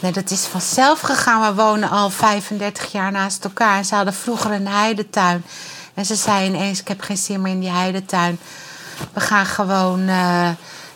Nee, 0.00 0.12
dat 0.12 0.30
is 0.30 0.44
vanzelf 0.44 1.00
gegaan. 1.00 1.54
We 1.56 1.62
wonen 1.62 1.90
al 1.90 2.10
35 2.10 2.92
jaar 2.92 3.12
naast 3.12 3.44
elkaar. 3.44 3.76
En 3.76 3.84
ze 3.84 3.94
hadden 3.94 4.14
vroeger 4.14 4.50
een 4.52 4.68
heidetuin. 4.68 5.44
En 5.94 6.04
ze 6.06 6.14
zei 6.14 6.46
ineens, 6.46 6.80
ik 6.80 6.88
heb 6.88 7.00
geen 7.00 7.16
zin 7.16 7.40
meer 7.40 7.52
in 7.52 7.60
die 7.60 7.70
heidetuin. 7.70 8.38
We 9.12 9.20
gaan 9.20 9.46
gewoon... 9.46 10.08
eh, 10.08 10.48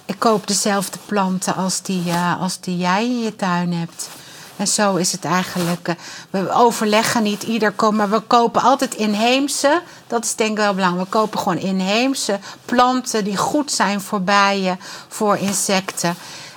ik 0.09 0.18
koop 0.18 0.47
dezelfde 0.47 0.99
planten 1.07 1.55
als 1.55 1.83
die, 1.83 2.11
eh, 2.11 2.40
als 2.40 2.61
die 2.61 2.77
jij 2.77 3.05
in 3.05 3.23
je 3.23 3.37
tuin 3.37 3.73
hebt. 3.73 4.09
En 4.57 4.68
zo 4.68 4.97
is 4.97 5.12
het 5.12 5.25
eigenlijk. 5.25 5.88
eh, 5.88 5.94
we 6.31 6.53
overleggen 6.53 7.23
niet 7.23 7.42
ieder 7.42 7.75
maar 7.92 8.11
we 8.11 8.21
kopen 8.21 8.62
altijd 8.62 8.94
inheemse. 8.94 9.83
Dat 10.07 10.25
is 10.25 10.35
denk 10.35 10.51
ik 10.51 10.57
wel 10.57 10.75
belangrijk. 10.75 11.05
We 11.05 11.18
kopen 11.18 11.38
gewoon 11.38 11.59
inheemse 11.59 12.38
planten 12.64 13.25
die 13.25 13.37
goed 13.37 13.73
zijn 13.73 14.01
voor 14.01 14.23
bijen, 14.23 14.79
voor 15.09 15.37
insecten. 15.37 16.14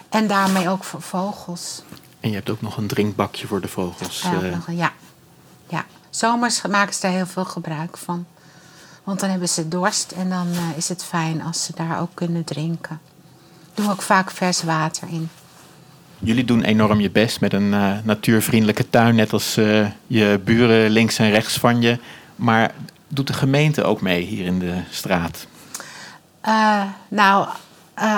En 0.10 0.28
daarmee 0.28 0.70
ook 0.70 0.84
voor 0.84 1.02
vogels. 1.02 1.82
En 2.20 2.30
je 2.30 2.36
hebt 2.36 2.50
ook 2.50 2.62
nog 2.62 2.78
een 2.78 2.88
drinkbakje 2.88 3.48
voor 3.48 3.62
de 3.62 3.68
vogels. 3.68 4.22
Ja, 4.22 4.34
eh, 4.34 4.52
nog 4.52 4.72
ja. 4.72 4.92
ja. 5.68 5.86
Zomers 6.10 6.62
maken 6.62 6.94
ze 6.94 7.02
daar 7.02 7.12
heel 7.12 7.28
veel 7.28 7.46
gebruik 7.46 7.98
van. 7.98 8.26
Want 9.04 9.20
dan 9.20 9.30
hebben 9.30 9.50
ze 9.50 9.68
dorst 9.68 10.12
en 10.12 10.30
dan 10.30 10.48
is 10.76 10.90
het 10.90 11.04
fijn 11.04 11.42
als 11.44 11.64
ze 11.64 11.72
daar 11.76 12.02
ook 12.02 12.12
kunnen 12.14 12.44
drinken. 12.44 13.00
Doen 13.74 13.86
we 13.86 13.92
ook 13.92 14.02
vaak 14.02 14.32
vers 14.32 14.64
water 14.64 15.08
in. 15.08 15.30
Jullie 16.24 16.46
doen 16.46 16.64
enorm 16.64 17.00
je 17.00 17.10
best 17.10 17.42
met 17.42 17.54
een 17.54 17.74
eh, 17.74 17.92
natuurvriendelijke 18.04 18.90
tuin, 18.90 19.16
net 19.16 19.34
als 19.34 19.58
eh, 19.58 19.86
je 20.08 20.40
buren 20.44 20.90
links 20.90 21.18
en 21.18 21.30
rechts 21.30 21.58
van 21.58 21.82
je. 21.82 22.00
Maar 22.36 22.72
doet 23.08 23.28
de 23.28 23.34
gemeente 23.34 23.84
ook 23.84 24.02
mee 24.02 24.22
hier 24.22 24.46
in 24.46 24.60
de 24.60 24.82
straat? 24.90 25.48
Eh, 26.42 26.82
nou, 27.08 27.48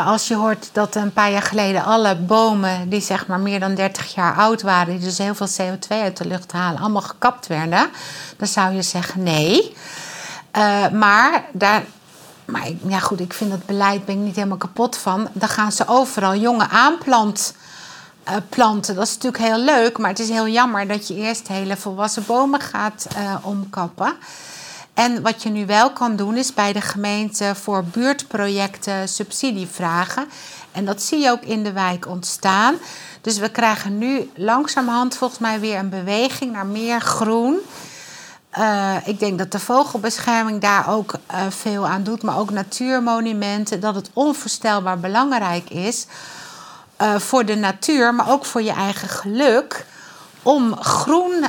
als 0.05 0.27
je 0.27 0.35
hoort 0.35 0.69
dat 0.71 0.95
een 0.95 1.13
paar 1.13 1.31
jaar 1.31 1.41
geleden 1.41 1.83
alle 1.83 2.15
bomen 2.15 2.89
die 2.89 3.01
zeg 3.01 3.27
maar 3.27 3.39
meer 3.39 3.59
dan 3.59 3.75
30 3.75 4.13
jaar 4.13 4.35
oud 4.35 4.61
waren, 4.61 4.93
die 4.93 5.03
dus 5.03 5.17
heel 5.17 5.35
veel 5.35 5.47
CO2 5.47 5.87
uit 5.87 6.17
de 6.17 6.27
lucht 6.27 6.51
halen, 6.51 6.81
allemaal 6.81 7.01
gekapt 7.01 7.47
werden, 7.47 7.89
dan 8.37 8.47
zou 8.47 8.73
je 8.73 8.81
zeggen 8.81 9.23
nee. 9.23 9.75
Maar 10.91 11.43
daar. 11.51 11.83
Maar 12.45 12.67
ik- 12.67 12.79
ja, 12.87 12.99
goed, 12.99 13.19
ik 13.19 13.33
vind 13.33 13.51
dat 13.51 13.65
beleid 13.65 14.05
ben 14.05 14.15
ik 14.15 14.21
niet 14.21 14.35
helemaal 14.35 14.57
kapot 14.57 14.97
van. 14.97 15.27
Dan 15.33 15.49
gaan 15.49 15.71
ze 15.71 15.87
overal 15.87 16.35
jonge 16.35 16.69
aanplant 16.69 17.53
eh, 18.23 18.35
planten. 18.49 18.95
Dat 18.95 19.07
is 19.07 19.13
natuurlijk 19.13 19.43
heel 19.43 19.57
leuk, 19.63 19.97
maar 19.97 20.09
het 20.09 20.19
is 20.19 20.29
heel 20.29 20.47
jammer 20.47 20.87
dat 20.87 21.07
je 21.07 21.15
eerst 21.15 21.47
hele 21.47 21.77
volwassen 21.77 22.23
bomen 22.25 22.59
gaat 22.61 23.07
eh, 23.15 23.35
omkappen. 23.41 24.13
En 24.93 25.21
wat 25.21 25.43
je 25.43 25.49
nu 25.49 25.65
wel 25.65 25.91
kan 25.91 26.15
doen, 26.15 26.37
is 26.37 26.53
bij 26.53 26.73
de 26.73 26.81
gemeente 26.81 27.55
voor 27.55 27.83
buurtprojecten 27.83 29.09
subsidie 29.09 29.67
vragen. 29.67 30.27
En 30.71 30.85
dat 30.85 31.01
zie 31.01 31.19
je 31.19 31.29
ook 31.31 31.41
in 31.43 31.63
de 31.63 31.71
wijk 31.71 32.07
ontstaan. 32.07 32.75
Dus 33.21 33.37
we 33.37 33.49
krijgen 33.49 33.97
nu 33.97 34.31
langzamerhand 34.35 35.15
volgens 35.15 35.39
mij 35.39 35.59
weer 35.59 35.77
een 35.79 35.89
beweging 35.89 36.51
naar 36.51 36.65
meer 36.65 37.01
groen. 37.01 37.57
Eh, 38.53 38.95
ik 39.05 39.19
denk 39.19 39.37
dat 39.37 39.51
de 39.51 39.59
vogelbescherming 39.59 40.61
daar 40.61 40.89
ook 40.89 41.13
eh, 41.27 41.39
veel 41.49 41.87
aan 41.87 42.03
doet, 42.03 42.21
maar 42.23 42.37
ook 42.37 42.49
natuurmonumenten. 42.49 43.79
Dat 43.79 43.95
het 43.95 44.09
onvoorstelbaar 44.13 44.99
belangrijk 44.99 45.69
is 45.69 46.05
eh, 46.97 47.15
voor 47.15 47.45
de 47.45 47.55
natuur, 47.55 48.13
maar 48.13 48.31
ook 48.31 48.45
voor 48.45 48.61
je 48.61 48.71
eigen 48.71 49.09
geluk. 49.09 49.85
Om 50.45 50.75
groen 50.75 51.45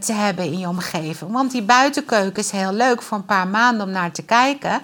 te 0.00 0.12
hebben 0.12 0.44
in 0.44 0.58
je 0.58 0.68
omgeving. 0.68 1.32
Want 1.32 1.50
die 1.50 1.62
buitenkeuken 1.62 2.42
is 2.42 2.50
heel 2.50 2.72
leuk 2.72 3.02
voor 3.02 3.16
een 3.16 3.24
paar 3.24 3.48
maanden 3.48 3.86
om 3.86 3.92
naar 3.92 4.12
te 4.12 4.22
kijken. 4.22 4.80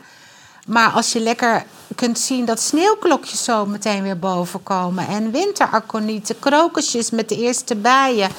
Maar 0.66 0.90
als 0.90 1.12
je 1.12 1.20
lekker 1.20 1.64
kunt 1.94 2.18
zien 2.18 2.44
dat 2.44 2.61
sneeuwklokjes 2.61 3.44
zo 3.44 3.66
meteen 3.66 4.03
weer 4.03 4.18
boven 4.18 4.62
komen. 4.62 5.09
En 5.09 5.31
winteraconieten, 5.31 6.38
krokusjes 6.38 7.11
met 7.11 7.29
de 7.29 7.37
eerste 7.37 7.77
bijen. 7.77 8.31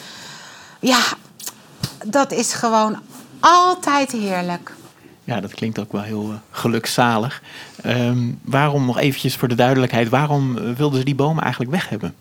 Ja, 0.80 1.00
dat 2.06 2.32
is 2.32 2.54
gewoon 2.54 3.00
altijd 3.42 4.12
heerlijk. 4.12 4.71
Ja, 5.23 5.42
dat 5.42 5.54
klinkt 5.54 5.79
ook 5.79 5.92
wel 5.92 6.02
heel 6.02 6.29
eh, 6.31 6.35
gelukzalig. 6.52 7.42
Ehm, 7.83 8.31
waarom, 8.42 8.85
nog 8.85 8.98
eventjes 8.98 9.35
voor 9.35 9.48
de 9.48 9.56
duidelijkheid, 9.56 10.10
waarom 10.10 10.58
eh, 10.58 10.71
wilden 10.71 11.00
ze 11.00 11.06
die 11.06 11.15
bomen 11.15 11.44
eigenlijk 11.44 11.71
weg 11.71 11.89
hebben? 11.89 12.15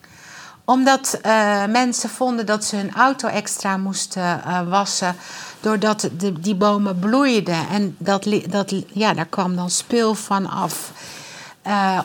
Omdat 0.65 1.19
eh, 1.23 1.65
mensen 1.67 2.11
vonden 2.11 2.47
dat 2.47 2.65
ze 2.65 2.77
hun 2.77 2.93
auto 2.95 3.29
extra 3.29 3.77
moesten 3.77 4.43
wassen. 4.69 5.17
Doordat 5.61 6.11
de, 6.19 6.41
die 6.41 6.55
bomen 6.55 6.99
bloeiden. 6.99 7.69
En 7.69 7.97
dat, 7.99 8.27
dat, 8.49 8.75
ja, 8.93 9.15
daar 9.15 9.27
kwam 9.27 9.57
dan 9.57 9.71
spul 9.71 10.15
van 10.15 10.51
af 10.51 10.93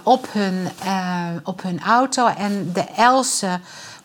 op, 0.03 0.27
hun, 0.31 0.67
op 1.43 1.61
hun 1.61 1.79
auto. 1.83 2.27
En 2.27 2.69
de 2.73 2.85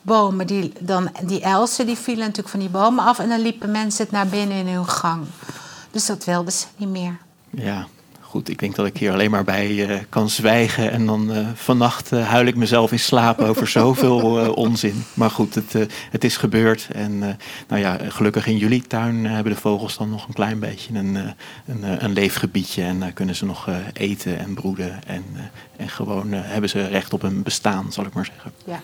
elzenbomen, 0.05 0.47
die, 0.47 0.73
dan, 0.79 1.11
die 1.23 1.41
elzen, 1.41 1.85
die 1.85 1.97
vielen 1.97 2.25
natuurlijk 2.25 2.49
van 2.49 2.59
die 2.59 2.69
bomen 2.69 3.05
af. 3.05 3.19
En 3.19 3.29
dan 3.29 3.41
liepen 3.41 3.71
mensen 3.71 4.03
het 4.03 4.11
naar 4.11 4.27
binnen 4.27 4.57
in 4.57 4.67
hun 4.67 4.87
gang. 4.87 5.25
Dus 5.91 6.05
dat 6.05 6.25
wilden 6.25 6.53
ze 6.53 6.65
niet 6.77 6.89
meer. 6.89 7.17
Ja, 7.49 7.87
goed, 8.19 8.49
ik 8.49 8.59
denk 8.59 8.75
dat 8.75 8.85
ik 8.85 8.97
hier 8.97 9.11
alleen 9.11 9.31
maar 9.31 9.43
bij 9.43 9.71
uh, 9.71 9.99
kan 10.09 10.29
zwijgen. 10.29 10.91
En 10.91 11.05
dan 11.05 11.31
uh, 11.31 11.47
vannacht 11.53 12.11
uh, 12.11 12.27
huil 12.27 12.45
ik 12.45 12.55
mezelf 12.55 12.91
in 12.91 12.99
slaap 12.99 13.39
over 13.39 13.67
zoveel 13.79 14.53
onzin. 14.53 15.03
Maar 15.13 15.29
goed, 15.29 15.55
het, 15.55 15.73
het 16.11 16.23
is 16.23 16.37
gebeurd. 16.37 16.87
En 16.91 17.19
nou 17.67 17.81
ja, 17.81 17.97
gelukkig 18.07 18.47
in 18.47 18.57
jullie 18.57 18.81
tuin 18.81 19.25
hebben 19.25 19.53
de 19.53 19.59
vogels 19.59 19.97
dan 19.97 20.09
nog 20.09 20.27
een 20.27 20.33
klein 20.33 20.59
beetje 20.59 20.93
een, 20.93 21.15
een, 21.65 22.03
een 22.03 22.13
leefgebiedje. 22.13 22.83
En 22.83 22.99
daar 22.99 23.11
kunnen 23.11 23.35
ze 23.35 23.45
nog 23.45 23.69
eten 23.93 24.39
en 24.39 24.53
broeden. 24.53 25.03
En, 25.07 25.23
en 25.77 25.89
gewoon 25.89 26.31
hebben 26.31 26.69
ze 26.69 26.87
recht 26.87 27.13
op 27.13 27.23
een 27.23 27.43
bestaan, 27.43 27.91
zal 27.91 28.05
ik 28.05 28.13
maar 28.13 28.25
zeggen. 28.25 28.51
Ja. 28.65 28.81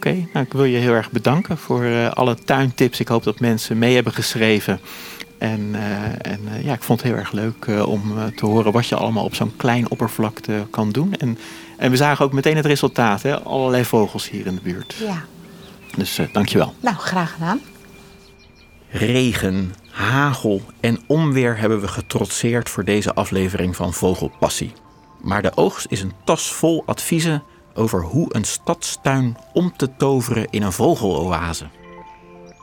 Oké, 0.00 0.28
nou 0.32 0.46
ik 0.46 0.52
wil 0.52 0.64
je 0.64 0.78
heel 0.78 0.92
erg 0.92 1.10
bedanken 1.10 1.58
voor 1.58 2.10
alle 2.10 2.34
tuintips. 2.34 3.00
Ik 3.00 3.08
hoop 3.08 3.22
dat 3.22 3.40
mensen 3.40 3.78
mee 3.78 3.94
hebben 3.94 4.12
geschreven. 4.12 4.80
En, 5.38 5.60
uh, 5.60 6.32
en 6.32 6.40
uh, 6.44 6.64
ja, 6.64 6.72
ik 6.72 6.82
vond 6.82 7.02
het 7.02 7.10
heel 7.10 7.18
erg 7.18 7.32
leuk 7.32 7.66
uh, 7.66 7.88
om 7.88 8.12
te 8.36 8.46
horen 8.46 8.72
wat 8.72 8.86
je 8.86 8.94
allemaal 8.94 9.24
op 9.24 9.34
zo'n 9.34 9.56
klein 9.56 9.90
oppervlakte 9.90 10.66
kan 10.70 10.92
doen. 10.92 11.14
En, 11.14 11.38
en 11.76 11.90
we 11.90 11.96
zagen 11.96 12.24
ook 12.24 12.32
meteen 12.32 12.56
het 12.56 12.66
resultaat, 12.66 13.22
hè? 13.22 13.40
allerlei 13.40 13.84
vogels 13.84 14.30
hier 14.30 14.46
in 14.46 14.54
de 14.54 14.60
buurt. 14.62 14.94
Ja. 14.98 15.24
Dus 15.96 16.20
dankjewel. 16.32 16.74
Nou, 16.80 16.96
graag 16.96 17.32
gedaan. 17.32 17.60
Regen, 18.88 19.74
hagel 19.90 20.62
en 20.80 20.98
onweer 21.06 21.58
hebben 21.58 21.80
we 21.80 21.88
getrotseerd 21.88 22.68
voor 22.68 22.84
deze 22.84 23.14
aflevering 23.14 23.76
van 23.76 23.92
Vogelpassie. 23.92 24.72
Maar 25.22 25.42
de 25.42 25.52
oogst 25.54 25.86
is 25.88 26.02
een 26.02 26.12
tas 26.24 26.52
vol 26.52 26.82
adviezen 26.86 27.42
over 27.74 28.02
hoe 28.02 28.26
een 28.28 28.44
stadstuin 28.44 29.36
om 29.52 29.76
te 29.76 29.96
toveren 29.96 30.46
in 30.50 30.62
een 30.62 30.72
vogeloase. 30.72 31.68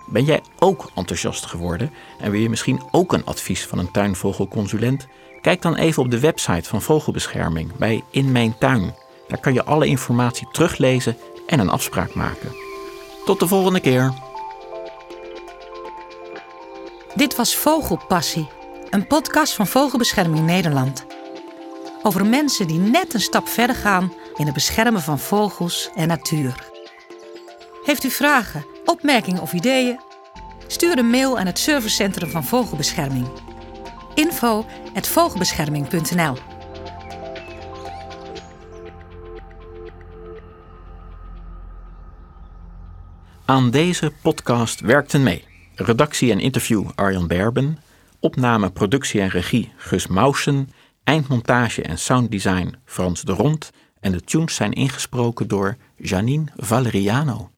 Ben 0.09 0.23
jij 0.23 0.41
ook 0.59 0.91
enthousiast 0.95 1.45
geworden 1.45 1.91
en 2.19 2.31
wil 2.31 2.39
je 2.39 2.49
misschien 2.49 2.81
ook 2.91 3.13
een 3.13 3.25
advies 3.25 3.65
van 3.65 3.79
een 3.79 3.91
tuinvogelconsulent? 3.91 5.07
Kijk 5.41 5.61
dan 5.61 5.75
even 5.75 6.03
op 6.03 6.11
de 6.11 6.19
website 6.19 6.69
van 6.69 6.81
Vogelbescherming 6.81 7.75
bij 7.75 8.03
In 8.11 8.31
Mijn 8.31 8.57
Tuin. 8.57 8.95
Daar 9.27 9.39
kan 9.39 9.53
je 9.53 9.63
alle 9.63 9.87
informatie 9.87 10.47
teruglezen 10.51 11.17
en 11.47 11.59
een 11.59 11.69
afspraak 11.69 12.13
maken. 12.13 12.55
Tot 13.25 13.39
de 13.39 13.47
volgende 13.47 13.79
keer. 13.79 14.13
Dit 17.15 17.35
was 17.35 17.55
Vogelpassie, 17.55 18.47
een 18.89 19.07
podcast 19.07 19.53
van 19.53 19.67
Vogelbescherming 19.67 20.45
Nederland. 20.45 21.05
Over 22.03 22.25
mensen 22.25 22.67
die 22.67 22.79
net 22.79 23.13
een 23.13 23.19
stap 23.21 23.47
verder 23.47 23.75
gaan 23.75 24.13
in 24.37 24.45
het 24.45 24.53
beschermen 24.53 25.01
van 25.01 25.19
vogels 25.19 25.89
en 25.95 26.07
natuur. 26.07 26.69
Heeft 27.83 28.03
u 28.03 28.09
vragen, 28.09 28.65
opmerkingen 28.85 29.41
of 29.41 29.53
ideeën? 29.53 29.99
Stuur 30.67 30.97
een 30.97 31.09
mail 31.09 31.39
aan 31.39 31.45
het 31.45 31.59
servicecentrum 31.59 32.29
van 32.29 32.43
Vogelbescherming. 32.43 33.27
info@vogelbescherming.nl 34.13 36.37
Aan 43.45 43.71
deze 43.71 44.11
podcast 44.21 44.79
werkten 44.79 45.23
mee 45.23 45.45
redactie 45.75 46.31
en 46.31 46.39
interview 46.39 46.89
Arjan 46.95 47.27
Berben, 47.27 47.77
opname, 48.19 48.71
productie 48.71 49.21
en 49.21 49.29
regie 49.29 49.73
Gus 49.77 50.07
Mausen, 50.07 50.69
eindmontage 51.03 51.81
en 51.81 51.97
sounddesign 51.97 52.75
Frans 52.85 53.21
de 53.21 53.31
Rond 53.31 53.71
en 54.07 54.13
de 54.13 54.21
tunes 54.21 54.55
zijn 54.55 54.71
ingesproken 54.71 55.47
door 55.47 55.77
Janine 55.95 56.45
Valeriano. 56.55 57.49